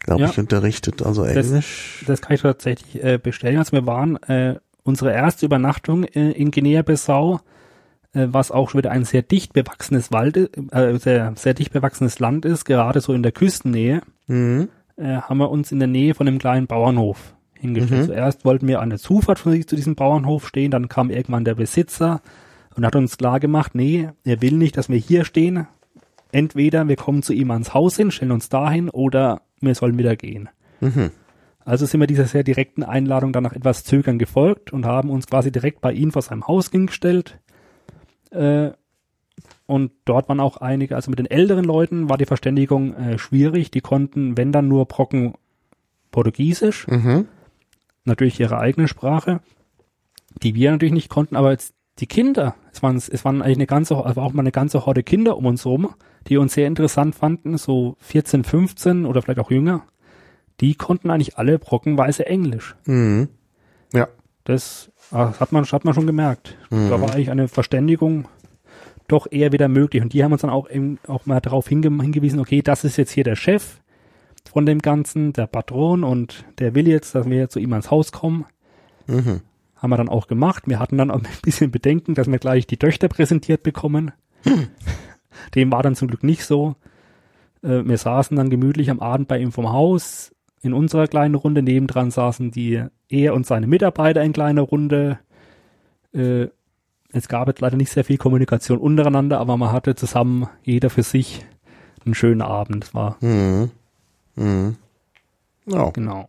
[0.00, 0.30] glaube Ja.
[0.30, 1.02] ich, unterrichtet.
[1.02, 2.04] Also Das- Englisch.
[2.06, 3.58] Das kann ich tatsächlich äh, bestellen.
[3.58, 4.54] Also wir waren äh,
[4.84, 7.40] unsere erste Übernachtung äh, in Guinea-Bissau,
[8.14, 10.36] äh, was auch schon wieder ein sehr dicht bewachsenes Wald,
[10.72, 14.68] äh, sehr, sehr dicht bewachsenes Land ist, gerade so in der Küstennähe, Mhm.
[14.96, 18.02] äh, haben wir uns in der Nähe von einem kleinen Bauernhof hingestellt.
[18.02, 18.06] Mhm.
[18.06, 21.54] Zuerst wollten wir an der Zufahrt von zu diesem Bauernhof stehen, dann kam irgendwann der
[21.54, 22.20] Besitzer
[22.76, 25.66] und hat uns klar gemacht, nee, er will nicht, dass wir hier stehen.
[26.32, 30.16] Entweder wir kommen zu ihm ans Haus hin, stellen uns dahin oder wir sollen wieder
[30.16, 30.48] gehen.
[30.80, 31.10] Mhm.
[31.64, 35.26] Also sind wir dieser sehr direkten Einladung dann nach etwas Zögern gefolgt und haben uns
[35.26, 37.38] quasi direkt bei ihm vor seinem Haus hingestellt.
[38.30, 38.70] Äh,
[39.66, 43.70] und dort waren auch einige, also mit den älteren Leuten war die Verständigung äh, schwierig.
[43.70, 45.34] Die konnten, wenn dann nur Brocken
[46.10, 47.26] Portugiesisch, Mhm.
[48.04, 49.40] natürlich ihre eigene Sprache,
[50.42, 53.66] die wir natürlich nicht konnten, aber jetzt die Kinder, es waren, es waren eigentlich eine
[53.66, 55.94] ganze, also auch mal eine ganze Horde Kinder um uns rum,
[56.26, 59.84] die uns sehr interessant fanden, so 14, 15 oder vielleicht auch jünger,
[60.60, 62.76] die konnten eigentlich alle brockenweise Englisch.
[62.84, 63.28] Mhm.
[63.92, 64.08] Ja.
[64.44, 66.56] Das ah, hat man, hat man schon gemerkt.
[66.70, 66.90] Mhm.
[66.90, 68.28] Da war eigentlich eine Verständigung
[69.08, 70.02] doch eher wieder möglich.
[70.02, 72.96] Und die haben uns dann auch eben auch mal darauf hinge hingewiesen, okay, das ist
[72.96, 73.80] jetzt hier der Chef
[74.50, 78.12] von dem Ganzen, der Patron und der will jetzt, dass wir zu ihm ans Haus
[78.12, 78.46] kommen.
[79.06, 79.40] Mhm.
[79.76, 80.64] Haben wir dann auch gemacht.
[80.66, 84.12] Wir hatten dann auch ein bisschen Bedenken, dass wir gleich die Töchter präsentiert bekommen.
[85.54, 86.76] Dem war dann zum Glück nicht so.
[87.62, 90.32] Äh, wir saßen dann gemütlich am Abend bei ihm vom Haus.
[90.62, 95.18] In unserer kleinen Runde nebendran saßen die er und seine Mitarbeiter in kleiner Runde.
[96.12, 96.48] Äh,
[97.12, 101.02] es gab jetzt leider nicht sehr viel Kommunikation untereinander, aber man hatte zusammen jeder für
[101.02, 101.44] sich
[102.04, 102.94] einen schönen Abend.
[102.94, 103.70] War Mhm.
[104.36, 104.76] Mhm.
[105.66, 105.90] Ja.
[105.90, 106.28] genau.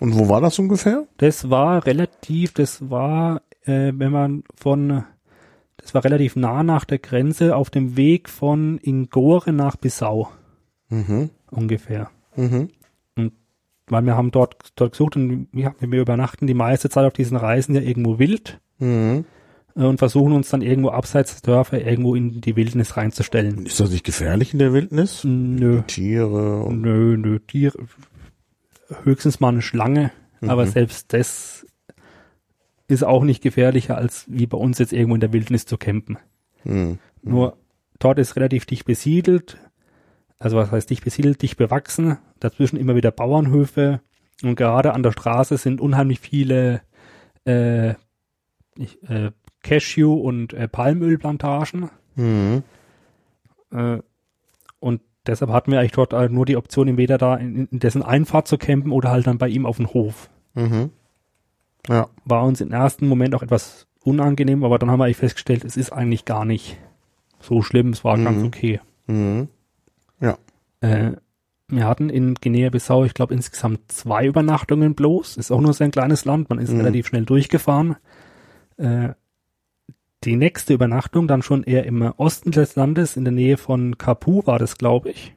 [0.00, 1.06] Und wo war das ungefähr?
[1.18, 5.04] Das war relativ, das war, äh, wenn man von,
[5.76, 10.30] das war relativ nah nach der Grenze auf dem Weg von Ingore nach Bissau
[10.88, 11.30] Mhm.
[11.50, 12.10] ungefähr.
[12.36, 12.68] Mhm.
[13.86, 17.36] Weil wir haben dort, dort gesucht und wir, wir übernachten die meiste Zeit auf diesen
[17.36, 19.24] Reisen ja irgendwo wild Mhm.
[19.74, 23.66] und versuchen uns dann irgendwo abseits der Dörfer irgendwo in die Wildnis reinzustellen.
[23.66, 25.22] Ist das nicht gefährlich in der Wildnis?
[25.24, 27.78] Nö, Tiere und nö, nö, Tiere.
[29.04, 30.10] höchstens mal eine Schlange,
[30.40, 31.66] aber selbst das
[32.88, 36.18] ist auch nicht gefährlicher, als wie bei uns jetzt irgendwo in der Wildnis zu campen.
[36.64, 36.98] Mhm.
[37.22, 37.56] Nur
[37.98, 39.58] dort ist relativ dicht besiedelt,
[40.38, 44.00] also was heißt dicht besiedelt, dicht bewachsen, dazwischen immer wieder Bauernhöfe
[44.42, 46.82] und gerade an der Straße sind unheimlich viele
[47.46, 49.30] äh, äh,
[49.62, 51.90] Cashew- und äh, Palmölplantagen.
[52.16, 52.62] Mhm.
[53.70, 53.98] Äh,
[54.80, 58.02] und deshalb hatten wir eigentlich dort äh, nur die Option, entweder da in, in dessen
[58.02, 60.28] Einfahrt zu campen oder halt dann bei ihm auf dem Hof.
[60.54, 60.90] Mhm.
[61.88, 62.08] Ja.
[62.24, 65.76] War uns im ersten Moment auch etwas unangenehm, aber dann haben wir eigentlich festgestellt, es
[65.76, 66.78] ist eigentlich gar nicht
[67.40, 68.46] so schlimm, es war ganz Mhm.
[68.46, 68.80] okay.
[69.06, 69.48] Mhm.
[70.84, 71.12] Äh,
[71.68, 75.38] wir hatten in Guinea-Bissau, ich glaube, insgesamt zwei Übernachtungen bloß.
[75.38, 76.80] Ist auch nur so ein kleines Land, man ist Mhm.
[76.80, 77.96] relativ schnell durchgefahren.
[78.76, 79.10] Äh,
[80.24, 84.46] die nächste Übernachtung dann schon eher im Osten des Landes, in der Nähe von Capu
[84.46, 85.34] war das, glaube ich.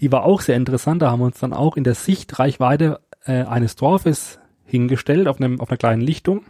[0.00, 1.02] Die war auch sehr interessant.
[1.02, 5.60] Da haben wir uns dann auch in der Sichtreichweite äh, eines Dorfes hingestellt, auf, einem,
[5.60, 6.44] auf einer kleinen Lichtung.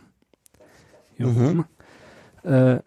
[1.17, 1.47] Hier Mhm.
[1.47, 1.65] oben.
[2.51, 2.81] Äh,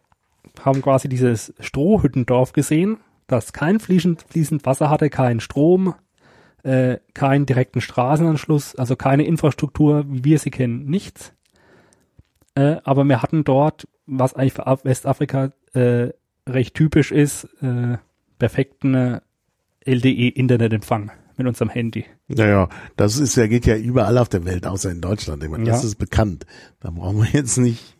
[0.64, 2.98] haben quasi dieses Strohhüttendorf gesehen,
[3.28, 5.96] das kein fließend, fließend Wasser hatte, keinen Strom,
[6.64, 11.34] äh, keinen direkten Straßenanschluss, also keine Infrastruktur, wie wir sie kennen, nichts.
[12.56, 16.10] Äh, aber wir hatten dort, was eigentlich für Af- Westafrika äh,
[16.48, 17.98] recht typisch ist, äh,
[18.40, 19.22] perfekten äh,
[19.86, 22.06] LTE-Internetempfang mit unserem Handy.
[22.28, 25.44] Ja, ja, das ist ja, geht ja überall auf der Welt, außer in Deutschland.
[25.44, 25.88] Ich meine, Das Ja.
[25.90, 26.46] ist bekannt.
[26.80, 27.98] Da brauchen wir jetzt nicht.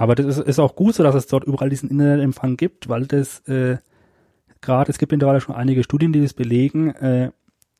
[0.00, 3.04] Aber das ist, ist auch gut so, dass es dort überall diesen Internetempfang gibt, weil
[3.04, 3.76] das äh,
[4.62, 7.32] gerade, es gibt mittlerweile schon einige Studien, die das belegen, äh,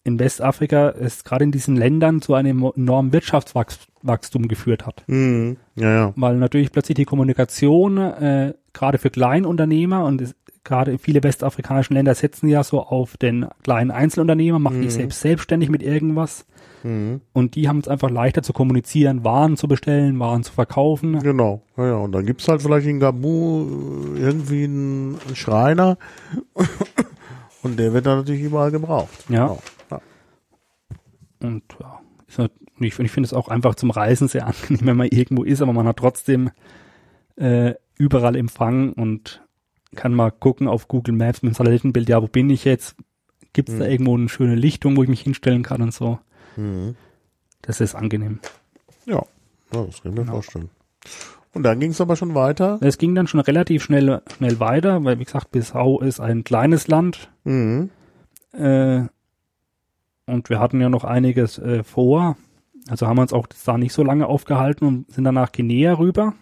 [0.05, 5.03] in Westafrika es gerade in diesen Ländern zu einem enormen Wirtschaftswachstum geführt hat.
[5.07, 5.57] Mhm.
[5.77, 6.13] Ja, ja.
[6.15, 12.15] Weil natürlich plötzlich die Kommunikation, äh, gerade für Kleinunternehmer und es, gerade viele westafrikanische Länder
[12.15, 16.45] setzen ja so auf den kleinen Einzelunternehmer, machen sich selbst selbstständig mit irgendwas
[16.83, 17.21] Mhm.
[17.33, 21.19] und die haben es einfach leichter zu kommunizieren, Waren zu bestellen, Waren zu verkaufen.
[21.21, 21.63] Genau.
[21.77, 21.97] Ja, ja.
[21.97, 23.67] Und dann gibt's halt vielleicht in Gabu
[24.17, 25.99] äh, irgendwie einen Schreiner.
[27.63, 29.27] Und der wird dann natürlich überall gebraucht.
[29.29, 29.49] Ja.
[29.49, 29.63] Genau.
[29.91, 30.01] ja.
[31.41, 34.97] Und ja, ist halt, ich, ich finde es auch einfach zum Reisen sehr angenehm, wenn
[34.97, 36.51] man irgendwo ist, aber man hat trotzdem
[37.37, 39.43] äh, überall Empfang und
[39.95, 42.97] kann mal gucken auf Google Maps mit dem Satellitenbild, ja, wo bin ich jetzt?
[43.53, 43.91] Gibt es da Mhm.
[43.91, 46.19] irgendwo eine schöne Lichtung, wo ich mich hinstellen kann und so?
[46.61, 46.97] Mhm.
[47.63, 48.41] Das ist angenehm.
[49.07, 49.23] Ja.
[49.73, 50.33] ja, das kann ich mir Genau.
[50.33, 50.71] vorstellen.
[51.53, 52.79] Und dann ging's aber schon weiter.
[52.81, 56.87] Es ging dann schon relativ schnell, schnell weiter, weil wie gesagt, Bissau ist ein kleines
[56.89, 57.91] Land Mhm.
[58.53, 59.03] äh,
[60.27, 62.37] und wir hatten ja noch einiges äh, vor.
[62.89, 65.95] Also haben wir uns auch da nicht so lange aufgehalten und sind dann nach Guinea
[65.95, 66.35] rüber,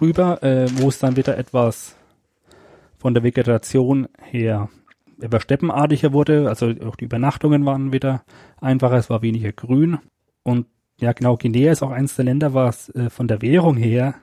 [0.00, 1.94] rüber, äh, wo es dann wieder etwas
[2.98, 4.68] von der Vegetation her
[5.20, 6.48] etwas steppenartiger wurde.
[6.48, 8.22] Also auch die Übernachtungen waren wieder
[8.60, 9.98] einfacher, es war weniger grün.
[10.42, 10.66] Und
[11.00, 14.14] ja, genau, Guinea ist auch eines der Länder, was äh, von der Währung her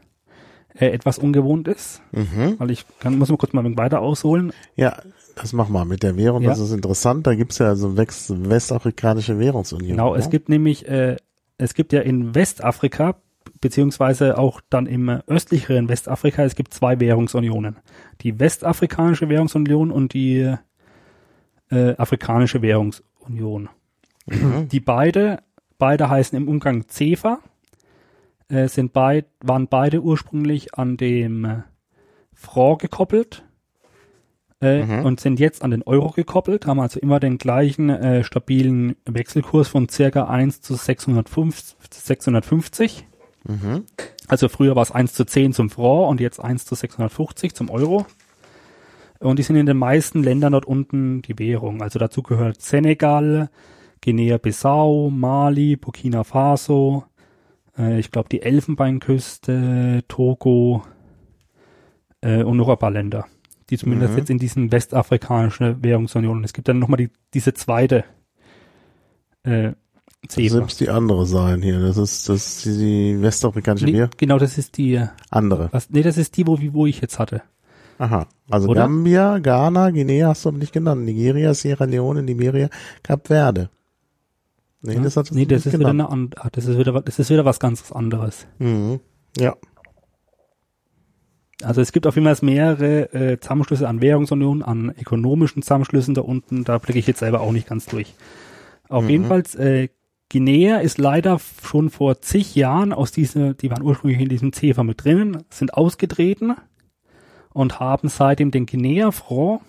[0.73, 2.01] äh, etwas ungewohnt ist.
[2.11, 2.55] Mhm.
[2.57, 4.51] Weil ich kann, muss mal kurz mal weiter ausholen.
[4.75, 4.97] Ja,
[5.35, 6.43] das mach mal mit der Währung.
[6.43, 6.49] Ja.
[6.49, 7.27] Das ist interessant.
[7.27, 9.91] Da gibt's ja so eine West westafrikanische Währungsunion.
[9.91, 10.31] Genau, es ne?
[10.31, 11.17] gibt nämlich, äh,
[11.57, 13.15] es gibt ja in Westafrika,
[13.61, 17.77] beziehungsweise auch dann im östlicheren Westafrika, es gibt zwei Währungsunionen.
[18.21, 20.55] Die Westafrikanische Währungsunion und die
[21.71, 23.69] äh, Afrikanische Währungsunion.
[24.27, 24.67] Mhm.
[24.69, 25.39] Die beide,
[25.77, 27.39] beide heißen im Umgang CEFA,
[28.49, 31.61] äh, sind beid, waren beide ursprünglich an dem äh,
[32.33, 33.43] Franc gekoppelt
[34.61, 35.05] äh, Mhm.
[35.05, 39.67] und sind jetzt an den Euro gekoppelt, haben also immer den gleichen äh, stabilen Wechselkurs
[39.67, 43.07] von circa 1 zu 650, 650.
[43.43, 43.83] Mhm.
[44.27, 47.69] Also früher war es 1 zu 10 zum Franc und jetzt 1 zu 650 zum
[47.69, 48.05] Euro.
[49.19, 51.81] Und die sind in den meisten Ländern dort unten die Währung.
[51.81, 53.49] Also dazu gehört Senegal,
[54.01, 57.05] Guinea-Bissau, Mali, Burkina Faso,
[57.77, 60.83] äh, ich glaube die Elfenbeinküste, Togo
[62.21, 63.25] äh, und noch ein paar Länder,
[63.69, 64.17] die zumindest Mhm.
[64.19, 66.43] jetzt in diesen westafrikanischen Währungsunion.
[66.43, 68.03] Es gibt dann nochmal die, diese zweite
[69.43, 69.71] äh,
[70.23, 70.49] Das CEPA.
[70.49, 71.79] selbst die andere sein hier.
[71.79, 72.77] Das ist, das ist die,
[73.15, 74.09] die westafrikanische Nee, Währung.
[74.17, 75.69] genau, das ist die, Andere.
[75.71, 77.41] was, nee, das ist die, wo, wo ich jetzt hatte.
[77.97, 78.27] Aha.
[78.49, 78.81] Also Oder?
[78.81, 81.05] Gambia, Ghana, Guinea hast du nicht genannt.
[81.05, 82.69] Nigeria, Sierra Leone, Liberia,
[83.03, 83.69] Kap Verde.
[84.81, 86.01] Nee, das hat nee, das nicht ist wieder genannt.
[86.01, 88.45] eine andere, ah, das ist wieder, das ist wieder was ganz anderes.
[88.59, 88.99] Mhm.
[89.37, 89.55] Ja.
[91.63, 96.21] Also es gibt auf jeden Fall mehrere äh, Zusammenschlüsse an Währungsunionen, an ökonomischen Zusammenschlüssen da
[96.21, 98.13] unten, da blicke ich jetzt selber auch nicht ganz durch.
[98.89, 99.09] Auf Mhm.
[99.09, 99.87] jeden Fall, äh,
[100.31, 104.83] Guinea ist leider schon vor zig Jahren aus dieser, die waren ursprünglich in diesem CEFA
[104.83, 106.55] mit drinnen, sind ausgetreten
[107.55, 109.61] und haben seitdem den Guinea-Franc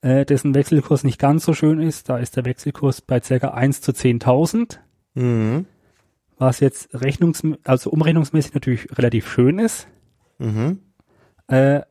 [0.00, 2.08] äh, dessen Wechselkurs nicht ganz so schön ist.
[2.08, 4.78] Da ist der Wechselkurs bei circa 1 zu 10.000,
[5.14, 5.66] Mhm.
[6.38, 9.86] was jetzt rechnungs also umrechnungsmäßig natürlich relativ schön ist.
[10.38, 10.80] Mhm.
[11.46, 11.82] Äh,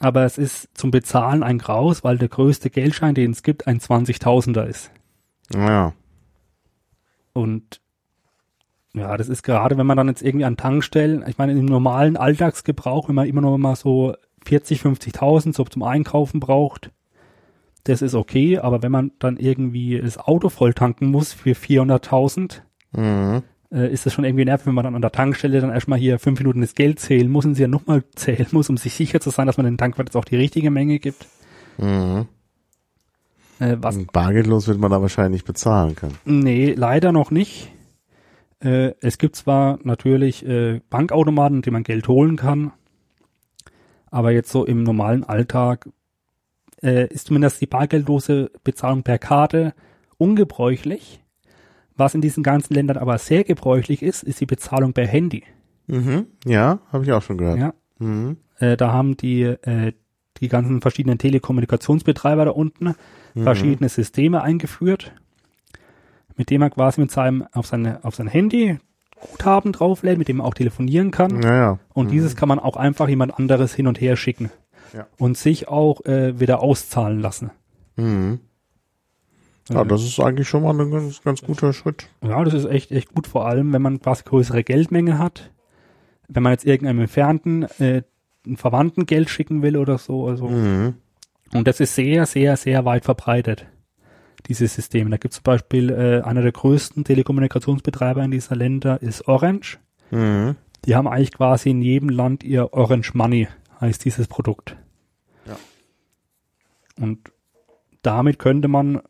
[0.00, 3.78] aber es ist zum Bezahlen ein Graus, weil der größte Geldschein, den es gibt, ein
[3.78, 4.90] 20.000er ist.
[5.54, 5.92] Ja.
[7.34, 7.80] Und
[8.94, 12.16] ja, das ist gerade, wenn man dann jetzt irgendwie an Tankstellen, ich meine, im normalen
[12.16, 14.14] Alltagsgebrauch, wenn man immer noch mal so
[14.44, 16.90] 40, 50.000 so zum Einkaufen braucht,
[17.84, 22.62] das ist okay, aber wenn man dann irgendwie das Auto voll tanken muss für 400.000,
[22.94, 23.42] Mhm.
[23.72, 26.18] äh, ist das schon irgendwie nervig, wenn man dann an der Tankstelle dann erstmal hier
[26.18, 29.18] fünf Minuten das Geld zählen muss und sie ja nochmal zählen muss, um sich sicher
[29.20, 31.26] zu sein, dass man den Tankwart jetzt auch die richtige Menge gibt.
[31.78, 32.26] Mhm.
[33.58, 36.18] Äh, was Bargeldlos wird man da wahrscheinlich bezahlen können.
[36.24, 37.71] Nee, leider noch nicht.
[38.62, 42.72] Äh, es gibt zwar natürlich äh, Bankautomaten, denen man Geld holen kann,
[44.10, 45.88] aber jetzt so im normalen Alltag
[46.82, 49.74] äh, ist zumindest die bargeldlose Bezahlung per Karte
[50.18, 51.20] ungebräuchlich.
[51.96, 55.44] Was in diesen ganzen Ländern aber sehr gebräuchlich ist, ist die Bezahlung per Handy.
[55.88, 56.26] Mhm.
[56.46, 57.58] Ja, habe ich auch schon gehört.
[57.58, 57.74] Ja.
[57.98, 58.36] Mhm.
[58.58, 59.92] Äh, da haben die, äh,
[60.40, 62.94] die ganzen verschiedenen Telekommunikationsbetreiber da unten
[63.34, 65.12] verschiedene Systeme eingeführt,
[66.42, 68.76] mit dem man quasi mit seinem, auf seine, auf sein Handy
[69.20, 71.40] Guthaben drauflädt, mit dem man auch telefonieren kann.
[71.40, 71.78] Ja, ja.
[71.94, 74.50] Und dieses kann man auch einfach jemand anderes hin und her schicken.
[74.92, 75.06] Ja.
[75.18, 77.52] Und sich auch äh, wieder auszahlen lassen.
[77.94, 78.40] Mhm.
[79.70, 82.08] Ja, das ist eigentlich schon mal ein ganz, ganz guter Schritt.
[82.22, 85.52] Ja, das ist echt, echt gut, vor allem, wenn man quasi größere Geldmenge hat.
[86.26, 88.02] Wenn man jetzt irgendeinem Entfernten äh,
[88.44, 90.26] einen Verwandten Geld schicken will oder so.
[90.26, 90.48] Also.
[90.48, 90.94] Mhm.
[91.54, 93.66] Und das ist sehr, sehr, sehr weit verbreitet,
[94.48, 95.10] dieses System.
[95.10, 99.78] Da gibt es zum Beispiel äh, einer der größten Telekommunikationsbetreiber in dieser Länder ist Orange.
[100.10, 100.56] Mhm.
[100.84, 103.48] Die haben eigentlich quasi in jedem Land ihr Orange Money,
[103.80, 104.76] heißt dieses Produkt.
[105.46, 105.56] Ja.
[107.00, 107.30] Und
[108.02, 109.00] damit könnte man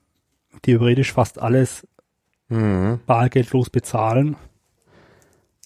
[0.60, 1.86] theoretisch fast alles
[2.52, 3.00] Mhm.
[3.06, 4.36] bargeldlos bezahlen.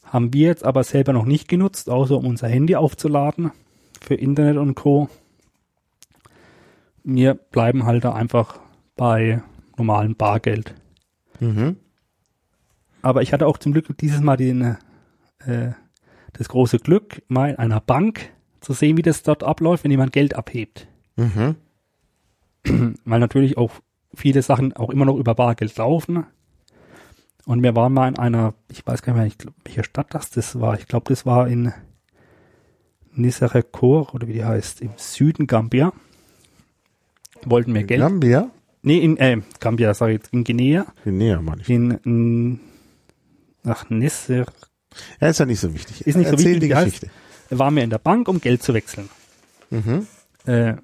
[0.05, 3.51] Haben wir jetzt aber selber noch nicht genutzt, außer um unser Handy aufzuladen
[4.01, 5.09] für Internet und Co.
[7.03, 8.61] Wir bleiben halt da einfach
[8.95, 9.43] bei
[9.79, 10.75] normalem Bargeld.
[11.41, 11.77] Mhm.
[13.03, 14.77] Aber ich hatte auch zum Glück dieses Mal den,
[15.45, 15.73] äh,
[16.33, 20.13] das große Glück, mal in einer Bank zu sehen, wie das dort abläuft, wenn jemand
[20.13, 20.89] Geld abhebt.
[21.17, 21.57] Mhm.
[23.05, 23.71] Weil natürlich auch
[24.15, 26.27] viele Sachen auch immer noch über Bargeld laufen.
[27.45, 30.59] Und wir waren mal in einer, ich weiß gar nicht mehr, welche Stadt das, das
[30.61, 30.79] war.
[30.79, 31.73] Ich glaube, das war in
[33.13, 35.93] Niserekor oder wie die heißt, im Süden Gambia.
[37.45, 38.01] Wollten wir Geld.
[38.01, 38.51] Gambia?
[38.87, 40.87] Nee, in äh, Gambia, sag ich jetzt, in Guinea.
[41.03, 41.69] Guinea, meine ich.
[41.69, 42.61] In, in
[43.65, 44.47] ach, Nisser,
[45.21, 46.07] Ja, ist ja nicht so wichtig.
[46.07, 47.11] Ist nicht so Erzähl wichtig, die wie heißt- Geschichte.
[47.51, 49.09] waren wir in der Bank, um Geld zu wechseln.
[49.71, 50.07] Mhm.
[50.47, 50.75] Äh,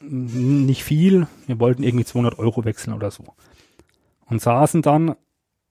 [0.00, 3.24] nicht viel, wir wollten irgendwie 200 Euro wechseln oder so.
[4.26, 5.16] Und saßen dann,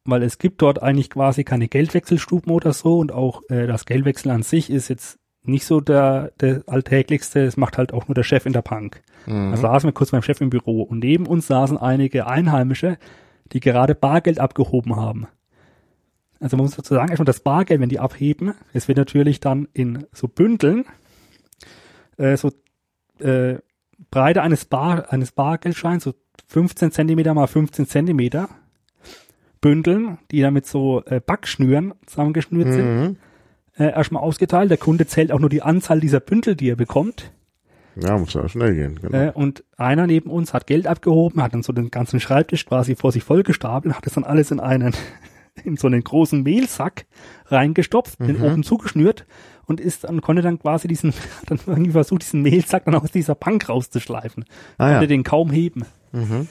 [0.04, 4.32] weil es gibt dort eigentlich quasi keine Geldwechselstuben oder so und auch äh, das Geldwechsel
[4.32, 8.24] an sich ist jetzt nicht so der, der alltäglichste, es macht halt auch nur der
[8.24, 9.02] Chef in der Bank.
[9.28, 9.52] Mhm.
[9.52, 12.98] Da saßen wir kurz beim Chef im Büro und neben uns saßen einige Einheimische,
[13.54, 15.28] die gerade Bargeld abgehoben haben.
[16.40, 19.68] Also man muss dazu sagen, erstmal das Bargeld, wenn die abheben, es wird natürlich dann
[19.74, 20.86] in so Bündeln,
[22.18, 22.52] äh, so
[23.20, 23.56] äh,
[24.12, 26.14] Breite eines, Bar, eines Bargeldscheins, so
[26.48, 28.50] 15 Zentimeter mal 15 Zentimeter,
[29.60, 33.18] Bündeln, die dann mit so äh, Backschnüren zusammengeschnürt sind, Mhm.
[33.78, 34.70] äh, erstmal ausgeteilt.
[34.70, 37.32] Der Kunde zählt auch nur die Anzahl dieser Bündel, die er bekommt.
[38.04, 39.00] Ja, muss ja schnell gehen.
[39.02, 39.18] Genau.
[39.18, 42.96] Äh, und einer neben uns hat Geld abgehoben, hat dann so den ganzen Schreibtisch quasi
[42.96, 44.94] vor sich vollgestapelt, hat es dann alles in einen,
[45.64, 47.06] in so einen großen Mehlsack
[47.48, 49.26] reingestopft, den oben zugeschnürt
[49.66, 53.12] und ist dann, konnte dann quasi diesen, hat dann irgendwie versucht, diesen Mehlsack dann aus
[53.12, 54.46] dieser Bank rauszuschleifen.
[54.78, 54.94] Ah, ja.
[54.94, 55.86] Konnte den kaum heben.
[56.12, 56.48] Mhm.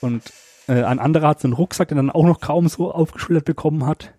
[0.00, 0.22] Und
[0.68, 3.86] äh, ein anderer hat so einen Rucksack, den dann auch noch kaum so aufgeschultert bekommen
[3.86, 4.14] hat.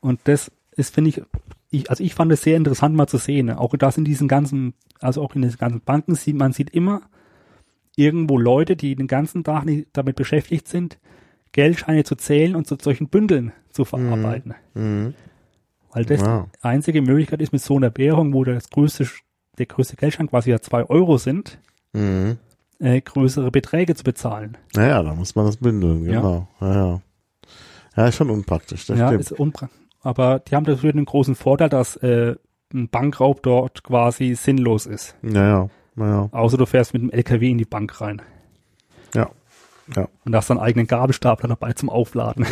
[0.00, 1.22] Und das ist, finde ich,
[1.70, 3.50] ich, also ich fand es sehr interessant mal zu sehen.
[3.50, 7.02] Auch das in diesen ganzen, also auch in diesen ganzen Banken sieht man sieht immer
[7.96, 10.98] irgendwo Leute, die den ganzen Tag nicht damit beschäftigt sind,
[11.52, 14.54] Geldscheine zu zählen und zu solchen Bündeln zu verarbeiten.
[14.74, 15.14] Mhm.
[15.92, 16.46] Weil das Wow.
[16.54, 19.08] die einzige Möglichkeit ist mit so einer Währung, wo das größte,
[19.58, 21.58] der größte Geldschein quasi ja zwei Euro sind,
[21.94, 22.36] Mhm.
[22.78, 24.56] äh, größere Beträge zu bezahlen.
[24.74, 26.20] Naja, da muss man das bündeln, Ja.
[26.20, 26.48] genau.
[26.60, 27.00] Ja, ja.
[27.96, 29.20] Ja, ist schon unpraktisch, ja, stimmt.
[29.20, 29.68] ist unpra
[30.02, 32.36] aber die haben natürlich den großen Vorteil, dass äh,
[32.72, 35.16] ein Bankraub dort quasi sinnlos ist.
[35.22, 38.22] Naja, naja, Außer du fährst mit dem LKW in die Bank rein
[39.14, 39.30] ja.
[39.94, 40.08] Ja.
[40.24, 42.46] und hast dann einen eigenen Gabelstapler dabei zum Aufladen.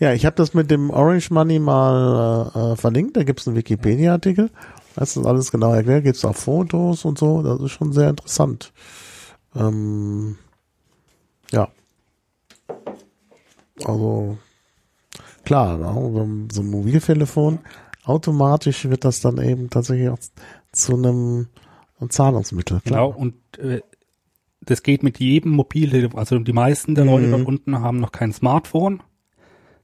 [0.00, 3.16] Ja, ich habe das mit dem Orange Money mal äh, äh, verlinkt.
[3.16, 4.50] Da gibt's einen Wikipedia-Artikel.
[4.96, 6.04] Da ist das alles genau erklärt.
[6.04, 7.42] Gibt's auch Fotos und so.
[7.42, 8.72] Das ist schon sehr interessant.
[9.54, 10.36] Ähm,
[11.52, 11.68] ja.
[13.84, 14.36] Also
[15.44, 17.60] klar, ne, so ein Mobiltelefon,
[18.04, 20.18] automatisch wird das dann eben tatsächlich auch
[20.72, 21.48] zu einem
[22.08, 22.80] Zahlungsmittel.
[22.80, 23.12] Klar.
[23.12, 23.80] Genau, und äh,
[24.60, 26.18] das geht mit jedem Mobiltelefon.
[26.18, 27.30] Also die meisten der Leute mhm.
[27.30, 29.02] dort unten haben noch kein Smartphone.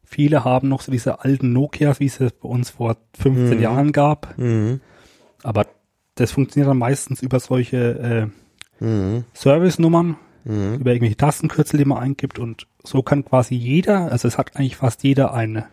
[0.05, 3.63] Viele haben noch so diese alten Nokias, wie es es bei uns vor 15 mhm.
[3.63, 4.37] Jahren gab.
[4.39, 4.81] Mhm.
[5.43, 5.67] Aber
[6.17, 8.31] das funktioniert dann meistens über solche
[8.81, 9.25] äh, mhm.
[9.35, 10.75] Service-Nummern, mhm.
[10.75, 12.39] über irgendwelche Tastenkürzel, die man eingibt.
[12.39, 15.65] Und so kann quasi jeder, also es hat eigentlich fast jeder ein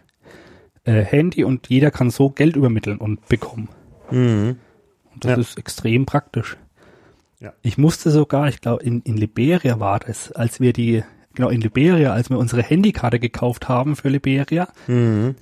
[0.88, 3.70] äh, Handy und jeder kann so Geld übermitteln und bekommen.
[4.10, 4.58] Mhm.
[5.14, 5.38] Und das ja.
[5.38, 6.58] ist extrem praktisch.
[7.40, 7.54] Ja.
[7.62, 11.04] Ich musste sogar, ich glaube, in, in Liberia war das, als wir die,
[11.36, 15.36] genau in Liberia, als wir unsere Handykarte gekauft haben für Liberia, mhm.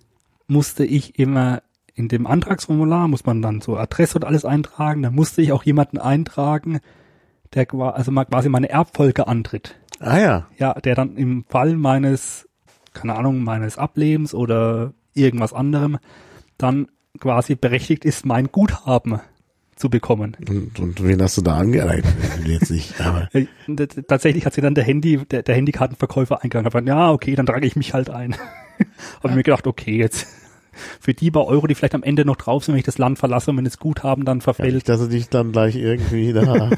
[0.47, 1.61] musste ich immer
[1.97, 5.01] in dem Antragsformular muss man dann so Adresse und alles eintragen.
[5.01, 6.79] Da musste ich auch jemanden eintragen,
[7.53, 9.75] der also quasi meine Erbfolge antritt.
[10.01, 10.47] Ah ja.
[10.57, 12.49] Ja, der dann im Fall meines,
[12.93, 15.97] keine Ahnung, meines Ablebens oder irgendwas anderem
[16.57, 16.87] dann
[17.19, 19.19] quasi berechtigt ist, mein Guthaben
[19.75, 20.37] zu bekommen.
[20.47, 22.07] Und, und wen hast du da angereicht?
[22.45, 23.29] Jetzt nicht, aber.
[24.07, 26.71] Tatsächlich hat sie dann der Handy, der, der Handykartenverkäufer eingegangen.
[26.71, 28.35] Hat ja, okay, dann trage ich mich halt ein.
[29.17, 29.35] Habe ja.
[29.35, 30.27] mir gedacht, okay, jetzt
[30.99, 33.19] für die paar Euro, die vielleicht am Ende noch drauf sind, wenn ich das Land
[33.19, 34.69] verlasse und wenn das Guthaben dann verfällt.
[34.69, 36.69] Ja, nicht, dass er dich dann gleich irgendwie da,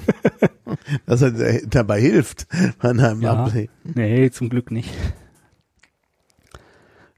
[1.05, 2.47] dass er dabei hilft
[2.79, 3.71] an einem ja, Ablegen.
[3.83, 4.89] Nee, zum Glück nicht.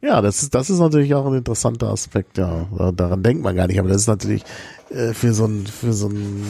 [0.01, 2.65] Ja, das ist, das ist natürlich auch ein interessanter Aspekt, ja.
[2.93, 4.43] Daran denkt man gar nicht, aber das ist natürlich
[4.89, 6.45] äh, für so ein, für so ein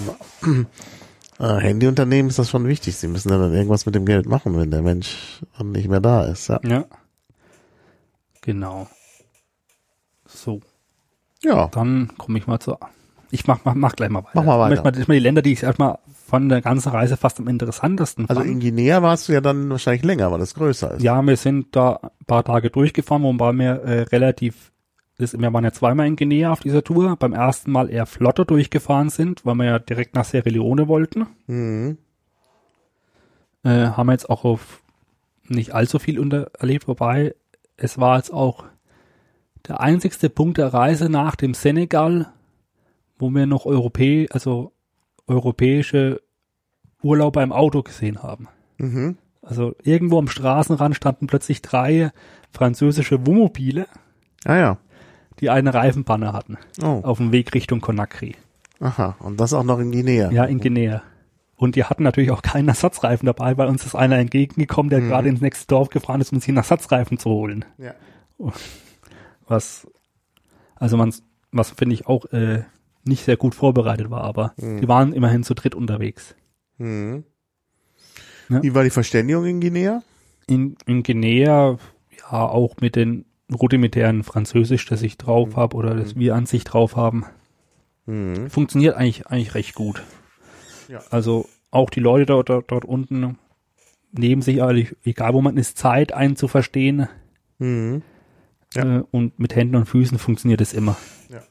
[1.40, 2.98] äh, Handyunternehmen ist das schon wichtig.
[2.98, 6.48] Sie müssen dann irgendwas mit dem Geld machen, wenn der Mensch nicht mehr da ist,
[6.50, 6.60] ja.
[6.64, 6.86] Ja.
[8.42, 8.88] Genau.
[10.28, 10.62] So.
[11.44, 11.68] Ja.
[11.68, 12.78] Dann komme ich mal zu.
[13.32, 14.32] Ich mach, mach, mach gleich mal weiter.
[14.34, 14.76] Mach mal weiter.
[14.76, 15.98] Ich möchte mal, die Länder, die ich erstmal
[16.30, 18.40] von der ganzen Reise fast am interessantesten fand.
[18.40, 21.04] Also in Guinea warst du ja dann wahrscheinlich länger, weil das größer ist.
[21.04, 24.72] Ja, wir sind da ein paar Tage durchgefahren, wobei wir äh, relativ,
[25.18, 27.16] das, wir waren ja zweimal in Guinea auf dieser Tour.
[27.18, 31.26] Beim ersten Mal eher flotter durchgefahren sind, weil wir ja direkt nach Sierra Leone wollten.
[31.48, 31.98] Mhm.
[33.64, 34.82] Äh, haben wir jetzt auch auf
[35.48, 37.36] nicht allzu viel unter erlebt, wobei
[37.76, 38.66] es war jetzt auch
[39.68, 42.32] der einzigste Punkt der Reise nach dem Senegal,
[43.18, 44.72] wo wir noch Europä also
[45.30, 46.22] europäische
[47.02, 48.48] Urlauber im Auto gesehen haben.
[48.78, 49.18] Mhm.
[49.42, 52.12] Also irgendwo am Straßenrand standen plötzlich drei
[52.52, 53.88] französische Wohnmobile.
[54.46, 54.78] Ah ja.
[55.40, 56.58] Die eine Reifenbanne hatten.
[56.82, 57.02] Oh.
[57.04, 58.36] Auf dem Weg Richtung Conakry.
[58.82, 60.32] Aha, und das auch noch in Guinea.
[60.32, 61.02] Ja, in Guinea.
[61.56, 65.10] Und die hatten natürlich auch keinen Ersatzreifen dabei, weil uns ist einer entgegengekommen, der mhm.
[65.10, 67.66] gerade ins nächste Dorf gefahren ist, um sich einen Ersatzreifen zu holen.
[67.78, 67.94] Ja
[69.48, 69.88] was,
[70.76, 71.14] also man,
[71.52, 72.64] was finde ich auch äh,
[73.10, 74.80] nicht sehr gut vorbereitet war, aber mhm.
[74.80, 76.36] die waren immerhin zu dritt unterwegs.
[76.78, 77.26] Mhm.
[78.50, 78.64] Ja?
[78.64, 80.02] Wie war die Verständigung in Guinea?
[80.48, 81.78] In, in Guinea,
[82.18, 85.56] ja, auch mit den rudimentären Französisch, das ich drauf mhm.
[85.56, 87.26] habe oder das wir an sich drauf haben.
[88.06, 88.50] Mhm.
[88.50, 90.04] Funktioniert eigentlich, eigentlich recht gut.
[90.88, 91.02] Ja.
[91.12, 93.38] Also auch die Leute dort, dort, dort unten
[94.12, 97.08] nehmen sich eigentlich, egal wo man ist, Zeit, einen zu verstehen.
[97.60, 98.02] Mhm.
[98.74, 98.98] Ja.
[98.98, 100.98] Äh, und mit Händen und Füßen funktioniert es immer.
[101.30, 101.42] Ja.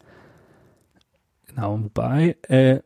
[1.59, 2.78] Genau, wobei, äh,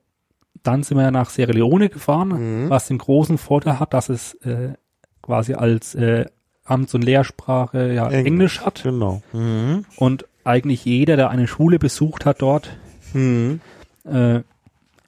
[0.62, 2.70] dann sind wir nach Sierra Leone gefahren, mhm.
[2.70, 4.72] was den großen Vorteil hat, dass es äh,
[5.20, 6.24] quasi als äh,
[6.64, 8.82] Amts- und Lehrsprache ja Englisch, Englisch hat.
[8.82, 9.22] Genau.
[9.34, 9.84] Mhm.
[9.96, 12.74] Und eigentlich jeder, der eine Schule besucht hat dort,
[13.12, 13.60] mhm.
[14.04, 14.40] äh,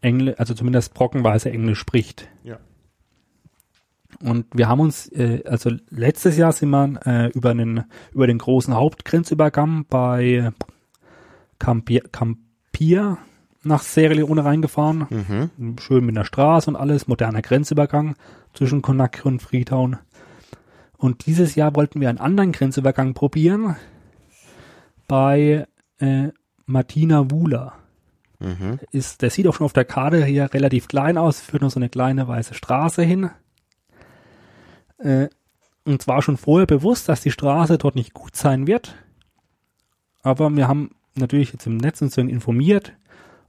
[0.03, 2.29] Englisch, also zumindest brockenweise Englisch spricht.
[2.43, 2.59] Ja.
[4.23, 8.37] Und wir haben uns, äh, also letztes Jahr sind wir äh, über, einen, über den
[8.37, 10.53] großen Hauptgrenzübergang bei
[11.59, 13.17] Campia, Campia
[13.65, 15.07] nach Sierra Leone reingefahren.
[15.11, 15.77] Mhm.
[15.79, 18.15] Schön mit einer Straße und alles, moderner Grenzübergang
[18.53, 19.99] zwischen Conakry und Freetown.
[20.97, 23.77] Und dieses Jahr wollten wir einen anderen Grenzübergang probieren
[25.07, 25.67] bei
[25.99, 26.29] äh,
[26.67, 27.75] Martina Wula.
[28.39, 28.79] Mhm.
[28.91, 31.79] Ist, der sieht auch schon auf der Karte hier relativ klein aus, führt nur so
[31.79, 33.31] eine kleine weiße Straße hin.
[34.99, 35.29] Äh,
[35.85, 38.97] und zwar schon vorher bewusst, dass die Straße dort nicht gut sein wird.
[40.23, 42.95] Aber wir haben natürlich jetzt im Netz uns informiert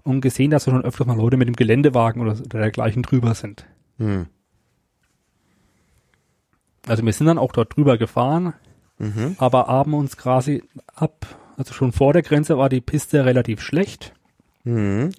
[0.06, 3.34] und gesehen, dass da schon öfters mal Leute mit dem Geländewagen oder, oder dergleichen drüber
[3.34, 3.66] sind.
[3.98, 4.28] Hm.
[6.88, 8.54] Also wir sind dann auch dort drüber gefahren,
[9.00, 9.36] mhm.
[9.40, 11.26] aber haben uns quasi ab,
[11.58, 14.14] also schon vor der Grenze war die Piste relativ schlecht.
[14.64, 15.10] Mhm.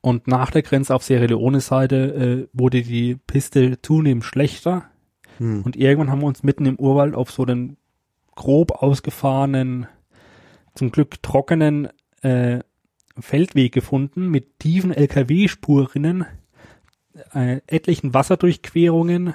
[0.00, 4.84] Und nach der Grenze auf Sierra Leone Seite äh, wurde die Piste zunehmend schlechter.
[5.38, 5.62] Hm.
[5.62, 7.76] Und irgendwann haben wir uns mitten im Urwald auf so einen
[8.34, 9.86] grob ausgefahrenen,
[10.74, 11.88] zum Glück trockenen
[12.22, 12.60] äh,
[13.18, 16.26] Feldweg gefunden mit tiefen LKW-Spurinnen,
[17.34, 19.34] äh, etlichen Wasserdurchquerungen,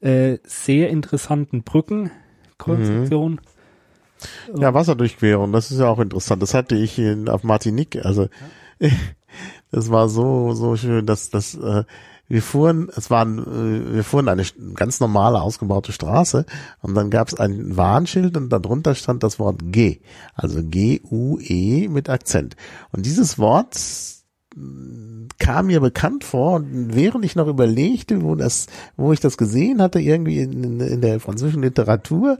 [0.00, 3.40] äh, sehr interessanten Brückenkonstruktionen.
[4.56, 6.42] Ja, Wasserdurchquerung, das ist ja auch interessant.
[6.42, 8.04] Das hatte ich in, auf Martinique.
[8.04, 8.28] Also
[9.70, 11.84] das war so so schön, dass das äh,
[12.32, 16.46] wir fuhren, es waren, äh, wir fuhren eine ganz normale ausgebaute Straße
[16.80, 20.00] und dann gab es ein Warnschild und darunter stand das Wort G,
[20.32, 22.56] also G-U-E mit Akzent.
[22.90, 23.78] Und dieses Wort
[24.56, 28.66] mh, kam mir bekannt vor und während ich noch überlegte, wo das,
[28.96, 32.38] wo ich das gesehen hatte, irgendwie in, in der französischen Literatur,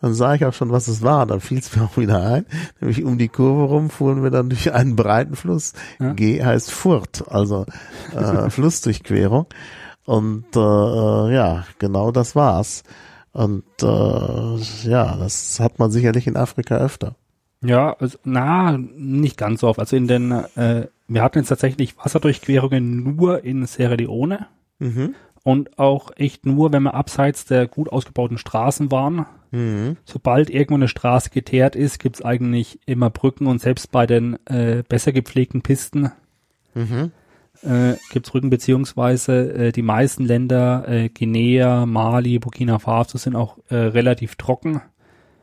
[0.00, 1.26] dann sah ich auch schon, was es war.
[1.26, 2.46] Dann fiel es mir auch wieder ein.
[2.80, 5.72] Nämlich um die Kurve rum fuhren wir dann durch einen breiten Fluss.
[5.98, 6.12] Ja.
[6.12, 7.66] G heißt Furt, also
[8.14, 9.46] äh, Flussdurchquerung.
[10.06, 12.82] Und äh, äh, ja, genau das war's.
[13.32, 14.56] Und äh,
[14.88, 17.14] ja, das hat man sicherlich in Afrika öfter.
[17.62, 19.78] Ja, also, na, nicht ganz so oft.
[19.78, 24.46] Also in den, äh, wir hatten jetzt tatsächlich Wasserdurchquerungen nur in Sierra Leone
[24.78, 25.14] Mhm.
[25.44, 29.26] und auch echt nur, wenn wir abseits der gut ausgebauten Straßen waren.
[29.50, 29.96] Mhm.
[30.04, 34.82] Sobald irgendwo eine Straße geteert ist, gibt's eigentlich immer Brücken und selbst bei den äh,
[34.88, 36.12] besser gepflegten Pisten
[36.74, 37.10] Mhm.
[37.62, 43.58] äh, gibt's Brücken, beziehungsweise äh, die meisten Länder, äh, Guinea, Mali, Burkina Faso sind auch
[43.70, 44.80] äh, relativ trocken,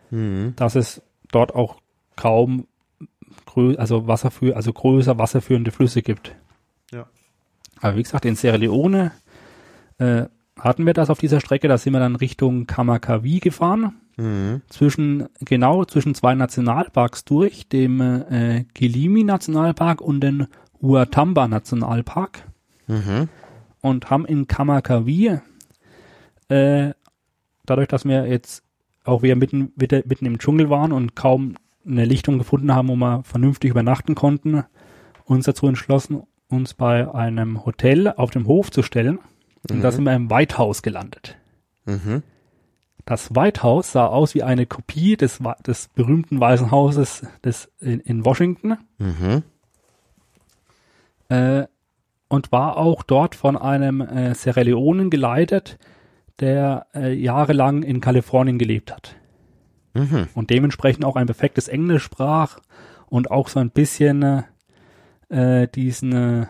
[0.10, 0.54] Mhm.
[0.56, 1.02] dass es
[1.32, 1.78] dort auch
[2.16, 2.68] kaum
[3.78, 6.36] also Wasser für, also größer wasserführende Flüsse gibt.
[6.94, 7.08] Ja.
[7.82, 9.12] Aber wie gesagt, in Sierra Leone
[9.98, 10.26] äh,
[10.60, 14.62] hatten wir das auf dieser Strecke, da sind wir dann Richtung Kamakawi gefahren, Mhm.
[14.70, 20.48] zwischen, genau zwischen zwei Nationalparks durch, dem äh, Gilimi Nationalpark und den
[20.82, 22.44] Uatamba Nationalpark
[22.88, 23.30] Mhm.
[23.82, 25.40] und haben in Kamakawi,
[26.50, 26.92] äh,
[27.66, 28.64] dadurch, dass wir jetzt
[29.04, 31.56] auch wieder mitten, wieder mitten im Dschungel waren und kaum
[31.86, 34.64] eine Lichtung gefunden haben, wo wir vernünftig übernachten konnten,
[35.26, 39.20] uns dazu entschlossen, uns bei einem Hotel auf dem Hof zu stellen.
[39.72, 41.38] Und da sind wir im White House gelandet.
[41.86, 42.24] Mhm.
[43.06, 48.00] Das White House sah aus wie eine Kopie des, des berühmten Weißen Hauses des, in,
[48.02, 49.44] in Washington Mhm.
[51.30, 51.66] äh,
[52.28, 55.78] und war auch dort von einem äh, Sierra Leonen geleitet,
[56.42, 59.16] der äh, jahrelang in Kalifornien gelebt hat
[59.94, 60.28] Mhm.
[60.36, 62.60] und dementsprechend auch ein perfektes Englisch sprach
[63.08, 64.22] und auch so ein bisschen
[65.30, 66.46] äh, äh, diesen äh,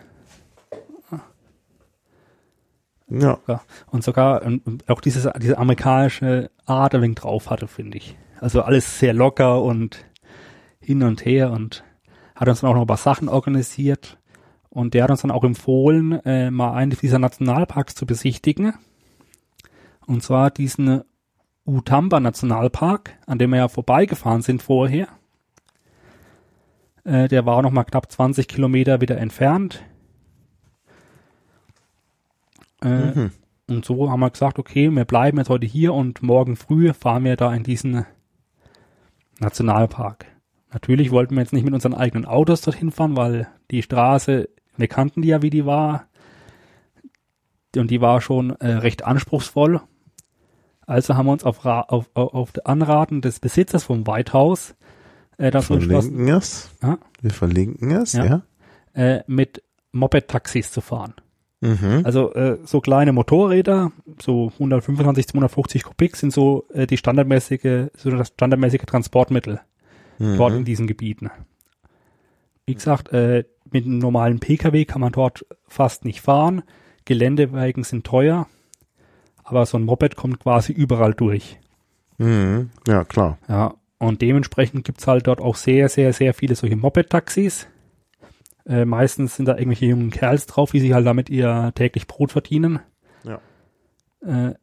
[3.10, 3.40] Ja.
[3.48, 8.18] ja, und sogar ähm, auch dieses diese amerikanische Art ein wenig drauf hatte, finde ich.
[8.40, 10.06] Also alles sehr locker und
[10.80, 11.84] hin und her und
[12.36, 14.18] hat uns dann auch noch ein paar Sachen organisiert
[14.70, 18.74] und der hat uns dann auch empfohlen, äh, mal einen dieser Nationalparks zu besichtigen.
[20.06, 21.02] Und zwar diesen
[21.66, 25.08] Utamba Nationalpark, an dem wir ja vorbeigefahren sind vorher.
[27.04, 29.84] Äh, der war noch mal knapp 20 Kilometer wieder entfernt.
[32.84, 33.32] Äh, Mhm.
[33.70, 37.24] und so haben wir gesagt, okay, wir bleiben jetzt heute hier und morgen früh fahren
[37.24, 38.06] wir da in diesen
[39.40, 40.26] Nationalpark.
[40.72, 44.88] Natürlich wollten wir jetzt nicht mit unseren eigenen Autos dorthin fahren, weil die Straße, wir
[44.88, 46.08] kannten die ja, wie die war.
[47.76, 49.82] Und die war schon äh, recht anspruchsvoll.
[50.86, 54.76] Also haben wir uns auf, Ra auf, auf, auf Anraten des Besitzers vom White House
[55.38, 56.72] äh, dazu entschlossen, Verlinken es.
[56.82, 56.98] Ja.
[57.22, 58.26] Wir verlinken es, Ja.
[58.26, 58.42] ja.
[58.94, 61.14] äh, mit Moped-Taxis zu fahren.
[61.62, 62.02] Mhm.
[62.04, 63.92] Also äh, so kleine Motorräder,
[64.22, 69.60] so 125, 250 Kubik sind so äh, die standardmäßige, so das standardmäßige Transportmittel
[70.20, 70.66] dort in Mhm.
[70.66, 71.30] diesen Gebieten.
[72.66, 76.64] Wie gesagt, äh, mit einem normalen Pkw kann man dort fast nicht fahren.
[77.06, 78.48] Geländewagen sind teuer,
[79.44, 81.60] aber so ein Moped kommt quasi überall durch.
[82.18, 82.70] Mhm.
[82.88, 83.38] Ja, klar.
[83.48, 87.68] Ja, und dementsprechend gibt's halt dort auch sehr, sehr, sehr viele solche Moped-Taxis.
[88.68, 92.32] Äh, meistens sind da irgendwelche jungen Kerls drauf, die sich halt damit ihr täglich Brot
[92.32, 92.80] verdienen.
[93.24, 93.40] Ja.
[94.22, 94.56] Äh,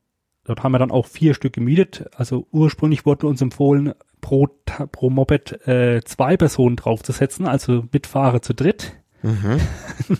[0.44, 2.10] dort haben wir dann auch vier Stück gemietet.
[2.16, 4.48] Also ursprünglich wurde uns empfohlen, pro,
[4.92, 8.92] pro Moped äh, zwei Personen draufzusetzen, also Mitfahrer zu dritt.
[9.22, 9.60] Mhm.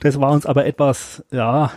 [0.00, 1.72] Das war uns aber etwas, ja,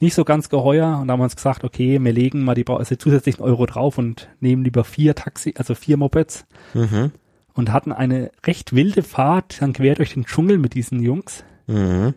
[0.00, 0.98] nicht so ganz geheuer.
[1.00, 3.98] Und da haben wir uns gesagt, okay, wir legen mal die also zusätzlichen Euro drauf
[3.98, 7.12] und nehmen lieber vier Taxi, also vier Mopeds Mhm.
[7.54, 11.44] Und hatten eine recht wilde Fahrt dann quer durch den Dschungel mit diesen Jungs.
[11.66, 12.14] Mhm.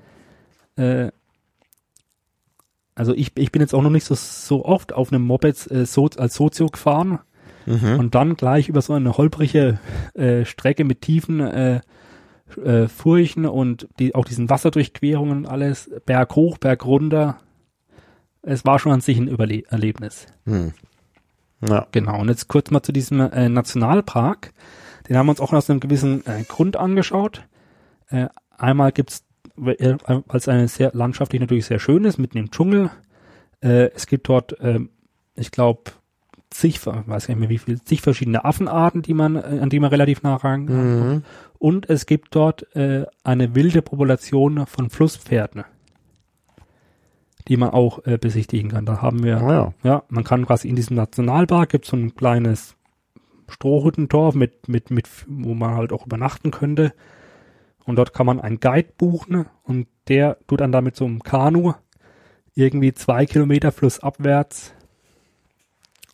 [0.75, 1.11] Äh,
[2.95, 5.85] also ich, ich bin jetzt auch noch nicht so, so oft auf einem Moped äh,
[5.85, 7.19] so, als Sozio gefahren
[7.67, 7.99] Mhm.
[7.99, 9.77] und dann gleich über so eine holprige
[10.13, 11.81] äh, Strecke mit tiefen äh,
[12.63, 17.37] äh, Furchen und die, auch diesen Wasserdurchquerungen und alles, Berg hoch, Berg runter.
[18.41, 20.27] Es war schon an sich ein Überle Erlebnis.
[20.45, 20.73] Mhm.
[21.67, 21.87] Ja.
[21.91, 24.53] Genau, und jetzt kurz mal zu diesem äh, Nationalpark.
[25.07, 27.47] Den haben wir uns auch aus einem gewissen äh, Grund angeschaut.
[28.09, 28.27] Äh,
[28.57, 29.23] einmal gibt's
[29.57, 29.97] weil
[30.33, 32.91] es eine sehr landschaftlich natürlich sehr schön ist, mitten im Dschungel.
[33.61, 34.89] Äh, es gibt dort, ähm,
[35.35, 35.91] ich glaube,
[36.49, 39.89] zig, weiß nicht mehr wie viel, zig verschiedene Affenarten, die man, äh, an die man
[39.89, 41.09] relativ nah ran kann.
[41.09, 41.23] Mhm.
[41.57, 45.63] Und es gibt dort äh, eine wilde Population von Flusspferden,
[47.47, 48.85] die man auch äh, besichtigen kann.
[48.85, 49.73] Da haben wir, Ah, ja.
[49.83, 52.76] ja, man kann quasi in diesem Nationalpark gibt so ein kleines
[53.49, 56.93] Strohhüttentor mit, mit, mit, wo man halt auch übernachten könnte.
[57.85, 61.23] Und dort kann man einen Guide buchen und der tut dann da mit so einem
[61.23, 61.73] Kanu
[62.55, 64.73] irgendwie zwei Kilometer flussabwärts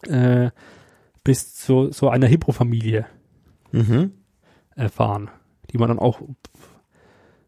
[0.08, 0.52] äh,
[1.24, 3.06] bis zu so einer Hippo-Familie
[3.72, 4.12] Mhm.
[4.76, 5.32] erfahren,
[5.72, 6.22] die man dann auch,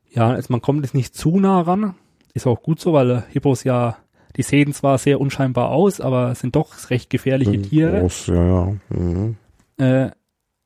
[0.09, 1.93] ja, also man kommt jetzt nicht zu nah ran,
[2.33, 3.97] ist auch gut so, weil Hippos ja,
[4.35, 7.99] die sehen zwar sehr unscheinbar aus, aber sind doch recht gefährliche Sind Tiere.
[7.99, 8.75] Groß, ja, ja.
[8.89, 9.37] Mhm.
[9.77, 10.11] Äh,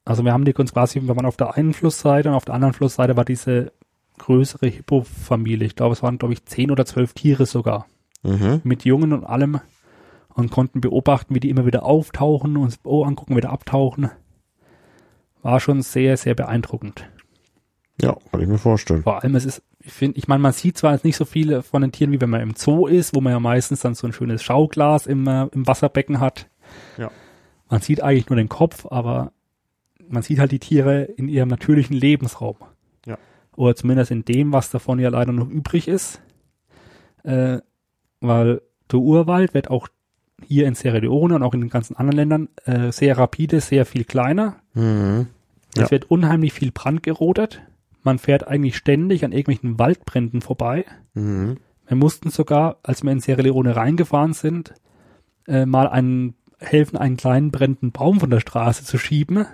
[0.06, 2.56] also wir haben die uns quasi, wenn man auf der einen Flussseite und auf der
[2.56, 3.72] anderen Flussseite war diese
[4.18, 5.68] größere Hippo-Familie.
[5.68, 7.88] Ich glaube, es waren, glaube ich, zehn oder zwölf Tiere sogar.
[8.24, 8.62] Mhm.
[8.64, 9.62] Mit Jungen und allem.
[10.34, 14.10] Und konnten beobachten, wie die immer wieder auftauchen, uns oh, angucken, wieder abtauchen.
[15.42, 17.10] War schon sehr, sehr beeindruckend.
[18.02, 19.04] Ja, kann ich mir vorstellen.
[19.04, 21.62] Vor allem, es ist, ich finde, ich meine, man sieht zwar jetzt nicht so viele
[21.62, 24.08] von den Tieren, wie wenn man im Zoo ist, wo man ja meistens dann so
[24.08, 26.50] ein schönes Schauglas im, äh, im Wasserbecken hat.
[26.98, 27.12] Ja.
[27.70, 29.32] Man sieht eigentlich nur den Kopf, aber
[30.08, 32.56] man sieht halt die Tiere in ihrem natürlichen Lebensraum.
[33.06, 33.18] Ja.
[33.56, 36.22] Oder zumindest in dem, was davon ja leider noch übrig ist.
[37.24, 37.60] Äh,
[38.22, 39.88] weil der Urwald wird auch
[40.46, 43.86] hier in Sierra Leone und auch in den ganzen anderen Ländern äh, sehr rapide, sehr
[43.86, 44.56] viel kleiner.
[44.74, 45.28] Mhm.
[45.76, 45.92] Es Ja.
[45.92, 47.62] wird unheimlich viel Brand gerodet.
[48.04, 50.86] Man fährt eigentlich ständig an irgendwelchen Waldbränden vorbei.
[51.14, 51.58] Mhm.
[51.88, 54.74] Wir mussten sogar, als wir in Sierra Leone reingefahren sind,
[55.48, 59.46] äh, mal einen, helfen, einen kleinen brennenden Baum von der Straße zu schieben,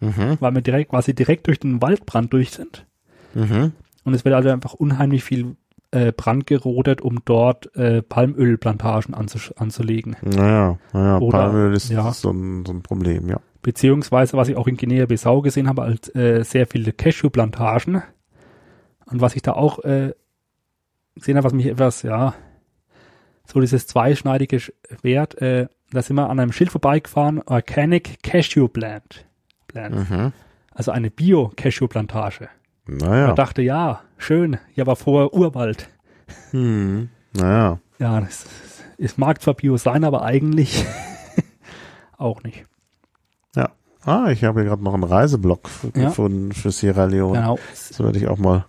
[0.00, 0.36] Mhm.
[0.38, 2.86] weil wir direkt, quasi direkt durch den Waldbrand durch sind.
[3.34, 3.72] Mhm.
[4.04, 5.56] Und es wird also einfach unheimlich viel
[5.90, 10.16] äh, Brand gerodet, um dort äh, Palmölplantagen anzulegen.
[10.22, 12.12] Naja, naja, Oder- Palmöl ist ja.
[12.12, 13.40] so, ein, so ein Problem, ja.
[13.62, 18.02] Beziehungsweise, was ich auch in Guinea-Bissau gesehen habe, als äh, sehr viele Cashew-Plantagen.
[19.06, 20.12] Und was ich da auch äh,
[21.16, 22.34] gesehen habe, was mich etwas, ja,
[23.46, 29.24] so dieses zweischneidige Schwert, äh, da sind wir an einem Schild vorbeigefahren, Organic Cashew Plant.
[29.68, 30.10] Plant.
[30.10, 30.32] Mhm.
[30.72, 32.48] Also eine Bio-Cashew-Plantage.
[32.86, 33.26] Naja.
[33.28, 35.88] Man dachte, ja, schön, hier war vorher Urwald.
[36.52, 37.10] Mhm.
[37.34, 37.78] Naja.
[37.98, 38.46] Ja, das,
[38.96, 40.84] es mag zwar Bio sein, aber eigentlich
[42.16, 42.64] auch nicht.
[43.56, 43.70] Ja.
[44.04, 46.04] Ah, ich habe hier gerade noch einen Reiseblock f- Ja.
[46.08, 47.38] gefunden für Sierra Leone.
[47.40, 47.58] Genau.
[47.70, 48.66] Das werde ich auch mal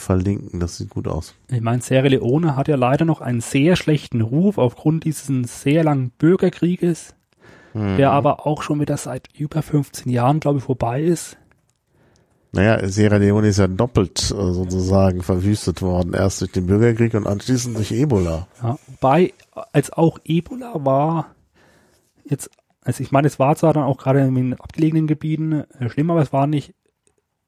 [0.00, 0.60] verlinken.
[0.60, 1.34] Das sieht gut aus.
[1.48, 5.26] Ich meine, Sierra Leone hat ja leider noch einen sehr schlechten Ruf aufgrund dieses
[5.62, 7.14] sehr langen Bürgerkrieges,
[7.72, 7.98] Mhm.
[7.98, 11.36] der aber auch schon wieder seit über 15 Jahren, glaube ich, vorbei ist.
[12.52, 16.12] Naja, Sierra Leone ist ja doppelt äh, sozusagen verwüstet worden.
[16.14, 18.48] Erst durch den Bürgerkrieg und anschließend durch Ebola.
[18.60, 19.32] Ja, wobei,
[19.72, 21.34] als auch Ebola war,
[22.24, 22.50] jetzt,
[22.82, 26.10] also ich meine, es war zwar dann auch gerade in den abgelegenen Gebieten äh, schlimm,
[26.10, 26.74] aber es war nicht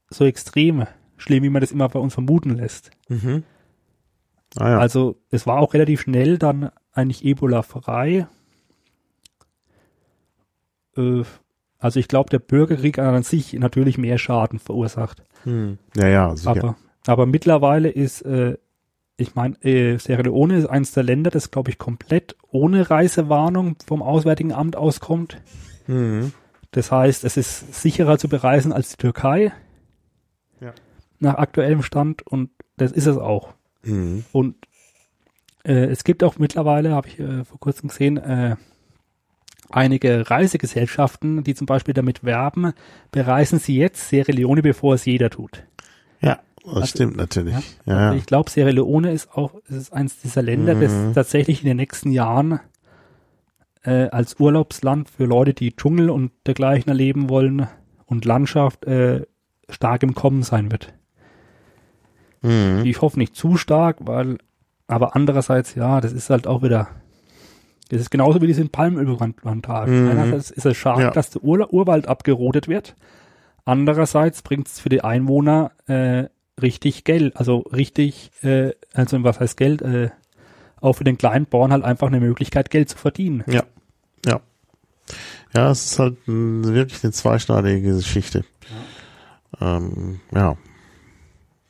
[0.08, 0.86] so extrem
[1.22, 2.90] schlimm, wie man das immer bei uns vermuten lässt.
[3.08, 3.44] Mhm.
[4.56, 4.78] Ah ja.
[4.78, 8.26] Also es war auch relativ schnell dann eigentlich Ebola frei.
[10.96, 11.22] Äh,
[11.78, 15.24] also ich glaube, der Bürgerkrieg hat an sich natürlich mehr Schaden verursacht.
[15.44, 15.78] Hm.
[15.96, 16.50] Ja, ja, sicher.
[16.50, 16.76] Aber,
[17.06, 18.56] aber mittlerweile ist, äh,
[19.16, 23.76] ich meine, äh, Sierra Leone ist eines der Länder, das glaube ich komplett ohne Reisewarnung
[23.86, 25.40] vom Auswärtigen Amt auskommt.
[25.86, 26.32] Mhm.
[26.70, 29.52] Das heißt, es ist sicherer zu bereisen als die Türkei.
[31.22, 33.54] Nach aktuellem Stand und das ist es auch.
[33.84, 34.24] Mhm.
[34.32, 34.56] Und
[35.64, 38.56] äh, es gibt auch mittlerweile, habe ich äh, vor kurzem gesehen, äh,
[39.70, 42.72] einige Reisegesellschaften, die zum Beispiel damit werben,
[43.12, 45.64] bereisen sie jetzt Sierra Leone, bevor es jeder tut.
[46.20, 47.54] Ja, das stimmt natürlich.
[47.86, 48.14] Ja, Also ja.
[48.14, 51.14] ich glaube, Sierra Leone ist auch ist eines dieser Länder, das Mhm.
[51.14, 52.58] tatsächlich in den nächsten Jahren
[53.84, 57.68] äh, als Urlaubsland für Leute, die Dschungel und dergleichen erleben wollen
[58.06, 59.24] und Landschaft äh,
[59.68, 60.92] stark im Kommen sein wird.
[62.42, 62.82] Mhm.
[62.84, 64.38] Ich hoffe nicht zu stark, weil,
[64.88, 66.88] aber andererseits, ja, das ist halt auch wieder,
[67.88, 70.04] das ist genauso wie diese Palmölplantagen.
[70.04, 70.10] Mhm.
[70.10, 71.10] Einerseits ist es schade, Ja.
[71.10, 72.94] dass der Ur Urwald abgerodet wird.
[73.64, 76.24] Andererseits bringt es für die Einwohner äh,
[76.60, 80.10] richtig Geld, also richtig, äh, also was heißt Geld, äh,
[80.80, 83.44] auch für den kleinen Bauern halt einfach eine Möglichkeit, Geld zu verdienen.
[83.46, 83.62] Ja,
[84.26, 84.40] ja.
[85.54, 88.44] Ja, es ist halt ein, wirklich eine zweischneidige Geschichte.
[89.60, 90.56] Ja, ähm, ja.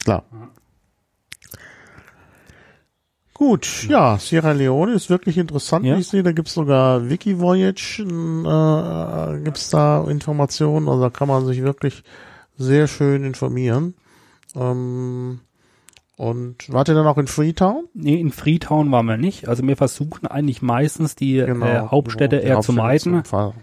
[0.05, 0.24] klar.
[3.35, 5.97] Gut, ja, Sierra Leone ist wirklich interessant, Ja.
[5.97, 6.23] wie ich sehe.
[6.23, 12.05] Da gibt's sogar Wikivoyage, äh, gibt's da Informationen, also da kann man sich wirklich
[12.59, 13.95] sehr schön informieren.
[14.55, 15.41] Ähm,
[16.19, 17.89] Und wart ihr dann auch in Freetown?
[17.95, 19.49] Nee, in Freetown waren wir nicht.
[19.49, 22.73] Also wir versuchen eigentlich meistens die Genau, äh, Hauptstädte die eher Hauptstädte zu
[23.11, 23.23] meiden,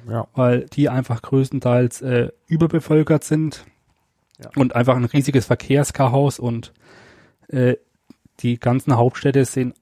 [0.10, 0.28] Ja.
[0.34, 3.66] weil die einfach größtenteils äh, überbevölkert sind
[4.44, 4.50] Ja.
[4.58, 6.74] und einfach ein riesiges Verkehrschaos und
[7.50, 7.76] äh,
[8.40, 9.74] die ganzen Hauptstädte sehen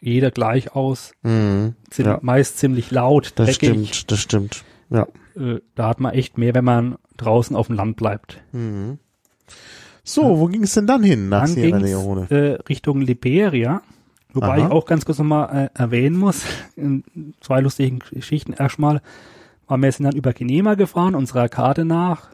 [0.00, 1.74] jeder gleich aus, Mhm.
[1.92, 2.18] sind Ja.
[2.22, 3.68] meist ziemlich laut, Das dreckig.
[3.94, 4.64] stimmt, das stimmt.
[4.90, 5.06] Ja.
[5.36, 8.42] Äh, da hat man echt mehr, wenn man draußen auf dem Land bleibt.
[8.52, 8.98] Mhm.
[10.04, 12.30] So, wo ging es denn dann hin nach Dann Sierra Leone?
[12.30, 13.82] äh, Richtung Liberia,
[14.32, 14.66] wobei Aha.
[14.66, 16.44] ich auch ganz kurz nochmal äh, erwähnen muss,
[16.76, 17.02] in
[17.40, 18.52] zwei lustigen Geschichten.
[18.52, 19.00] Erstmal
[19.66, 22.28] waren wir sind dann über Genema gefahren, unserer Karte nach,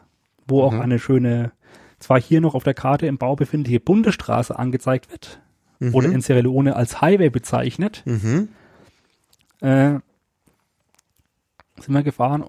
[0.47, 0.81] wo auch Mhm.
[0.81, 1.51] eine schöne,
[1.99, 5.39] zwar hier noch auf der Karte im Bau befindliche Bundesstraße angezeigt wird,
[5.91, 8.03] wurde in Sierra Leone als Highway bezeichnet.
[8.05, 8.49] Mhm.
[9.59, 9.99] Äh,
[11.79, 12.45] sind wir gefahren,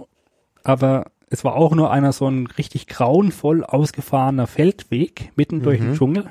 [0.62, 5.94] aber es war auch nur einer so ein richtig grauenvoll ausgefahrener Feldweg mitten durch den
[5.94, 6.26] Dschungel.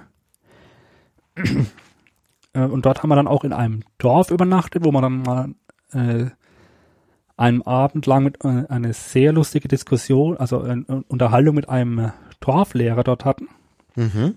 [2.56, 5.50] Äh, Und dort haben wir dann auch in einem Dorf übernachtet, wo wir dann mal
[5.92, 6.30] äh,
[7.36, 12.12] einen Abend lang mit äh, eine sehr lustige Diskussion, also eine Unterhaltung mit einem äh,
[12.42, 13.48] Dorflehrer dort hatten,
[13.96, 14.36] Mhm.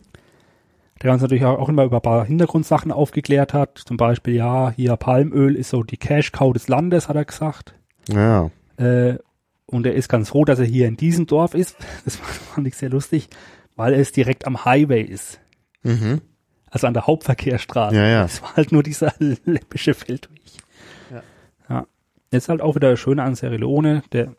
[1.03, 3.79] Der uns natürlich auch immer über ein paar Hintergrundsachen aufgeklärt hat.
[3.79, 7.75] Zum Beispiel, ja, hier Palmöl ist so die Cash-Cow des Landes, hat er gesagt.
[8.09, 8.51] Ja.
[8.77, 9.19] Äh,
[9.67, 11.77] und er ist ganz froh, dass er hier in diesem Dorf ist.
[12.05, 13.29] Das fand ich sehr lustig,
[13.75, 15.41] weil es direkt am Highway ist.
[15.83, 16.23] Mhm.
[16.71, 17.97] Also an der Hauptverkehrsstraße.
[17.97, 18.25] Ja, ja.
[18.25, 20.41] Es war halt nur dieser läppische Feldweg.
[21.11, 21.23] Ja.
[21.69, 21.87] ja.
[22.31, 24.35] Jetzt halt auch wieder das Schöne an Sierra Leone, der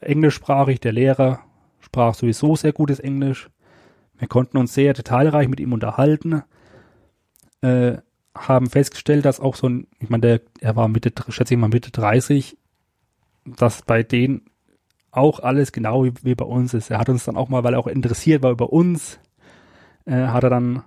[0.00, 1.40] englischsprachig, der Lehrer
[1.80, 3.50] sprach sowieso sehr gutes Englisch.
[4.20, 6.42] Wir konnten uns sehr detailreich mit ihm unterhalten.
[7.62, 7.96] Äh,
[8.36, 11.68] haben festgestellt, dass auch so ein, ich meine, der, er war Mitte, schätze ich mal
[11.68, 12.56] Mitte 30,
[13.44, 14.42] dass bei denen
[15.10, 16.90] auch alles genau wie, wie bei uns ist.
[16.90, 19.18] Er hat uns dann auch mal, weil er auch interessiert war über uns,
[20.04, 20.84] äh, hat er dann,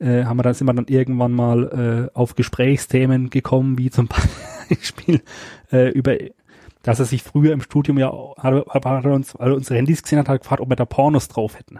[0.00, 4.08] äh, haben wir dann, sind wir dann irgendwann mal äh, auf Gesprächsthemen gekommen, wie zum
[4.68, 5.22] Beispiel
[5.70, 6.16] äh, über,
[6.82, 10.02] dass er sich früher im Studium ja, hat, hat er uns, weil er unsere Handys
[10.02, 11.78] gesehen hat, hat gefragt, ob wir da Pornos drauf hätten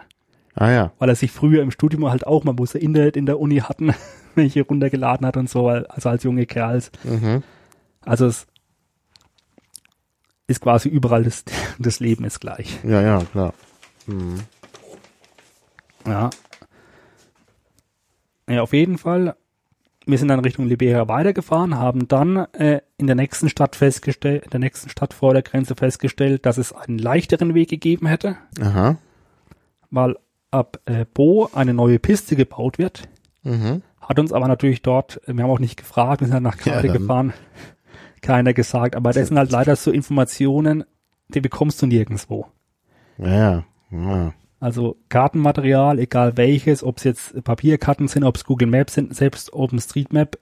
[0.55, 0.91] Ah ja.
[0.99, 3.57] weil er sich früher im Studium halt auch mal, wo sie Internet in der Uni
[3.57, 3.93] hatten,
[4.35, 6.91] welche runtergeladen hat und so, also als junge Kerls.
[7.03, 7.43] Mhm.
[8.01, 8.45] Also es
[10.47, 11.43] ist quasi überall das,
[11.79, 12.79] das Leben ist gleich.
[12.83, 13.53] Ja, ja, klar.
[14.05, 14.41] Mhm.
[16.05, 16.29] Ja.
[18.47, 19.35] Ja, auf jeden Fall.
[20.05, 24.49] Wir sind dann Richtung Liberia weitergefahren, haben dann äh, in der nächsten Stadt festgestellt, in
[24.49, 28.97] der nächsten Stadt vor der Grenze festgestellt, dass es einen leichteren Weg gegeben hätte, Aha.
[29.91, 30.17] weil
[30.53, 33.03] ab äh, Bo eine neue Piste gebaut wird.
[33.43, 33.81] Mhm.
[33.99, 36.87] Hat uns aber natürlich dort, wir haben auch nicht gefragt, wir sind dann nach Karte
[36.87, 36.97] dann.
[36.97, 37.33] gefahren,
[38.21, 38.95] keiner gesagt.
[38.95, 40.83] Aber das sind halt leider so Informationen,
[41.29, 42.47] die bekommst du nirgendwo.
[43.17, 43.63] Ja, ja.
[43.91, 44.33] ja.
[44.59, 49.51] Also Kartenmaterial, egal welches, ob es jetzt Papierkarten sind, ob es Google Maps sind, selbst
[49.53, 50.37] OpenStreetMap,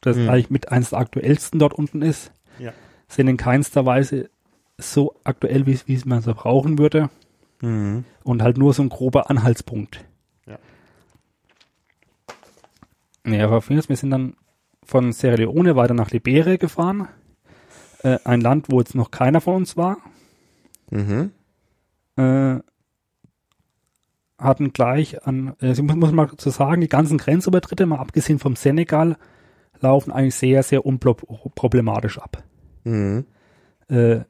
[0.00, 0.28] das Mhm.
[0.28, 2.72] eigentlich mit eines der aktuellsten dort unten ist, Ja.
[3.06, 4.28] sind in keinster Weise
[4.78, 7.10] so aktuell, wie, wie man so brauchen würde.
[7.60, 8.04] Mhm.
[8.22, 10.04] Und halt nur so ein grober Anhaltspunkt.
[10.46, 10.58] Ja.
[13.26, 14.34] Ja, aber wir sind dann
[14.84, 17.08] von Sierra Leone weiter nach Liberia gefahren.
[18.02, 19.98] Äh, ein Land, wo jetzt noch keiner von uns war.
[20.90, 21.30] Mhm.
[22.16, 22.58] Äh,
[24.38, 28.38] hatten gleich an, äh, ich muss, muss mal zu sagen, die ganzen Grenzübertritte, mal abgesehen
[28.38, 29.16] vom Senegal,
[29.80, 32.42] laufen eigentlich sehr, sehr unproblematisch ab.
[32.84, 33.26] Mhm.
[33.88, 34.20] Äh,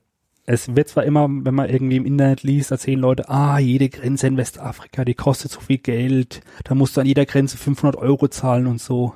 [0.52, 4.26] es wird zwar immer, wenn man irgendwie im Internet liest, erzählen Leute, ah, jede Grenze
[4.26, 8.26] in Westafrika, die kostet so viel Geld, da musst du an jeder Grenze 500 Euro
[8.26, 9.14] zahlen und so.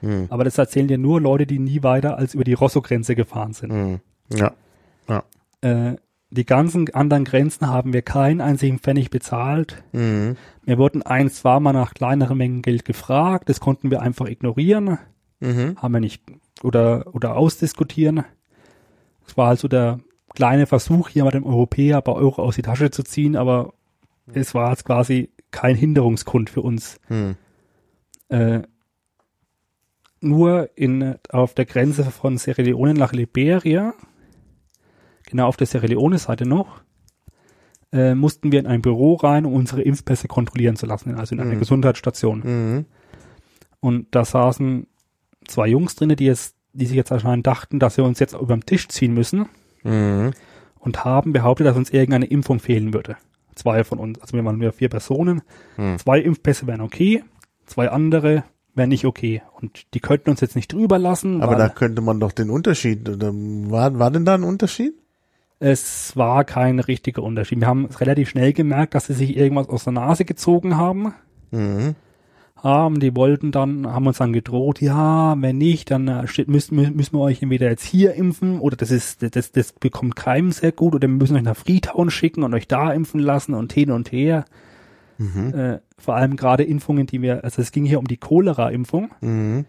[0.00, 0.26] Mhm.
[0.30, 3.72] Aber das erzählen dir nur Leute, die nie weiter als über die Rosso-Grenze gefahren sind.
[3.72, 4.00] Mhm.
[4.32, 4.52] Ja.
[5.60, 5.96] Äh,
[6.30, 9.84] die ganzen anderen Grenzen haben wir keinen einzigen Pfennig bezahlt.
[9.92, 10.36] Mhm.
[10.64, 14.98] Wir wurden ein, zwei Mal nach kleineren Mengen Geld gefragt, das konnten wir einfach ignorieren,
[15.38, 15.76] Mhm.
[15.80, 16.22] haben wir nicht
[16.64, 18.24] oder, oder ausdiskutieren.
[19.26, 20.00] Es war also der
[20.34, 23.72] kleine Versuch, hier mal dem Europäer ein paar Euro aus die Tasche zu ziehen, aber
[24.32, 26.98] es war jetzt quasi kein Hinderungsgrund für uns.
[27.08, 27.36] Mhm.
[28.28, 28.62] Äh,
[30.20, 33.94] nur in, auf der Grenze von Sierra Leone nach Liberia,
[35.26, 36.80] genau auf der Sierra Leone-Seite noch,
[37.92, 41.40] äh, mussten wir in ein Büro rein, um unsere Impfpässe kontrollieren zu lassen, also in
[41.40, 41.60] einer Mhm.
[41.60, 42.40] Gesundheitsstation.
[42.40, 42.84] Mhm.
[43.80, 44.86] Und da saßen
[45.46, 48.56] zwei Jungs drinne, die jetzt, die sich jetzt anscheinend dachten, dass wir uns jetzt über
[48.56, 49.46] den Tisch ziehen müssen
[49.84, 50.32] Mhm.
[50.78, 53.16] und haben behauptet, dass uns irgendeine Impfung fehlen würde.
[53.54, 55.42] Zwei von uns, also wir waren nur vier Personen.
[55.76, 55.98] Mhm.
[55.98, 57.22] Zwei Impfpässe wären okay,
[57.66, 58.44] zwei andere
[58.74, 59.42] wären nicht okay.
[59.60, 61.42] Und die könnten uns jetzt nicht drüber lassen.
[61.42, 64.94] Aber da könnte man doch den Unterschied, oder war, war denn da ein Unterschied?
[65.64, 67.60] es war kein richtiger Unterschied.
[67.60, 71.14] Wir haben relativ schnell gemerkt, dass sie sich irgendwas aus der Nase gezogen haben.
[71.50, 71.94] Mhm.
[72.64, 76.76] Haben, die wollten dann, haben uns dann gedroht, ja, wenn nicht, dann äh, steht, müssen,
[76.96, 80.72] müssen wir euch entweder jetzt hier impfen oder das ist, das, das bekommt keinem sehr
[80.72, 83.90] gut oder wir müssen euch nach Freetown schicken und euch da impfen lassen und hin
[83.90, 84.46] und her.
[85.18, 85.54] Mhm.
[85.54, 89.66] Äh, vor allem gerade Impfungen, die wir, also es ging hier um die Cholera-Impfung, Mhm.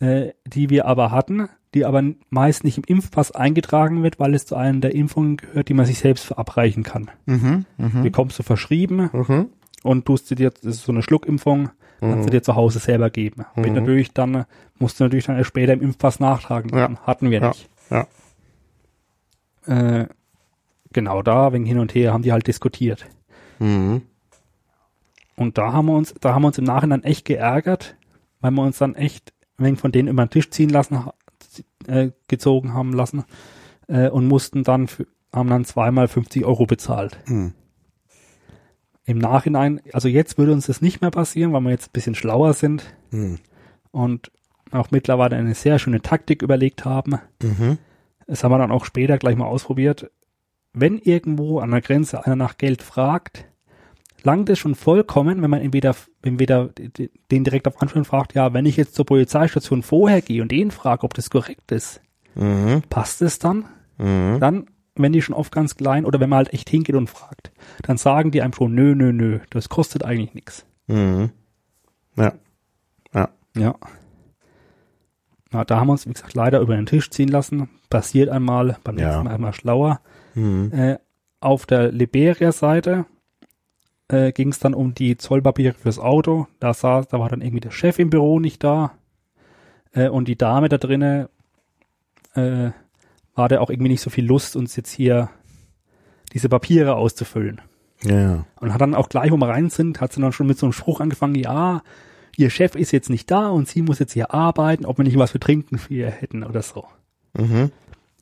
[0.00, 4.46] äh, die wir aber hatten, die aber meist nicht im Impfpass eingetragen wird, weil es
[4.46, 7.10] zu einer der Impfungen gehört, die man sich selbst verabreichen kann.
[7.26, 7.64] Mhm.
[7.78, 8.02] Mhm.
[8.02, 9.46] Bekommst du verschrieben Mhm.
[9.84, 11.70] Und tust du dir, das ist so eine Schluckimpfung,
[12.00, 13.44] kannst du dir zu Hause selber geben.
[13.54, 13.74] Mhm.
[13.74, 14.46] natürlich dann,
[14.78, 16.76] musst du natürlich dann erst später im Impfpass nachtragen.
[16.76, 16.90] Ja.
[17.02, 17.68] Hatten wir nicht.
[17.90, 18.06] Ja.
[19.66, 20.08] Äh,
[20.92, 23.06] genau da, wegen hin und her, haben die halt diskutiert.
[23.58, 24.02] Mhm.
[25.36, 27.96] Und da haben wir uns, da haben wir uns im Nachhinein echt geärgert,
[28.40, 31.04] weil wir uns dann echt wenig von denen über den Tisch ziehen lassen,
[31.86, 33.24] äh, gezogen haben lassen
[33.88, 37.18] äh, und mussten dann, für, haben dann zweimal 50 Euro bezahlt.
[37.26, 37.52] Mhm.
[39.06, 42.14] Im Nachhinein, also jetzt würde uns das nicht mehr passieren, weil wir jetzt ein bisschen
[42.14, 43.38] schlauer sind Mhm.
[43.90, 44.30] und
[44.70, 47.18] auch mittlerweile eine sehr schöne Taktik überlegt haben.
[47.42, 47.78] Mhm.
[48.26, 50.10] Das haben wir dann auch später gleich mal ausprobiert.
[50.72, 53.44] Wenn irgendwo an der Grenze einer nach Geld fragt,
[54.22, 56.70] langt es schon vollkommen, wenn man entweder, entweder
[57.30, 60.70] den direkt auf Ansprache fragt, ja, wenn ich jetzt zur Polizeistation vorher gehe und den
[60.70, 62.00] frage, ob das korrekt ist,
[62.34, 62.82] Mhm.
[62.88, 63.66] passt es dann?
[63.98, 64.38] Mhm.
[64.40, 67.52] Dann, wenn die schon oft ganz klein oder wenn man halt echt hingeht und fragt,
[67.82, 70.66] dann sagen die einem schon, nö, nö, nö, das kostet eigentlich nichts.
[70.86, 71.30] Mhm.
[72.16, 72.32] Ja.
[73.12, 73.28] Ja.
[73.56, 73.74] Ja.
[75.50, 77.68] Na, da haben wir uns, wie gesagt, leider über den Tisch ziehen lassen.
[77.90, 79.06] Passiert einmal, beim Ja.
[79.06, 80.00] nächsten Mal einmal schlauer.
[80.34, 80.72] Mhm.
[80.72, 80.98] Äh,
[81.40, 83.06] auf der Liberia-Seite
[84.08, 86.46] äh, ging es dann um die Zollpapiere fürs Auto.
[86.60, 88.92] Da saß, da war dann irgendwie der Chef im Büro nicht da.
[89.92, 91.28] Äh, und die Dame da drinnen
[92.34, 92.70] äh,
[93.34, 95.30] war da auch irgendwie nicht so viel Lust, uns jetzt hier
[96.32, 97.60] diese Papiere auszufüllen.
[98.02, 98.44] Ja.
[98.60, 100.66] Und hat dann auch gleich, wo wir rein sind, hat sie dann schon mit so
[100.66, 101.82] einem Spruch angefangen, ja,
[102.36, 105.18] ihr Chef ist jetzt nicht da und sie muss jetzt hier arbeiten, ob wir nicht
[105.18, 106.84] was für Trinken für ihr hätten oder so.
[107.34, 107.70] Mhm.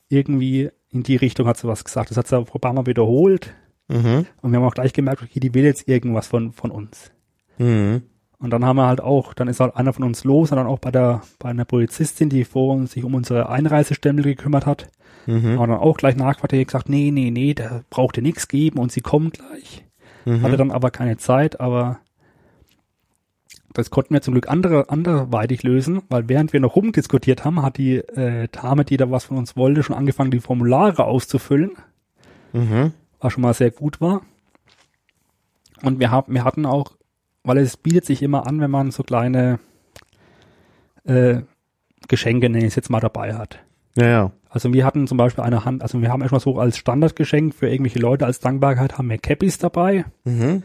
[0.09, 2.11] Irgendwie in die Richtung hat sie was gesagt.
[2.11, 3.55] Das hat sie Frau Barmer wiederholt.
[3.89, 4.27] Mhm.
[4.41, 7.11] Und wir haben auch gleich gemerkt, okay, die will jetzt irgendwas von, von uns.
[7.59, 8.03] Mhm.
[8.39, 10.67] Und dann haben wir halt auch, dann ist halt einer von uns los und dann
[10.67, 14.89] auch bei der, bei einer Polizistin, die vor uns sich um unsere Einreisestempel gekümmert hat,
[15.27, 15.59] Mhm.
[15.59, 16.17] haben dann auch gleich
[16.57, 19.85] die hat gesagt, nee, nee, nee, da braucht ihr nichts geben und sie kommen gleich.
[20.25, 20.43] Mhm.
[20.43, 22.01] Hatte dann aber keine Zeit, aber
[23.73, 27.79] das konnten wir zum Glück andere, anderweitig lösen, weil während wir noch rumdiskutiert haben, hat
[27.79, 31.73] die äh, Dame, die da was von uns wollte, schon angefangen, die Formulare auszufüllen,
[32.53, 32.93] Mhm.
[33.19, 34.23] was schon mal sehr gut war.
[35.83, 36.93] Und wir haben, wir hatten auch,
[37.45, 39.59] weil es bietet sich immer an, wenn man so kleine
[41.05, 41.41] äh,
[42.09, 43.59] Geschenke, nenne ich es jetzt mal, dabei hat.
[43.97, 44.33] Ja, ja.
[44.53, 47.69] Also wir hatten zum Beispiel eine Hand, also wir haben erstmal so als Standardgeschenk für
[47.71, 50.05] irgendwelche Leute als Dankbarkeit haben wir Cappies dabei.
[50.25, 50.63] Mhm.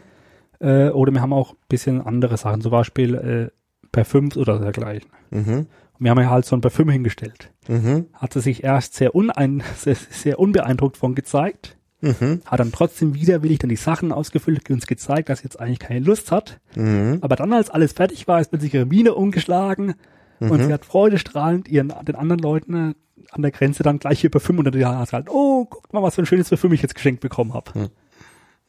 [0.60, 5.08] Äh, oder wir haben auch ein bisschen andere Sachen, zum Beispiel äh, Parfüms oder dergleichen.
[5.30, 5.66] Mhm.
[5.98, 7.50] Und wir haben ja halt so ein Parfüm hingestellt.
[7.66, 8.06] Mhm.
[8.12, 12.42] Hat sie sich erst sehr, unein, sehr, sehr unbeeindruckt von gezeigt, Mhm.
[12.46, 15.98] hat dann trotzdem widerwillig dann die Sachen ausgefüllt, uns gezeigt, dass sie jetzt eigentlich keine
[15.98, 16.60] Lust hat.
[16.76, 17.18] Mhm.
[17.22, 19.94] Aber dann, als alles fertig war, ist mit sich ihre Miene umgeschlagen
[20.38, 22.94] und sie hat freudestrahlend ihren, den anderen Leuten äh,
[23.30, 26.26] an der Grenze dann gleich unter die Nase halt, oh, guckt mal, was für ein
[26.26, 27.90] schönes Parfüm ich jetzt geschenkt bekommen habe.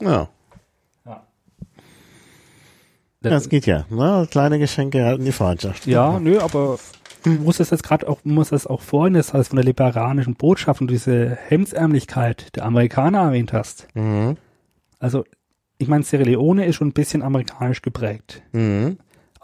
[0.01, 0.29] Ja.
[3.21, 3.85] Das geht ja.
[3.89, 4.27] Ne?
[4.31, 5.85] Kleine Geschenke halten die Freundschaft.
[5.85, 6.79] Ja, nö, aber
[7.23, 10.35] du musst es jetzt gerade auch, muss es auch vorhin, das heißt von der liberanischen
[10.35, 13.87] Botschaft und diese Hemdsärmlichkeit der Amerikaner erwähnt hast.
[13.93, 14.37] Mhm.
[14.99, 15.25] Also,
[15.77, 18.41] ich meine, Sierra Leone ist schon ein bisschen amerikanisch geprägt.
[18.53, 18.99] Mhm.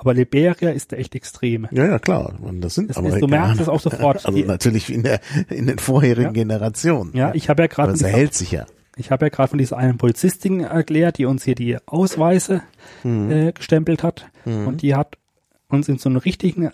[0.06, 1.68] Aber Liberia ist echt extrem.
[1.72, 2.36] Ja, ja, klar.
[2.40, 4.24] Und das sind Das ist, du merkst es auch sofort.
[4.26, 5.20] Also natürlich in der
[5.50, 6.32] in den vorherigen Ja.
[6.32, 7.12] Generationen.
[7.16, 8.66] ja, ich habe ja gerade Aber dieser- erhält sich ja.
[8.98, 12.62] Ich habe ja gerade von dieser einen Polizistin erklärt, die uns hier die Ausweise
[13.04, 14.28] äh, gestempelt hat.
[14.46, 15.18] Und die hat
[15.70, 16.70] uns in so einem richtigen,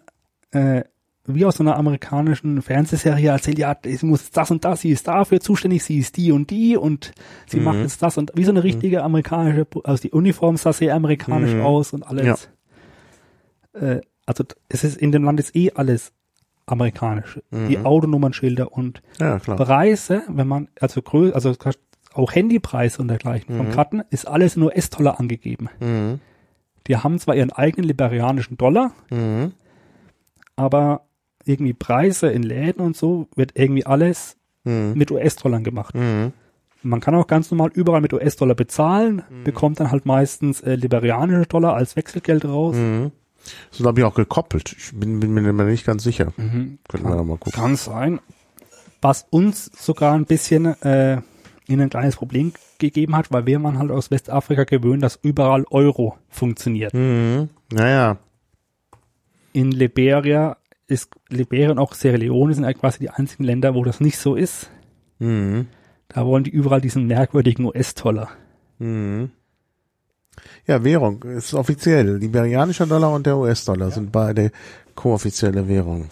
[0.51, 0.83] äh,
[1.25, 5.07] wie aus so einer amerikanischen Fernsehserie erzählt, ja, sie muss das und das, sie ist
[5.07, 7.13] dafür zuständig, sie ist die und die und
[7.47, 10.93] sie macht jetzt das und wie so eine richtige amerikanische, also die Uniform sah sehr
[10.95, 12.49] amerikanisch aus und alles.
[13.73, 16.13] Äh, also es ist in dem Land ist eh alles
[16.65, 17.39] amerikanisch.
[17.51, 19.39] Die Autonummernschilder und Ja.
[19.39, 21.53] Preise, wenn man, also grö also
[22.13, 25.69] auch Handypreise und dergleichen von Karten, ist alles in US-Dollar angegeben.
[25.79, 26.19] Mhm.
[26.87, 29.51] Die haben zwar ihren eigenen liberianischen Dollar, Mhm.
[30.55, 31.05] aber
[31.45, 34.93] irgendwie Preise in Läden und so wird irgendwie alles Mhm.
[34.95, 35.95] mit US-Dollar gemacht.
[35.95, 36.33] Mhm.
[36.83, 41.47] Man kann auch ganz normal überall mit US-Dollar bezahlen, bekommt dann halt meistens äh, liberianische
[41.47, 42.75] Dollar als Wechselgeld raus.
[43.43, 43.49] Mhm.
[43.71, 44.75] So habe ich auch gekoppelt.
[44.77, 46.33] Ich bin, bin mir nicht ganz sicher.
[46.35, 47.53] Können wir mal gucken.
[47.53, 48.19] Kann sein.
[49.01, 51.21] Was uns sogar ein bisschen äh,
[51.67, 55.65] in ein kleines Problem gegeben hat, weil wir waren halt aus Westafrika gewöhnt, dass überall
[55.71, 56.93] Euro funktioniert.
[56.93, 57.49] Mhm.
[57.71, 58.17] Naja.
[59.53, 60.57] in Liberia
[60.87, 64.17] ist Liberia und auch Sierra Leone sind eigentlich quasi die einzigen Länder, wo das nicht
[64.17, 64.69] so ist.
[65.19, 65.67] Mhm.
[66.09, 68.29] Da wollen die überall diesen merkwürdigen US-Dollar.
[68.79, 69.31] Mhm.
[70.67, 72.17] Ja, Währung ist offiziell.
[72.17, 74.51] Liberianischer Dollar und der US-Dollar sind beide
[74.95, 76.09] kooffizielle Währungen.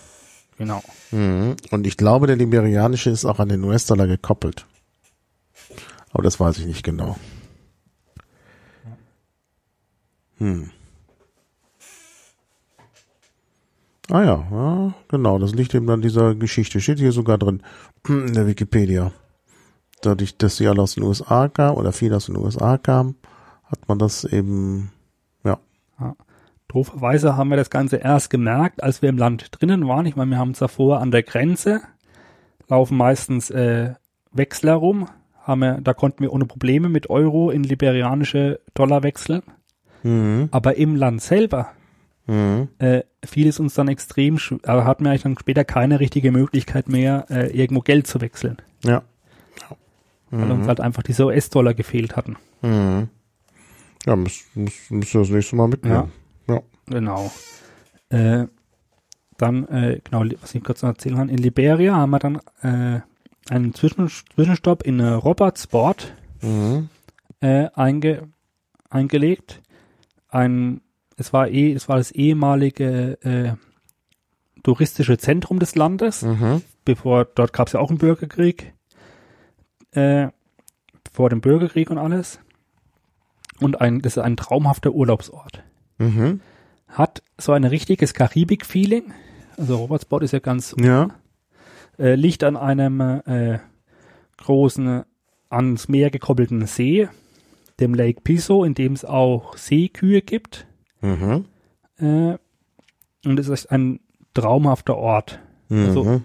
[0.57, 0.83] Genau.
[1.11, 1.55] Mhm.
[1.71, 4.65] Und ich glaube, der liberianische ist auch an den US-Dollar gekoppelt.
[6.11, 7.17] Aber das weiß ich nicht genau.
[10.37, 10.71] Hm.
[14.09, 16.81] Ah ja, ja, genau, das liegt eben an dieser Geschichte.
[16.81, 17.61] Steht hier sogar drin
[18.07, 19.11] in der Wikipedia.
[20.01, 23.15] Dadurch, dass sie alle aus den USA kamen oder viele aus den USA kamen,
[23.71, 24.91] hat man das eben,
[25.43, 25.59] ja.
[26.67, 30.05] Dooferweise haben wir das Ganze erst gemerkt, als wir im Land drinnen waren.
[30.05, 31.81] Ich meine, wir haben es davor an der Grenze,
[32.67, 33.93] laufen meistens äh,
[34.31, 35.07] Wechsler rum.
[35.41, 39.41] Haben wir, da konnten wir ohne Probleme mit Euro in liberianische Dollar wechseln.
[40.03, 40.49] Mhm.
[40.51, 41.69] Aber im Land selber
[42.27, 42.67] Mhm.
[42.77, 46.31] äh, fiel es uns dann extrem schwer, aber hatten wir eigentlich dann später keine richtige
[46.31, 49.01] Möglichkeit mehr, äh, irgendwo Geld zu wechseln, Ja.
[50.29, 52.35] weil uns halt einfach diese US-Dollar gefehlt hatten.
[52.61, 53.09] Mhm.
[54.09, 56.11] Ja, müsst, müsst, müsst ihr das nächste Mal mitnehmen.
[56.47, 56.61] Ja.
[56.87, 57.31] Genau.
[58.09, 58.45] Äh,
[59.37, 63.01] dann, äh, genau, was ich kurz noch erzählen kann, in Liberia haben wir dann äh,
[63.53, 66.89] einen Zwischen Zwischenstopp in äh, Robertsport Mhm.
[67.41, 68.29] äh, einge
[68.89, 69.61] eingelegt.
[70.29, 70.81] Ein,
[71.17, 73.53] es war eh, es war das ehemalige äh,
[74.63, 76.63] touristische Zentrum des Landes, Mhm.
[76.85, 78.73] bevor dort gab es ja auch einen Bürgerkrieg,
[79.91, 80.29] äh,
[81.11, 82.39] vor dem Bürgerkrieg und alles.
[83.61, 85.63] Und ein, das ist ein traumhafter Urlaubsort.
[85.97, 86.41] Mhm.
[86.87, 89.13] Hat so ein richtiges Karibik-Feeling.
[89.57, 91.09] Also Robertsport ist ja ganz Ja.
[91.97, 93.59] äh, liegt an einem äh,
[94.37, 95.03] großen,
[95.49, 97.09] ans Meer gekoppelten See,
[97.79, 100.65] dem Lake Piso, in dem es auch Seekühe gibt.
[101.01, 101.45] Mhm.
[101.97, 102.37] Äh,
[103.25, 103.99] und es ist ein
[104.33, 105.39] traumhafter Ort.
[105.67, 105.85] Mhm.
[105.85, 106.21] Also-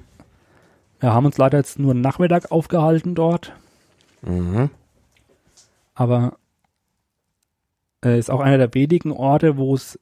[1.01, 3.53] Wir haben uns leider jetzt nur einen Nachmittag aufgehalten dort,
[4.23, 4.71] mhm.
[5.95, 6.39] aber
[8.05, 9.99] äh, ist auch einer der wenigen Orte, wo es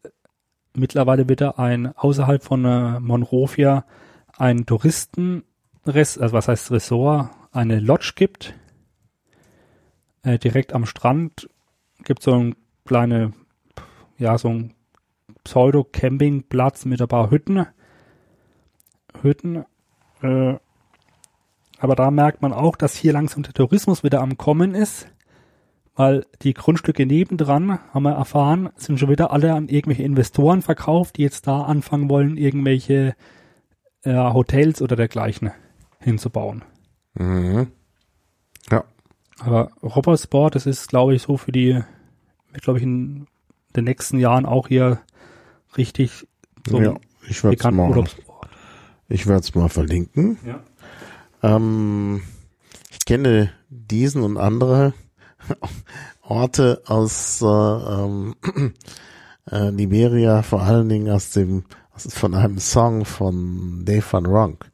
[0.75, 3.85] mittlerweile wieder ein, außerhalb von äh, Monrovia,
[4.37, 5.45] ein Touristen,
[5.85, 8.55] also was heißt Resort, eine Lodge gibt.
[10.23, 11.49] Äh, direkt am Strand
[12.05, 12.55] gibt so ein
[12.85, 13.33] kleine,
[14.19, 14.75] ja, so ein
[15.45, 17.67] Pseudo-Campingplatz mit ein paar Hütten.
[19.21, 19.65] Hütten.
[20.23, 20.55] Äh,
[21.79, 25.09] aber da merkt man auch, dass hier langsam der Tourismus wieder am Kommen ist,
[25.95, 31.17] weil die Grundstücke nebendran, haben wir erfahren, sind schon wieder alle an irgendwelche Investoren verkauft,
[31.17, 33.15] die jetzt da anfangen wollen, irgendwelche
[34.03, 35.51] äh, Hotels oder dergleichen
[35.99, 36.63] hinzubauen.
[37.15, 37.69] Mhm.
[38.71, 38.85] Ja.
[39.41, 41.83] Aber Robbersport, das ist, glaube ich, so für die,
[42.55, 43.27] glaube ich, in
[43.77, 45.01] den nächsten Jahren auch hier
[45.77, 46.27] richtig
[46.67, 46.95] so ja.
[47.29, 48.49] Ich werde es mal, Urlaubsort.
[49.09, 50.39] ich werd's mal verlinken.
[50.45, 50.61] Ja.
[51.43, 52.23] Ähm,
[52.91, 54.93] ich kenne diesen und andere
[56.23, 58.35] Orte aus äh, ähm,
[59.51, 61.65] äh, Liberia, vor allen Dingen aus dem
[61.95, 64.71] aus, von einem Song von Dave Van Ronk.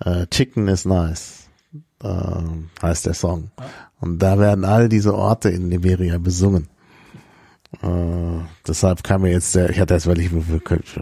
[0.00, 1.44] Äh, Chicken is nice
[2.02, 2.42] äh,
[2.82, 3.50] heißt der Song.
[4.00, 6.68] Und da werden all diese Orte in Liberia besungen.
[7.82, 10.30] Äh, deshalb kam mir jetzt der, ich hatte erst, weil ich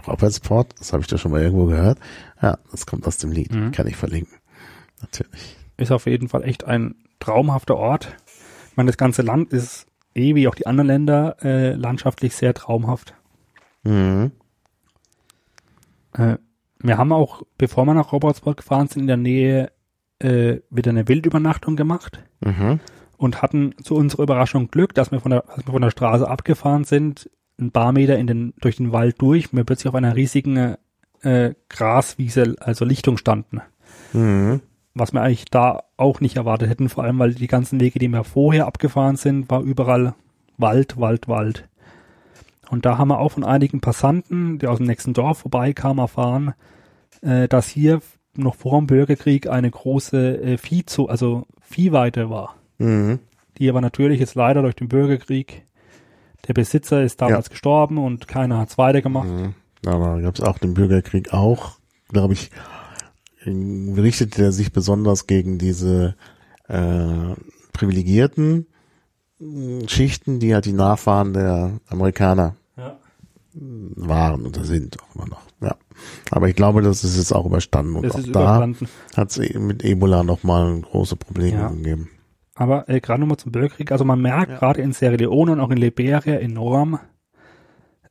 [0.07, 1.99] Robertsport, das habe ich da schon mal irgendwo gehört.
[2.41, 3.71] Ja, das kommt aus dem Lied, Mhm.
[3.71, 4.37] kann ich verlinken.
[5.01, 5.55] Natürlich.
[5.77, 8.15] Ist auf jeden Fall echt ein traumhafter Ort.
[8.73, 9.85] Ich meine, das ganze Land ist,
[10.15, 13.13] eh wie auch die anderen Länder, äh, landschaftlich sehr traumhaft.
[13.83, 14.31] Mhm.
[16.13, 16.37] Äh,
[16.79, 19.71] wir haben auch, bevor wir nach Robertsport gefahren sind, in der Nähe
[20.17, 22.79] äh, wieder eine Wildübernachtung gemacht Mhm.
[23.17, 26.27] und hatten zu unserer Überraschung Glück, dass wir von der, als wir von der Straße
[26.27, 27.29] abgefahren sind,
[27.59, 30.77] ein paar Meter in den, durch den Wald durch, wir plötzlich auf einer riesigen
[31.21, 33.61] äh, Graswiese, also Lichtung standen.
[34.13, 34.61] Mhm.
[34.95, 38.07] Was wir eigentlich da auch nicht erwartet hätten, vor allem weil die ganzen Wege, die
[38.07, 40.13] wir vorher abgefahren sind, war überall
[40.57, 41.67] Wald, Wald, Wald.
[42.69, 46.53] Und da haben wir auch von einigen Passanten, die aus dem nächsten Dorf vorbeikamen, erfahren,
[47.21, 48.01] äh, dass hier
[48.35, 52.55] noch vor dem Bürgerkrieg eine große äh, Viehzo also Viehweide war.
[52.77, 53.19] Mhm.
[53.57, 55.65] Die aber natürlich jetzt leider durch den Bürgerkrieg,
[56.47, 59.27] der Besitzer ist damals gestorben und keiner hat's weitergemacht.
[59.27, 59.53] Mhm.
[59.85, 61.77] Aber gab es auch den Bürgerkrieg auch,
[62.09, 62.51] glaube ich,
[63.45, 66.15] richtete er sich besonders gegen diese
[66.67, 67.33] äh,
[67.73, 68.67] privilegierten
[69.39, 72.97] mh, Schichten, die halt die Nachfahren der Amerikaner Ja.
[73.53, 75.41] waren oder sind auch immer noch.
[75.61, 75.75] Ja.
[76.31, 78.67] Aber ich glaube, das ist jetzt auch überstanden und Das auch da
[79.15, 81.67] hat es mit Ebola nochmal große Probleme Ja.
[81.69, 82.09] gegeben.
[82.55, 84.57] Aber äh, gerade nochmal zum Bürgerkrieg, also man merkt Ja.
[84.59, 86.99] gerade in Sierra Leone und auch in Liberia enorm,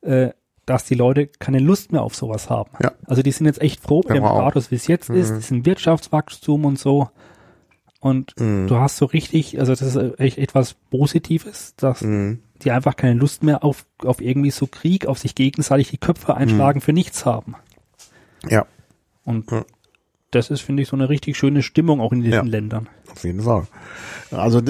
[0.01, 0.31] äh,
[0.65, 2.71] dass die Leute keine Lust mehr auf sowas haben.
[2.81, 2.93] Ja.
[3.05, 4.23] Also die sind jetzt echt froh mit dem.
[4.23, 5.35] Status, wie es jetzt ist, Mhm.
[5.39, 7.09] diesen Wirtschaftswachstum und so.
[7.99, 8.67] Und Mhm.
[8.67, 12.39] du hast so richtig, also das ist echt etwas Positives, dass Mhm.
[12.61, 16.35] die einfach keine Lust mehr auf, auf irgendwie so Krieg, auf sich gegenseitig die Köpfe
[16.35, 17.55] einschlagen für nichts haben.
[18.49, 18.65] Ja,
[19.25, 19.63] Und Ja.
[20.31, 22.41] das ist, finde ich, so eine richtig schöne Stimmung auch in diesen Ja.
[22.41, 22.89] Ländern.
[23.09, 23.67] auf jeden Fall.
[24.31, 24.61] Also,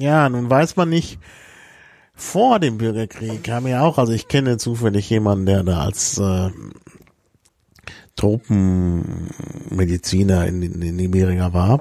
[0.00, 1.18] ja, nun weiß man nicht,
[2.14, 6.50] vor dem Bürgerkrieg kam ja auch, also ich kenne zufällig jemanden, der da als äh,
[8.16, 11.80] Tropenmediziner in, in, in Liberia war.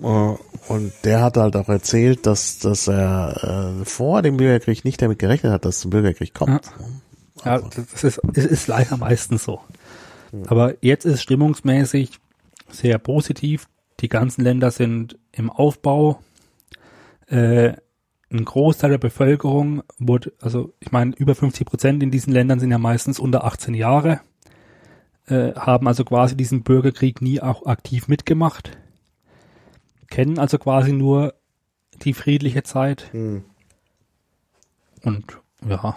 [0.00, 0.34] Äh,
[0.68, 5.18] Und der hat halt auch erzählt, dass, dass er äh, vor dem Bürgerkrieg nicht damit
[5.18, 6.70] gerechnet hat, dass es zum Bürgerkrieg kommt.
[7.44, 9.60] Ja, das ist, es ist leider meistens so.
[10.46, 12.18] Aber jetzt ist stimmungsmäßig
[12.70, 13.68] sehr positiv.
[14.00, 16.20] Die ganzen Länder sind im Aufbau.
[17.28, 17.74] Äh,
[18.30, 22.70] ein Großteil der Bevölkerung wurde, also ich meine, über 50 Prozent in diesen Ländern sind
[22.70, 24.20] ja meistens unter 18 Jahre,
[25.26, 28.76] äh, haben also quasi diesen Bürgerkrieg nie auch aktiv mitgemacht,
[30.10, 31.34] kennen also quasi nur
[32.02, 33.44] die friedliche Zeit Hm.
[35.02, 35.96] und ja,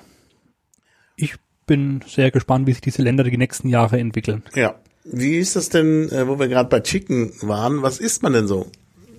[1.16, 1.36] ich
[1.68, 4.44] bin sehr gespannt, wie sich diese Länder die nächsten Jahre entwickeln.
[4.56, 4.76] Ja.
[5.04, 8.48] Wie ist das denn, äh, wo wir gerade bei Chicken waren, was isst man denn
[8.48, 8.68] so?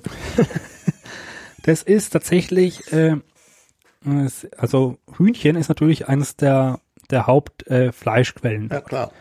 [1.62, 3.16] Das ist tatsächlich, äh,
[4.56, 6.80] also Hühnchen ist natürlich eines der,
[7.10, 8.70] der Hauptfleischquellen.
[8.70, 8.74] Äh.
[8.74, 9.12] Ja, klar.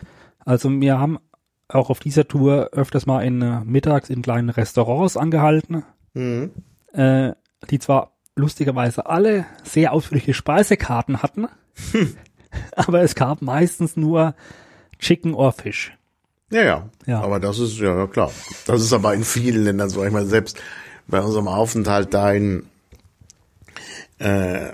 [0.44, 1.18] Also wir haben
[1.68, 6.50] auch auf dieser Tour öfters mal in äh, mittags in kleinen Restaurants angehalten, Mhm.
[6.92, 7.32] äh,
[7.70, 11.46] die zwar lustigerweise alle sehr ausführliche Speisekarten hatten,
[12.76, 14.34] aber es gab meistens nur
[14.98, 15.96] Chicken or Fish.
[16.50, 17.20] Ja, ja, Ja.
[17.22, 18.30] Aber das ist ja ja, klar.
[18.66, 20.04] Das ist aber in vielen Ländern so.
[20.04, 20.60] Ich meine, selbst
[21.12, 22.64] bei unserem Aufenthalt da in
[24.18, 24.70] äh,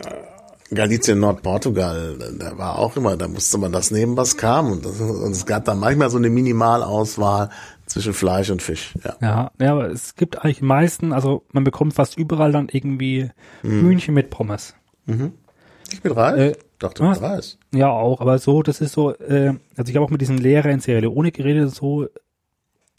[0.73, 4.71] Galicien, Nordportugal, da war auch immer, da musste man das nehmen, was kam.
[4.71, 7.51] Und, das, und es gab dann manchmal so eine Minimalauswahl
[7.87, 8.95] zwischen Fleisch und Fisch.
[9.03, 9.17] Ja.
[9.21, 13.31] Ja, ja, aber es gibt eigentlich meisten, also man bekommt fast überall dann irgendwie
[13.63, 14.75] Hühnchen mit Pommes.
[15.07, 16.39] Nicht mit Reis?
[16.39, 17.21] Äh, Dachte mit?
[17.21, 17.59] Reis.
[17.75, 20.71] Ja, auch, aber so, das ist so, äh, also ich habe auch mit diesen Lehrer
[20.71, 22.07] in Sierra Leone geredet, so,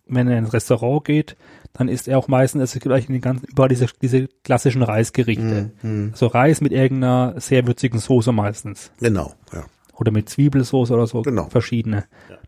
[0.08, 1.38] wenn er ins Restaurant geht,
[1.74, 4.82] dann isst er auch meistens, es gibt eigentlich in den ganzen, überall diese, diese klassischen
[4.84, 5.72] Reisgerichte.
[6.14, 8.92] So Reis mit irgendeiner sehr würzigen Soße meistens.
[9.00, 9.66] Genau, ja.
[9.94, 11.50] Oder mit Zwiebelsauce oder so, Genau.
[11.50, 12.06] verschiedene.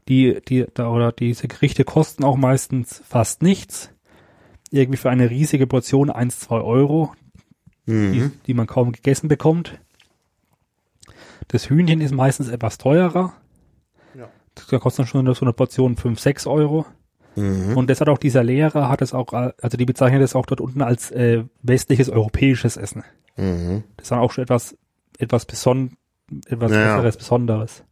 [0.07, 3.89] Die, die, da, oder diese Gerichte kosten auch meistens fast nichts.
[4.71, 7.13] Irgendwie für eine riesige Portion eins zwei Euro,
[7.87, 9.77] die, die man kaum gegessen bekommt.
[11.49, 13.33] Das Hühnchen ist meistens etwas teurer.
[14.17, 14.29] Ja.
[14.69, 16.85] Da kostet schon so eine Portion fünf sechs Euro.
[17.35, 20.59] Und das hat auch dieser Lehrer, hat es auch, also die bezeichnet es auch dort
[20.59, 23.03] unten als äh, westliches europäisches Essen.
[23.37, 23.83] Mhm.
[23.95, 24.75] Das ist dann auch schon etwas,
[25.17, 25.97] etwas beson
[26.47, 26.95] etwas Ja, ja.
[26.95, 27.83] Besseres, Besonderes.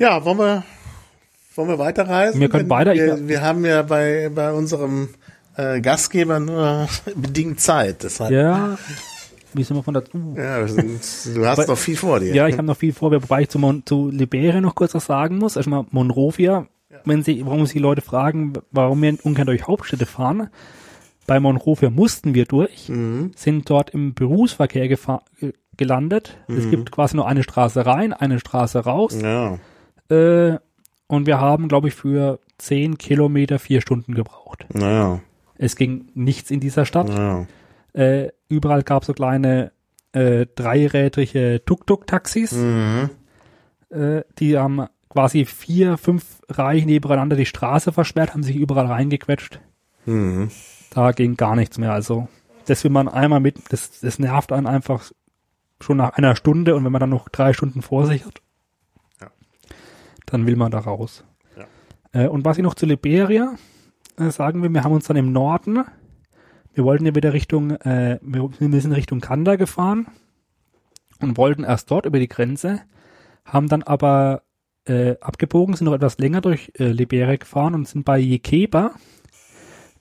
[0.00, 0.62] Ja, wollen wir,
[1.56, 2.40] wollen wir weiterreisen?
[2.40, 5.08] Wir können weiter, Wir, wir haben ja bei, bei unserem
[5.56, 8.04] äh, Gastgeber nur bedingt Zeit.
[8.04, 8.78] Deshalb, Ja,
[9.54, 11.00] wie sind wir von der, uh, ja, sind,
[11.34, 12.32] du hast noch viel vor dir.
[12.32, 15.06] Ja, ich habe noch viel vor, wobei ich zu, Mon zu Liberia noch kurz was
[15.06, 15.56] sagen muss.
[15.56, 16.66] Erstmal Monrovia,
[17.04, 20.48] wenn Sie, warum Sie Leute fragen, warum wir ungern durch Hauptstädte fahren.
[21.26, 23.32] Bei Monrovia mussten wir durch, Mhm.
[23.36, 24.88] sind dort im Berufsverkehr
[25.76, 26.38] gelandet.
[26.48, 26.56] Mhm.
[26.56, 29.18] Es gibt quasi nur eine Straße rein, eine Straße raus.
[29.20, 29.58] Ja.
[30.10, 30.58] Äh,
[31.06, 34.66] und wir haben, glaube ich, für zehn Kilometer vier Stunden gebraucht.
[34.72, 35.20] Naja,
[35.56, 37.08] Es ging nichts in dieser Stadt.
[37.08, 37.46] naja.
[37.94, 39.72] Äh, überall gab es so kleine
[40.12, 42.52] äh, dreirädrige Tuk-Tuk-Taxis.
[42.52, 43.10] Mhm.
[43.90, 49.60] Äh, die haben quasi vier, fünf Reihen nebeneinander die Straße versperrt, haben sich überall reingequetscht.
[50.06, 50.50] Mhm.
[50.90, 51.92] Da ging gar nichts mehr.
[51.92, 52.28] Also
[52.66, 55.10] das will man einmal mit, das, das nervt einen einfach
[55.80, 58.40] schon nach einer Stunde und wenn man dann noch drei Stunden vor sich hat,
[59.20, 59.28] Ja.
[60.26, 61.24] dann will man da raus.
[61.56, 61.64] Ja.
[62.24, 63.54] Äh, und was ich noch zu Liberia
[64.18, 65.84] äh, sagen will, wir haben uns dann im Norden,
[66.74, 70.06] wir wollten ja wieder Richtung, äh, wir, wir sind Richtung Kanda gefahren
[71.20, 72.80] und wollten erst dort über die Grenze,
[73.44, 74.42] haben dann aber
[74.88, 78.92] äh, abgebogen, sind noch etwas länger durch äh, Liberia gefahren und sind bei Yekeba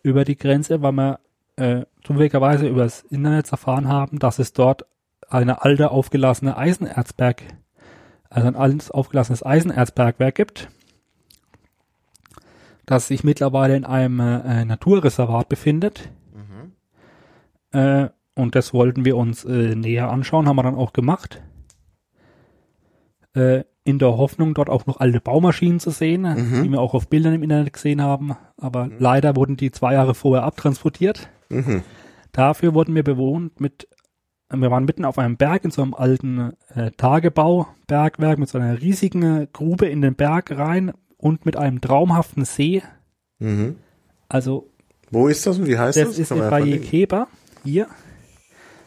[0.01, 1.19] über die Grenze, weil wir
[1.57, 4.85] äh, zufälligerweise übers Internet erfahren haben, dass es dort
[5.27, 7.43] eine alte aufgelassene Eisenerzberg,
[8.29, 10.69] also ein altes aufgelassenes Eisenerzbergwerk gibt,
[12.85, 16.09] das sich mittlerweile in einem äh, Naturreservat befindet.
[17.71, 21.41] Äh, und das wollten wir uns äh, näher anschauen, haben wir dann auch gemacht.
[23.33, 27.07] Äh, in der Hoffnung, dort auch noch alte Baumaschinen zu sehen, die wir auch auf
[27.07, 28.35] Bildern im Internet gesehen haben.
[28.57, 31.29] Aber leider wurden die zwei Jahre vorher abtransportiert.
[31.49, 31.83] Mhm.
[32.33, 33.87] Dafür wurden wir bewohnt mit
[34.49, 38.81] wir waren mitten auf einem Berg in so einem alten äh, Tagebau-Bergwerk mit so einer
[38.81, 42.81] riesigen äh, Grube in den Berg rein und mit einem traumhaften See.
[43.39, 43.75] Mhm.
[44.29, 44.69] Also
[45.11, 46.07] Wo ist das und wie heißt das?
[46.07, 46.49] das ist verlinken.
[46.49, 47.27] Bayekeba,
[47.63, 47.87] hier,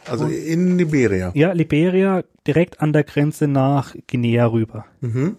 [0.09, 1.31] Also in Liberia.
[1.35, 4.87] ja, Liberia, direkt an der Grenze nach Guinea rüber.
[5.01, 5.37] Mhm.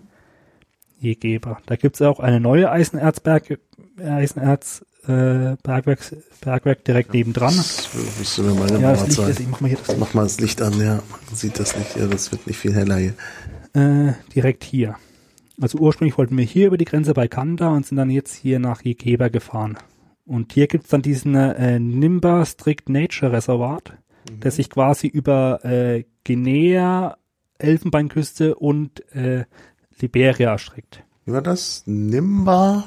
[1.00, 1.58] Jegeber.
[1.66, 3.60] Da gibt's auch eine neue Eisenerzberg,
[3.98, 7.56] Eisenerz äh, Bergwerk, direkt nebendran.
[7.58, 7.90] Das
[8.20, 9.42] musst du mir mal Ja, das Licht ist, zeigen.
[9.42, 10.96] ich mach mal hier das Mach mal das Licht an, ja.
[11.28, 11.96] Man sieht das nicht.
[11.98, 13.14] Ja, das wird nicht viel heller hier.
[13.74, 14.96] äh, direkt hier.
[15.60, 18.60] Also ursprünglich wollten wir hier über die Grenze bei Kanda und sind dann jetzt hier
[18.60, 19.78] nach Jegeber gefahren.
[20.26, 23.94] Und hier gibt's dann diesen äh, Nimba Strict Nature Reservat,
[24.30, 27.18] der sich quasi über äh, Guinea,
[27.58, 29.46] Elfenbeinküste und äh,
[30.00, 31.04] Liberia erstreckt.
[31.26, 31.84] Wie war das?
[31.86, 32.86] Nimba?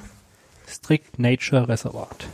[0.67, 2.27] Strict Nature Reservat.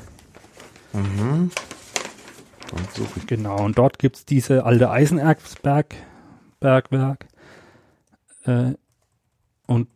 [2.73, 3.27] Und suche ich.
[3.27, 5.95] Genau, und dort gibt's diese alte Eisenerzberg,
[6.61, 7.27] Bergwerk.
[8.45, 8.75] Äh,
[9.67, 9.89] und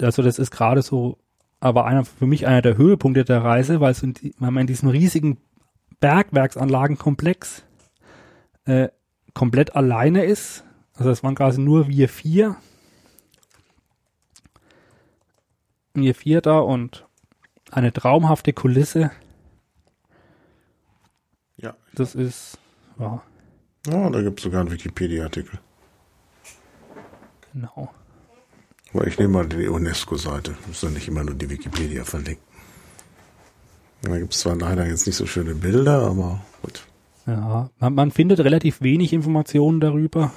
[0.00, 1.18] also das ist gerade so,
[1.60, 4.66] aber einer für mich einer der Höhepunkte der Reise, weil, es in weil man in
[4.66, 5.38] diesem riesigen
[6.00, 7.65] Bergwerksanlagenkomplex
[8.66, 8.88] äh,
[9.34, 10.64] komplett alleine ist.
[10.94, 12.56] Also es waren quasi nur wir vier.
[15.94, 17.06] Wir vier da und
[17.70, 19.10] eine traumhafte Kulisse.
[21.56, 21.74] Ja.
[21.94, 22.58] Das ist,
[22.98, 23.22] ja,
[23.88, 25.60] Oh, da gibt es sogar einen Wikipedia-Artikel.
[27.52, 27.88] genau.
[28.92, 30.56] Aber ich nehme mal die UNESCO-Seite.
[30.66, 32.44] Muss ja nicht immer nur die Wikipedia verlinken.
[34.02, 36.86] Da gibt es zwar leider jetzt nicht so schöne Bilder, aber gut.
[37.26, 40.32] Ja, man, man findet relativ wenig Informationen darüber.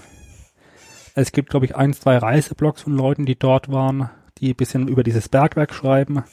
[1.15, 4.87] Es gibt, glaube ich, ein, zwei Reiseblogs von Leuten, die dort waren, die ein bisschen
[4.87, 6.23] über dieses Bergwerk schreiben.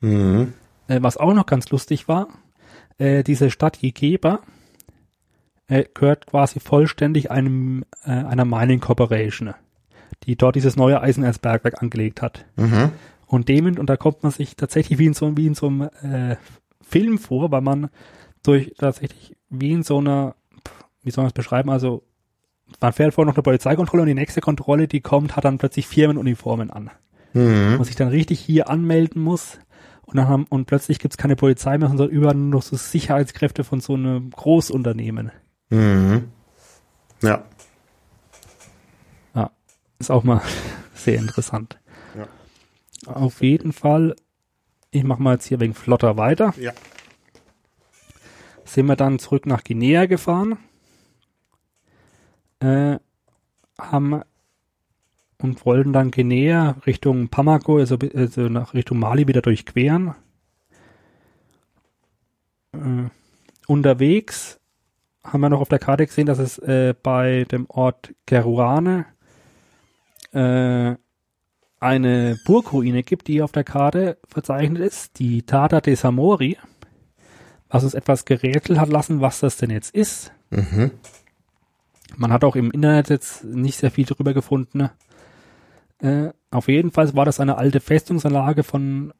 [0.00, 0.54] Mhm.
[0.88, 2.28] Äh, was auch noch ganz lustig war,
[2.98, 4.40] äh, diese Stadt Jegeba
[5.68, 9.54] äh, gehört quasi vollständig einem äh, einer Mining Corporation,
[10.24, 12.44] die dort dieses neue Eisenerzbergwerk angelegt hat.
[12.56, 12.90] Mhm.
[13.26, 15.88] Und dem, und da kommt man sich tatsächlich wie in so, wie in so einem
[16.02, 16.36] äh,
[16.82, 17.88] Film vor, weil man
[18.42, 20.34] durch tatsächlich wie in so einer,
[21.02, 22.02] wie soll man es beschreiben, also
[22.80, 25.86] man fährt vor noch eine Polizeikontrolle und die nächste Kontrolle, die kommt, hat dann plötzlich
[25.86, 26.90] Firmenuniformen an.
[27.32, 27.76] Mhm.
[27.76, 29.58] Man sich dann richtig hier anmelden muss
[30.02, 33.64] und dann haben, und plötzlich gibt's keine Polizei mehr, sondern überall nur noch so Sicherheitskräfte
[33.64, 35.32] von so einem Großunternehmen.
[35.70, 36.28] Mhm.
[37.22, 37.44] Ja.
[39.34, 39.50] Ja,
[39.98, 40.42] ist auch mal
[40.94, 41.78] sehr interessant.
[42.16, 42.26] Ja.
[43.12, 44.16] Auf jeden Fall,
[44.90, 46.52] ich mache mal jetzt hier wegen flotter weiter.
[46.58, 46.72] Ja.
[48.72, 50.56] Sind wir dann zurück nach Guinea gefahren,
[52.60, 52.98] äh,
[53.78, 54.22] haben
[55.38, 60.14] und wollten dann Guinea Richtung Pamako, also, also nach Richtung Mali wieder durchqueren.
[62.72, 63.10] Äh,
[63.66, 64.58] unterwegs
[65.22, 69.06] haben wir noch auf der Karte gesehen, dass es äh, bei dem Ort Kerouane
[70.32, 70.94] äh,
[71.78, 76.56] eine Burgruine gibt, die auf der Karte verzeichnet ist, die Tata de Samori
[77.72, 80.30] was uns etwas gerätselt hat lassen, was das denn jetzt ist.
[80.50, 80.92] Mhm.
[82.16, 84.90] Man hat auch im Internet jetzt nicht sehr viel darüber gefunden.
[85.98, 89.14] Äh, auf jeden Fall war das eine alte Festungsanlage von,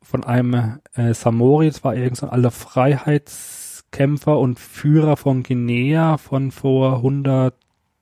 [0.00, 6.50] von einem äh, Samori, das war irgendein so alter Freiheitskämpfer und Führer von Guinea von
[6.50, 7.54] vor 100,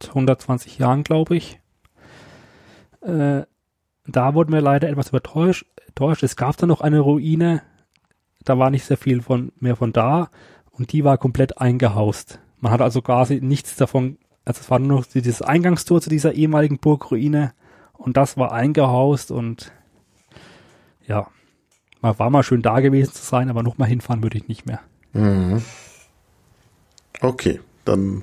[0.06, 1.58] 120 Jahren, glaube ich.
[3.00, 3.42] Äh,
[4.06, 5.66] da wurden wir leider etwas übertäuscht.
[6.22, 7.62] Es gab da noch eine Ruine,
[8.44, 10.30] da war nicht sehr viel von mehr von da
[10.70, 12.40] und die war komplett eingehaust.
[12.58, 16.32] Man hat also quasi nichts davon, also es war nur noch dieses Eingangstor zu dieser
[16.32, 17.52] ehemaligen Burgruine
[17.92, 19.72] und das war eingehaust und
[21.06, 21.26] ja,
[22.00, 24.80] man war mal schön da gewesen zu sein, aber nochmal hinfahren würde ich nicht mehr.
[25.12, 25.62] Mhm.
[27.20, 28.22] Okay, dann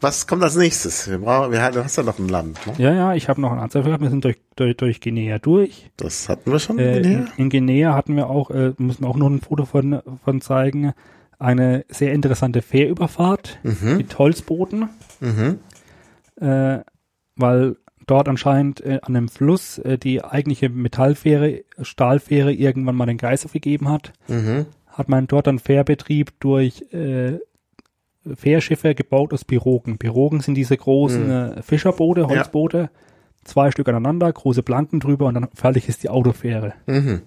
[0.00, 1.08] was kommt als nächstes?
[1.08, 2.64] Wir brauchen, wir, du hast ja noch ein Land.
[2.66, 2.74] Ne?
[2.78, 5.90] Ja, ja, ich habe noch einen Ansatz gehabt, wir sind durch, durch, durch Guinea durch.
[5.96, 6.78] Das hatten wir schon.
[6.78, 9.64] Äh, in in, in Guinea hatten wir auch, äh, müssen wir auch noch ein Foto
[9.64, 10.92] von, von zeigen,
[11.38, 13.98] eine sehr interessante Fährüberfahrt mhm.
[13.98, 14.88] mit Holzbooten.
[15.20, 15.58] Mhm.
[16.40, 16.80] äh,
[17.36, 17.76] weil
[18.06, 23.44] dort anscheinend äh, an dem Fluss äh, die eigentliche Metallfähre, Stahlfähre irgendwann mal den Geist
[23.44, 24.66] aufgegeben hat, Mhm.
[24.86, 27.38] hat man dort einen Fährbetrieb durch äh,
[28.34, 29.98] Fährschiffe gebaut aus Pirogen.
[29.98, 32.90] Pirogen sind diese großen äh, Fischerboote, Holzboote,
[33.46, 36.74] zwei Stück aneinander, große Planken drüber und dann fertig ist die Autofähre.
[36.86, 37.22] Mhm.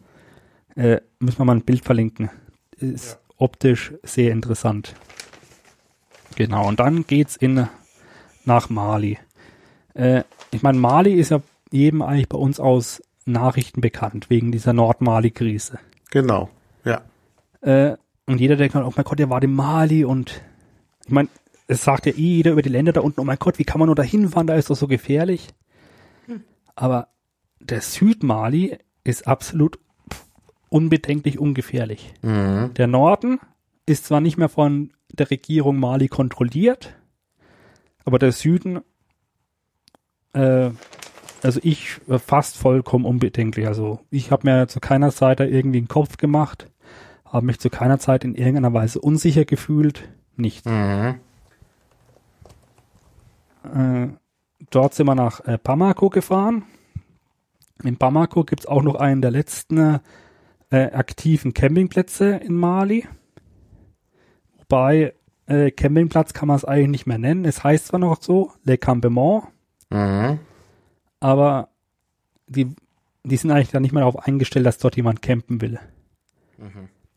[0.75, 2.29] Äh, müssen wir mal ein Bild verlinken.
[2.77, 4.95] Ist optisch sehr interessant.
[6.35, 7.67] Genau, und dann geht's in
[8.45, 9.17] nach Mali.
[9.93, 11.41] Äh, ich meine, Mali ist ja
[11.71, 15.79] jedem eigentlich bei uns aus Nachrichten bekannt, wegen dieser Nordmali-Krise.
[16.11, 16.49] Genau.
[16.83, 17.01] Ja.
[17.61, 20.41] Äh, und jeder denkt, oh mein Gott, der war in Mali und
[21.05, 21.29] ich meine,
[21.67, 23.79] es sagt ja eh jeder über die Länder da unten, oh mein Gott, wie kann
[23.79, 25.49] man nur da hinfahren, da ist doch so gefährlich.
[26.79, 27.09] Aber
[27.59, 29.79] der Südmali ist absolut
[30.69, 32.13] unbedenklich ungefährlich.
[32.21, 32.73] Mhm.
[32.75, 33.41] Der Norden
[33.85, 36.95] ist zwar nicht mehr von der Regierung Mali kontrolliert,
[38.05, 38.79] aber der Süden,
[40.31, 40.69] äh,
[41.43, 43.67] also ich äh, fast vollkommen unbedenklich.
[43.67, 46.71] Also ich habe mir zu keiner Zeit da irgendwie einen Kopf gemacht,
[47.25, 50.07] habe mich zu keiner Zeit in irgendeiner Weise unsicher gefühlt.
[50.37, 50.65] Nicht.
[50.65, 51.19] Mhm.
[53.65, 54.07] Äh,
[54.69, 56.63] dort sind wir nach äh, Bamako gefahren.
[57.83, 59.99] In Bamako gibt's auch noch einen der letzten
[60.69, 63.07] äh, aktiven Campingplätze in Mali.
[64.57, 65.13] Wobei
[65.47, 67.45] äh, Campingplatz kann man es eigentlich nicht mehr nennen.
[67.45, 69.43] Es heißt zwar noch so, Le Campement,
[69.91, 70.37] Mhm.
[71.19, 71.69] aber
[72.45, 72.75] die,
[73.23, 75.79] die sind eigentlich da nicht mehr darauf eingestellt, dass dort jemand campen will.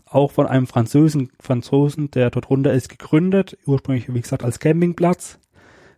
[0.06, 5.38] Auch von einem Franzosen, Franzosen, der dort runter ist, gegründet, ursprünglich, wie gesagt, als Campingplatz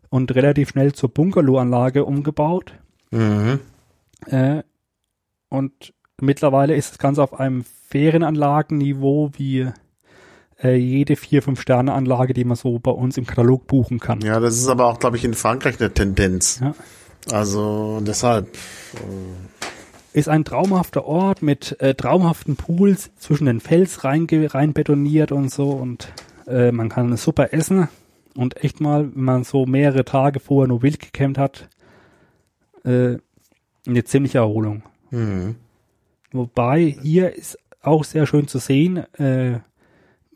[0.09, 2.75] und relativ schnell zur Bungalow-Anlage umgebaut.
[3.11, 3.61] Mhm.
[4.27, 4.63] Äh,
[5.49, 9.69] und mittlerweile ist das Ganze auf einem Ferienanlagenniveau wie
[10.63, 14.21] äh, jede vier, fünf Sterne Anlage, die man so bei uns im Katalog buchen kann.
[14.21, 16.61] Ja, das ist aber auch, glaube ich, in Frankreich eine Tendenz.
[16.61, 16.75] Ja.
[17.31, 18.49] Also deshalb.
[20.13, 25.51] Ist ein traumhafter Ort mit äh, traumhaften Pools zwischen den Fels rein, rein betoniert und
[25.51, 26.13] so und
[26.47, 27.89] äh, man kann super essen
[28.37, 31.69] und echt mal, wenn man so mehrere Tage vorher nur wild gecampt hat,
[32.85, 33.17] äh,
[33.87, 34.83] eine ziemliche Erholung.
[35.11, 35.57] Mhm.
[36.33, 39.61] Wobei hier ist auch sehr schön zu sehen, äh,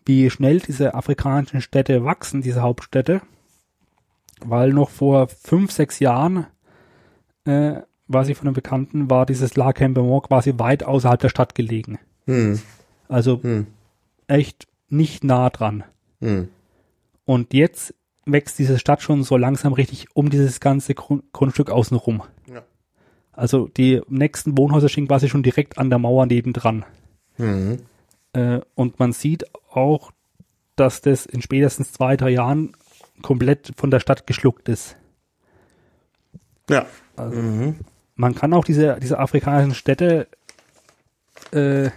[0.05, 3.21] wie schnell diese afrikanischen Städte wachsen, diese Hauptstädte.
[4.41, 6.47] Weil noch vor fünf, sechs Jahren,
[7.45, 11.55] äh, was ich von einem Bekannten, war dieses La Campement quasi weit außerhalb der Stadt
[11.55, 11.99] gelegen.
[12.27, 12.61] Mhm.
[13.09, 13.67] Also Mhm.
[14.29, 15.85] echt nicht nah dran.
[16.21, 16.49] Mhm.
[17.29, 17.95] Und jetzt
[18.25, 22.23] wächst diese Stadt schon so langsam richtig um dieses ganze Grund Grundstück außenrum.
[22.51, 22.63] Ja.
[23.33, 26.87] Also die nächsten Wohnhäuser stehen quasi schon direkt an der Mauer nebendran.
[27.37, 27.81] Mhm.
[28.33, 30.11] Äh, und man sieht auch,
[30.75, 32.73] dass das in spätestens zwei, drei Jahren
[33.21, 34.97] komplett von der Stadt geschluckt ist.
[36.71, 36.87] Ja.
[37.15, 37.77] Also, Mhm.
[38.17, 40.29] Man kann auch diese, diese afrikanischen Städte,
[41.53, 41.91] äh,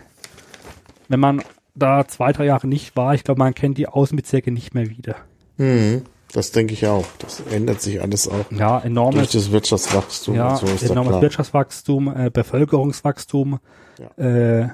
[1.08, 1.41] wenn man
[1.76, 5.15] da zwei, drei Jahre nicht war, ich glaube, man kennt die Außenbezirke nicht mehr wieder.
[5.57, 6.03] Mhm.
[6.34, 7.06] Das denke ich auch.
[7.19, 8.49] Das ändert sich alles auch.
[8.52, 11.22] Ja, Durch enormes, das Wirtschaftswachstum ja, und so enormes.
[11.22, 13.60] Wirtschaftswachstum, äh, Bevölkerungswachstum.
[13.99, 14.60] Ja.
[14.61, 14.69] Äh,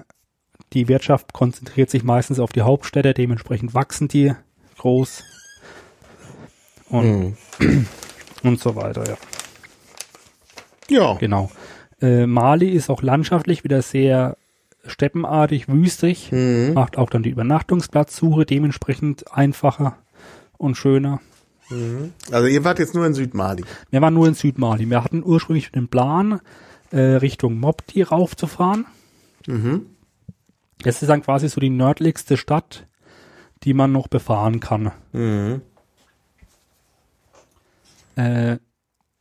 [0.74, 4.34] die Wirtschaft konzentriert sich meistens auf die Hauptstädte, dementsprechend wachsen die
[4.78, 5.24] groß.
[6.90, 7.88] Und, Mhm.
[8.44, 9.18] und so weiter, ja.
[10.90, 11.14] Ja.
[11.16, 11.50] Genau.
[12.02, 14.38] Äh, Mali ist auch landschaftlich wieder sehr
[14.88, 16.74] steppenartig, wüstig, Mhm.
[16.74, 19.98] macht auch dann die Übernachtungsplatzsuche dementsprechend einfacher
[20.58, 21.20] und schöner.
[22.32, 23.64] Also ihr wart jetzt nur in Südmali.
[23.90, 24.90] Wir waren nur in Südmali.
[24.90, 26.40] Wir hatten ursprünglich den Plan,
[26.92, 28.86] äh, Richtung Mopti raufzufahren.
[29.48, 29.86] Mhm.
[30.84, 32.88] Das ist dann quasi so die nördlichste Stadt,
[33.64, 34.92] die man noch befahren kann.
[35.12, 35.62] Mhm.
[38.16, 38.58] Äh,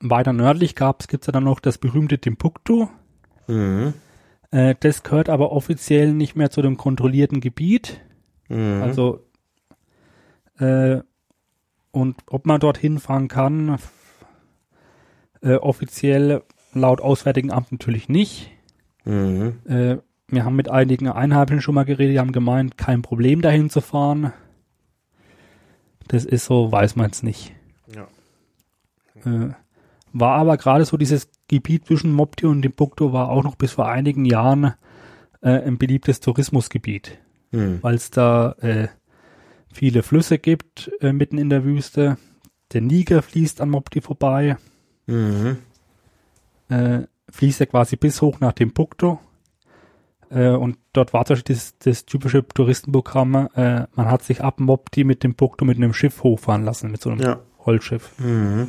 [0.01, 2.87] weiter nördlich gibt's ja dann noch das berühmte Timbuktu.
[3.49, 3.95] Mhm.
[4.51, 8.01] Äh, das gehört aber offiziell nicht mehr zu dem kontrollierten Gebiet.
[8.49, 8.83] Mhm.
[8.83, 9.21] Also,
[10.59, 11.01] äh,
[11.91, 13.79] und ob man dorthin fahren kann,
[15.43, 16.43] äh, offiziell
[16.73, 18.51] laut Auswärtigen Amt natürlich nicht.
[19.05, 19.59] Mhm.
[19.67, 19.97] Äh,
[20.29, 23.81] wir haben mit einigen Einheimischen schon mal geredet, die haben gemeint, kein Problem dahin zu
[23.81, 24.33] fahren.
[26.09, 27.53] Das ist so, weiß man es nicht.
[27.95, 28.09] Ja.
[29.25, 29.55] Äh,
[30.13, 33.89] war aber gerade so dieses Gebiet zwischen Mopti und Timbuktu war auch noch bis vor
[33.89, 34.75] einigen Jahren
[35.43, 37.19] äh, ein beliebtes Tourismusgebiet,
[37.53, 37.79] Mhm.
[37.83, 38.89] weil es da äh,
[39.73, 42.17] viele Flüsse gibt äh, mitten in der Wüste.
[42.73, 44.57] Der Niger fließt an Mopti vorbei,
[45.07, 45.59] Mhm.
[46.69, 49.19] äh, fließt ja quasi bis hoch nach Timbuktu.
[50.31, 51.45] Äh, und dort war das,
[51.79, 56.65] das typische Touristenprogramm, äh, man hat sich ab Mopti mit Timbuktu mit einem Schiff hochfahren
[56.65, 57.41] lassen, mit so einem Ja.
[57.65, 58.13] Holzschiff.
[58.19, 58.69] Mhm.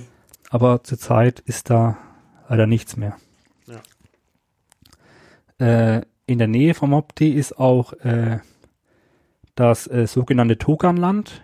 [0.49, 1.97] aber zurzeit ist da
[2.47, 3.15] leider nichts mehr.
[5.59, 8.39] Äh, in der Nähe vom Mopti ist auch äh,
[9.55, 11.43] das äh, sogenannte Toganland.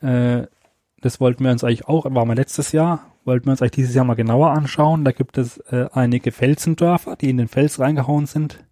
[0.00, 0.46] Äh,
[1.00, 3.94] das wollten wir uns eigentlich auch, war mal letztes Jahr, wollten wir uns eigentlich dieses
[3.94, 5.04] Jahr mal genauer anschauen.
[5.04, 8.64] Da gibt es äh, einige Felsendörfer, die in den Fels reingehauen sind.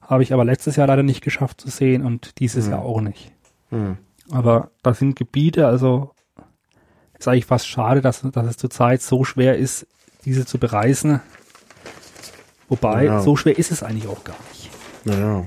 [0.00, 2.70] Habe ich aber letztes Jahr leider nicht geschafft zu sehen und dieses Mhm.
[2.72, 3.32] Jahr auch nicht.
[3.70, 3.98] Mhm.
[4.30, 6.12] Aber das sind Gebiete, also
[7.18, 9.86] ist eigentlich fast schade, dass, dass es zurzeit so schwer ist,
[10.24, 11.20] diese zu bereisen.
[12.68, 13.20] Wobei, Ja.
[13.20, 14.70] so schwer ist es eigentlich auch gar nicht.
[15.04, 15.46] Naja.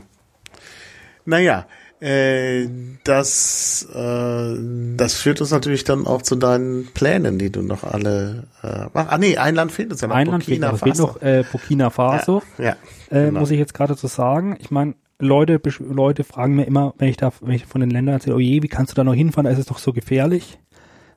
[1.26, 1.66] Naja,
[2.04, 2.68] Äh,
[3.04, 4.56] das, äh,
[4.98, 8.48] das führt uns natürlich dann auch zu deinen Plänen, die du noch alle.
[8.64, 10.16] Äh, mach, ah nee, ein Land fehlt uns ja noch.
[10.16, 10.80] Ein Land fehlt noch.
[10.80, 12.42] Fehlt noch äh, Burkina Faso.
[12.58, 12.72] Ja, ja
[13.12, 13.42] äh, genau.
[13.42, 14.58] Muss ich jetzt gerade so sagen.
[14.60, 18.16] Ich meine, Leute, Leute fragen mir immer, wenn ich da, wenn ich von den Ländern
[18.16, 19.46] erzähle, oh je, wie kannst du da noch hinfahren?
[19.46, 20.58] Da ist es doch so gefährlich.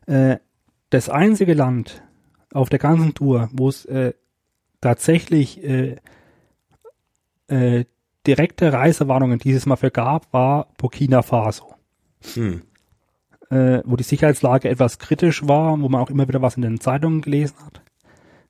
[0.06, 0.36] Äh,
[0.90, 2.02] das einzige Land
[2.52, 4.12] auf der ganzen Tour, wo es äh,
[4.81, 5.97] tatsächlich äh,
[7.48, 7.85] äh,
[8.26, 11.74] direkte Reisewarnungen dieses Mal für gab, war Burkina Faso.
[12.35, 12.62] Hm.
[13.51, 16.81] Äh, wo die Sicherheitslage etwas kritisch war, wo man auch immer wieder was in den
[16.81, 17.82] Zeitungen gelesen hat.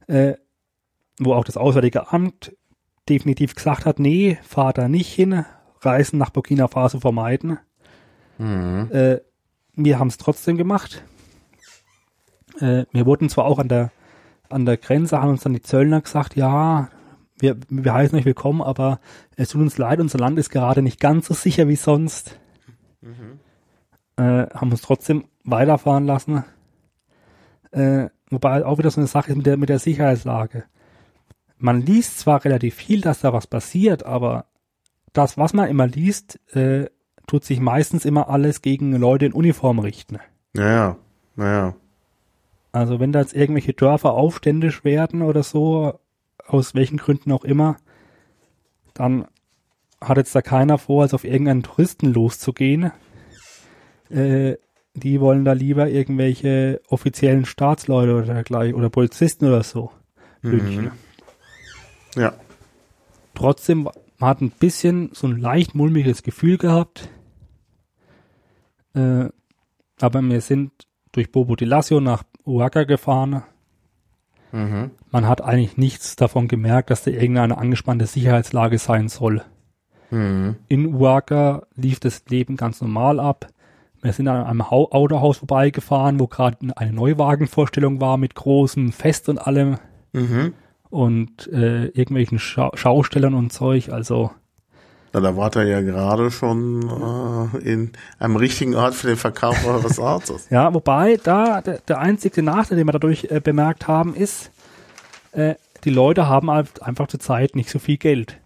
[0.06, 0.36] Äh,
[1.18, 2.54] wo auch das Auswärtige Amt
[3.08, 5.44] definitiv gesagt hat, nee, fahr da nicht hin,
[5.80, 7.58] Reisen nach Burkina Faso vermeiden.
[8.38, 8.90] Mhm.
[8.92, 9.20] Äh,
[9.74, 11.04] wir haben es trotzdem gemacht.
[12.60, 13.90] Äh, wir wurden zwar auch an der
[14.48, 16.88] an der Grenze, haben uns dann die Zöllner gesagt, ja,
[17.38, 19.00] wir, wir heißen euch willkommen, aber
[19.36, 22.38] es tut uns leid, unser Land ist gerade nicht ganz so sicher wie sonst.
[24.16, 26.44] Äh, haben uns trotzdem weiterfahren lassen.
[27.72, 30.64] Äh, wobei auch wieder so eine Sache ist mit der, mit der Sicherheitslage.
[31.58, 34.46] Man liest zwar relativ viel, dass da was passiert, aber
[35.12, 36.86] das, was man immer liest, äh,
[37.26, 40.18] tut sich meistens immer alles gegen Leute in Uniform richten.
[40.52, 40.96] Naja,
[41.34, 41.74] naja.
[42.74, 46.00] Also wenn da jetzt irgendwelche Dörfer aufständisch werden oder so,
[46.44, 47.76] aus welchen Gründen auch immer,
[48.94, 49.28] dann
[50.00, 52.90] hat jetzt da keiner vor, als auf irgendeinen Touristen loszugehen.
[54.10, 54.56] Äh,
[54.94, 59.92] die wollen da lieber irgendwelche offiziellen Staatsleute oder gleich oder Polizisten oder so
[60.42, 60.90] lynchen.
[62.16, 62.34] Ja.
[63.36, 63.88] Trotzdem,
[64.18, 67.08] man hat ein bisschen so ein leicht mulmiges Gefühl gehabt.
[68.94, 69.28] Äh,
[70.00, 70.72] aber wir sind
[71.12, 73.42] durch Bobo di Lassio nach Oaxaca gefahren.
[74.52, 74.92] Mhm.
[75.10, 79.42] Man hat eigentlich nichts davon gemerkt, dass da irgendeine angespannte Sicherheitslage sein soll.
[80.10, 80.56] Mhm.
[80.68, 83.48] In Oaxaca lief das Leben ganz normal ab.
[84.02, 89.28] Wir sind an einem Hau Autohaus vorbeigefahren, wo gerade eine Neuwagenvorstellung war mit großem Fest
[89.28, 89.78] und allem
[90.12, 90.52] Mhm.
[90.90, 93.88] und äh, irgendwelchen Schau Schaustellern und Zeug.
[93.88, 94.30] Also
[95.14, 96.82] Na, da wart ihr ja gerade schon
[97.54, 100.46] äh, in einem richtigen Ort für den Verkauf eures Autos.
[100.50, 104.50] Ja, wobei da der, der einzige Nachteil, den wir dadurch äh, bemerkt haben, ist,
[105.30, 105.54] äh,
[105.84, 108.38] die Leute haben halt einfach zur Zeit nicht so viel Geld.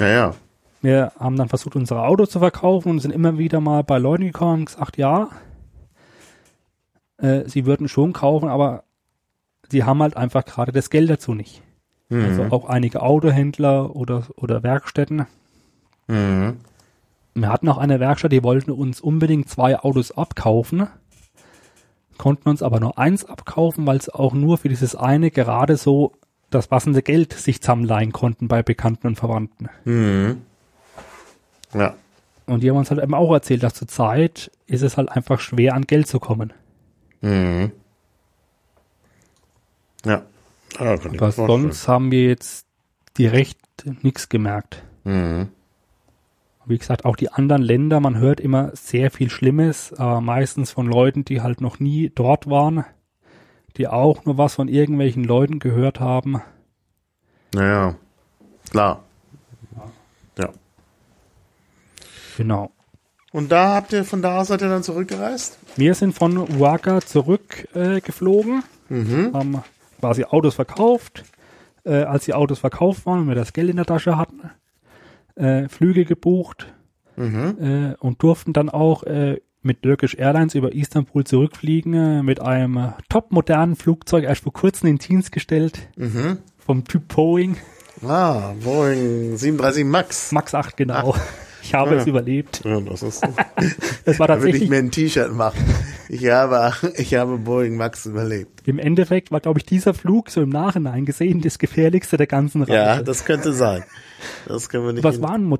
[0.00, 0.34] Ja, ja.
[0.80, 4.24] Wir haben dann versucht, unsere Autos zu verkaufen und sind immer wieder mal bei Leuten
[4.24, 5.28] gekommen und gesagt, ja,
[7.18, 8.84] äh, sie würden schon kaufen, aber
[9.68, 11.62] sie haben halt einfach gerade das Geld dazu nicht.
[12.08, 12.24] Mhm.
[12.24, 15.26] Also auch einige Autohändler oder, oder Werkstätten.
[16.06, 16.58] Mhm.
[17.34, 20.86] Wir hatten auch eine Werkstatt, die wollten uns unbedingt zwei Autos abkaufen,
[22.16, 26.12] konnten uns aber nur eins abkaufen, weil es auch nur für dieses eine gerade so
[26.50, 29.68] das passende Geld sich zusammenleihen konnten bei Bekannten und Verwandten.
[29.84, 30.42] Mhm.
[31.72, 31.94] Ja.
[32.46, 35.40] Und die haben uns halt eben auch erzählt, dass zur Zeit ist es halt einfach
[35.40, 36.52] schwer an Geld zu kommen.
[37.20, 37.72] Mhm.
[40.04, 40.22] Ja.
[40.72, 42.66] ich Aber sonst haben wir jetzt
[43.18, 43.58] direkt
[44.02, 44.82] nichts gemerkt.
[45.04, 45.48] Mhm.
[46.66, 50.86] Wie gesagt, auch die anderen Länder, man hört immer sehr viel Schlimmes, aber meistens von
[50.86, 52.84] Leuten, die halt noch nie dort waren,
[53.76, 56.40] die auch nur was von irgendwelchen Leuten gehört haben.
[57.54, 57.96] Naja.
[58.70, 59.04] Klar.
[60.38, 60.48] Ja.
[62.36, 62.70] Genau.
[63.32, 65.58] Und da habt ihr, von da aus seid ihr dann zurückgereist?
[65.76, 69.32] Wir sind von Oaxaca zurückgeflogen, äh, Mhm.
[69.34, 69.62] haben
[70.00, 71.24] quasi Autos verkauft.
[71.84, 74.50] Äh, als die Autos verkauft waren und wir das Geld in der Tasche hatten,
[75.36, 76.72] äh, Flüge gebucht
[77.16, 77.56] Mhm.
[77.60, 82.76] äh, und durften dann auch äh, mit Turkish Airlines über Istanbul zurückfliegen äh, mit einem
[82.76, 86.38] äh, topmodernen Flugzeug, erst vor kurzem in Dienst gestellt, Mhm.
[86.58, 87.56] vom Typ Boeing,
[88.06, 90.32] Ah, Boeing 37 Max.
[90.32, 91.14] Max 8 genau.
[91.66, 92.00] Ich habe Ja.
[92.02, 92.60] es überlebt.
[92.64, 93.22] Ja, das ist,
[94.04, 95.58] Es war da würde ich tatsächlich, mir ein T-Shirt machen.
[96.10, 98.60] Ich habe, ich habe Boeing Max überlebt.
[98.68, 102.62] im Endeffekt war, glaube ich, dieser Flug so im Nachhinein gesehen das gefährlichste der ganzen
[102.62, 102.72] Reise.
[102.74, 103.82] Ja, das könnte sein.
[104.46, 105.04] Das können wir nicht.
[105.04, 105.50] In- war ein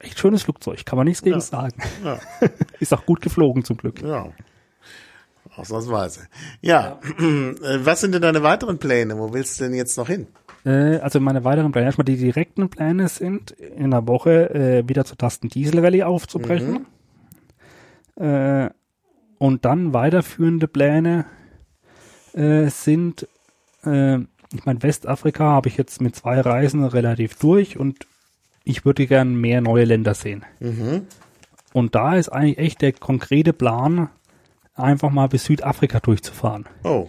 [0.00, 1.40] echt schönes Flugzeug, kann man nichts gegen Ja.
[1.40, 1.80] sagen.
[2.04, 2.18] ja,
[2.80, 4.02] Ist auch gut geflogen zum Glück.
[4.02, 4.28] ja.
[5.54, 6.26] Ausnahmsweise.
[6.60, 6.98] Ja.
[7.18, 9.16] Äh, Was sind denn deine weiteren Pläne?
[9.16, 10.26] Wo willst du denn jetzt noch hin?
[10.66, 15.04] Äh, also meine weiteren Pläne, erstmal die direkten Pläne sind, in einer Woche äh, wieder
[15.04, 16.86] zur Tasten Diesel Valley aufzubrechen.
[18.16, 18.70] Äh,
[19.38, 21.26] und dann weiterführende Pläne
[22.32, 23.28] äh, sind,
[23.84, 24.16] äh,
[24.52, 28.06] ich meine, Westafrika habe ich jetzt mit zwei Reisen relativ durch und
[28.64, 30.44] ich würde gern mehr neue Länder sehen.
[30.58, 31.06] Mhm.
[31.72, 34.08] Und da ist eigentlich echt der konkrete Plan,
[34.74, 36.64] einfach mal bis Südafrika durchzufahren.
[36.82, 37.08] Oh.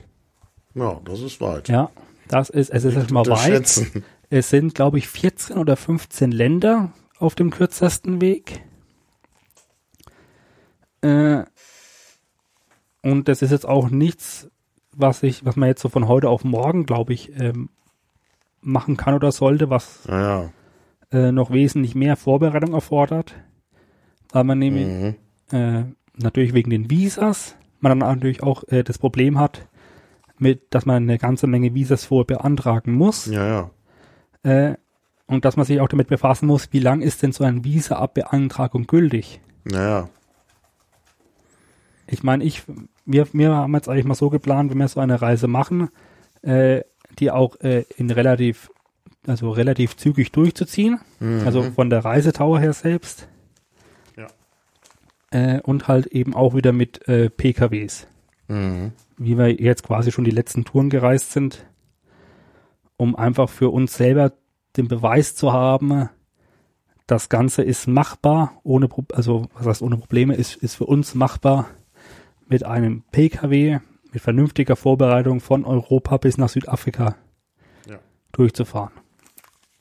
[0.75, 1.69] Ja, das ist weit.
[1.69, 1.89] Ja,
[2.29, 3.29] das ist, es ist erstmal weit.
[3.31, 4.03] Unterschätzen.
[4.29, 8.61] Es sind, glaube ich, 14 oder 15 Länder auf dem kürzesten Weg.
[11.01, 11.43] Äh,
[13.01, 14.49] und das ist jetzt auch nichts,
[14.91, 17.69] was ich, was man jetzt so von heute auf morgen, glaube ich, ähm,
[18.61, 20.49] machen kann oder sollte, was Ja,
[21.11, 23.35] äh, noch wesentlich mehr Vorbereitung erfordert,
[24.31, 25.15] weil man nämlich Mhm.
[25.51, 25.83] äh,
[26.15, 29.67] natürlich wegen den Visas, man dann natürlich auch äh, das Problem hat,
[30.39, 33.69] mit, dass man eine ganze Menge Visas vorher beantragen muss Ja,
[34.43, 34.51] ja.
[34.69, 34.75] äh,
[35.25, 38.87] und dass man sich auch damit befassen muss, wie lang ist denn so ein Visa-Abbeantragung
[38.87, 39.41] gültig?
[39.69, 40.07] Ja,
[42.07, 42.63] Ich meine, ich,
[43.05, 45.89] wir, wir haben jetzt eigentlich mal so geplant, wenn wir so eine Reise machen,
[46.41, 46.81] äh,
[47.19, 48.69] die auch äh, in relativ,
[49.25, 51.41] also relativ zügig durchzuziehen, Mhm.
[51.45, 53.27] also von der Reisetauer her selbst.
[54.15, 54.27] Ja.
[55.31, 58.07] Äh, und halt eben auch wieder mit äh, PKWs,
[58.47, 58.93] Mhm.
[59.17, 61.65] Wie wir jetzt quasi schon die letzten Touren gereist sind,
[62.97, 64.33] um einfach für uns selber
[64.75, 66.09] den Beweis zu haben,
[67.07, 71.67] das Ganze ist machbar, ohne, also was heißt ohne Probleme, ist, ist für uns machbar
[72.47, 73.79] mit einem PKW
[74.11, 77.15] mit vernünftiger Vorbereitung von Europa bis nach Südafrika
[77.89, 77.99] Ja.
[78.31, 78.91] durchzufahren.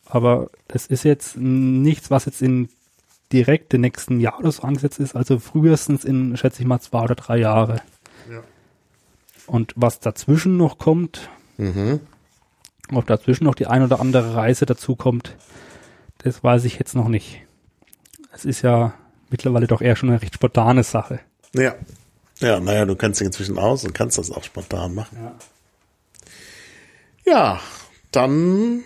[0.04, 2.68] Aber das ist jetzt nichts, was jetzt in
[3.32, 7.02] direkt den nächsten Jahr oder so angesetzt ist, also frühestens in, schätze ich mal, zwei
[7.02, 7.80] oder drei Jahre.
[8.30, 8.42] Ja.
[9.46, 11.28] Und was dazwischen noch kommt,
[11.58, 12.00] Mhm.
[12.92, 15.36] ob dazwischen noch die ein oder andere Reise dazu kommt,
[16.18, 17.40] das weiß ich jetzt noch nicht.
[18.34, 18.94] Es ist ja
[19.30, 21.20] mittlerweile doch eher schon eine recht spontane Sache.
[21.54, 21.74] Ja.
[22.40, 25.16] Ja, naja, du kannst dich inzwischen aus und kannst das auch spontan machen.
[25.22, 25.34] Ja.
[27.24, 27.60] Ja,
[28.12, 28.84] dann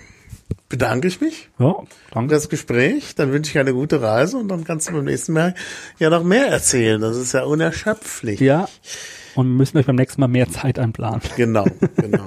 [0.69, 2.35] bedanke ich mich Ja, für danke.
[2.35, 3.15] das Gespräch.
[3.17, 5.55] Dann wünsche ich eine gute Reise und dann kannst du beim nächsten Mal
[5.99, 7.01] ja noch mehr erzählen.
[7.01, 8.41] Das ist ja unerschöpflich.
[8.41, 8.69] Ja,
[9.35, 11.21] und müssen euch beim nächsten Mal mehr Zeit einplanen.
[11.37, 11.65] Genau,
[11.97, 12.27] genau.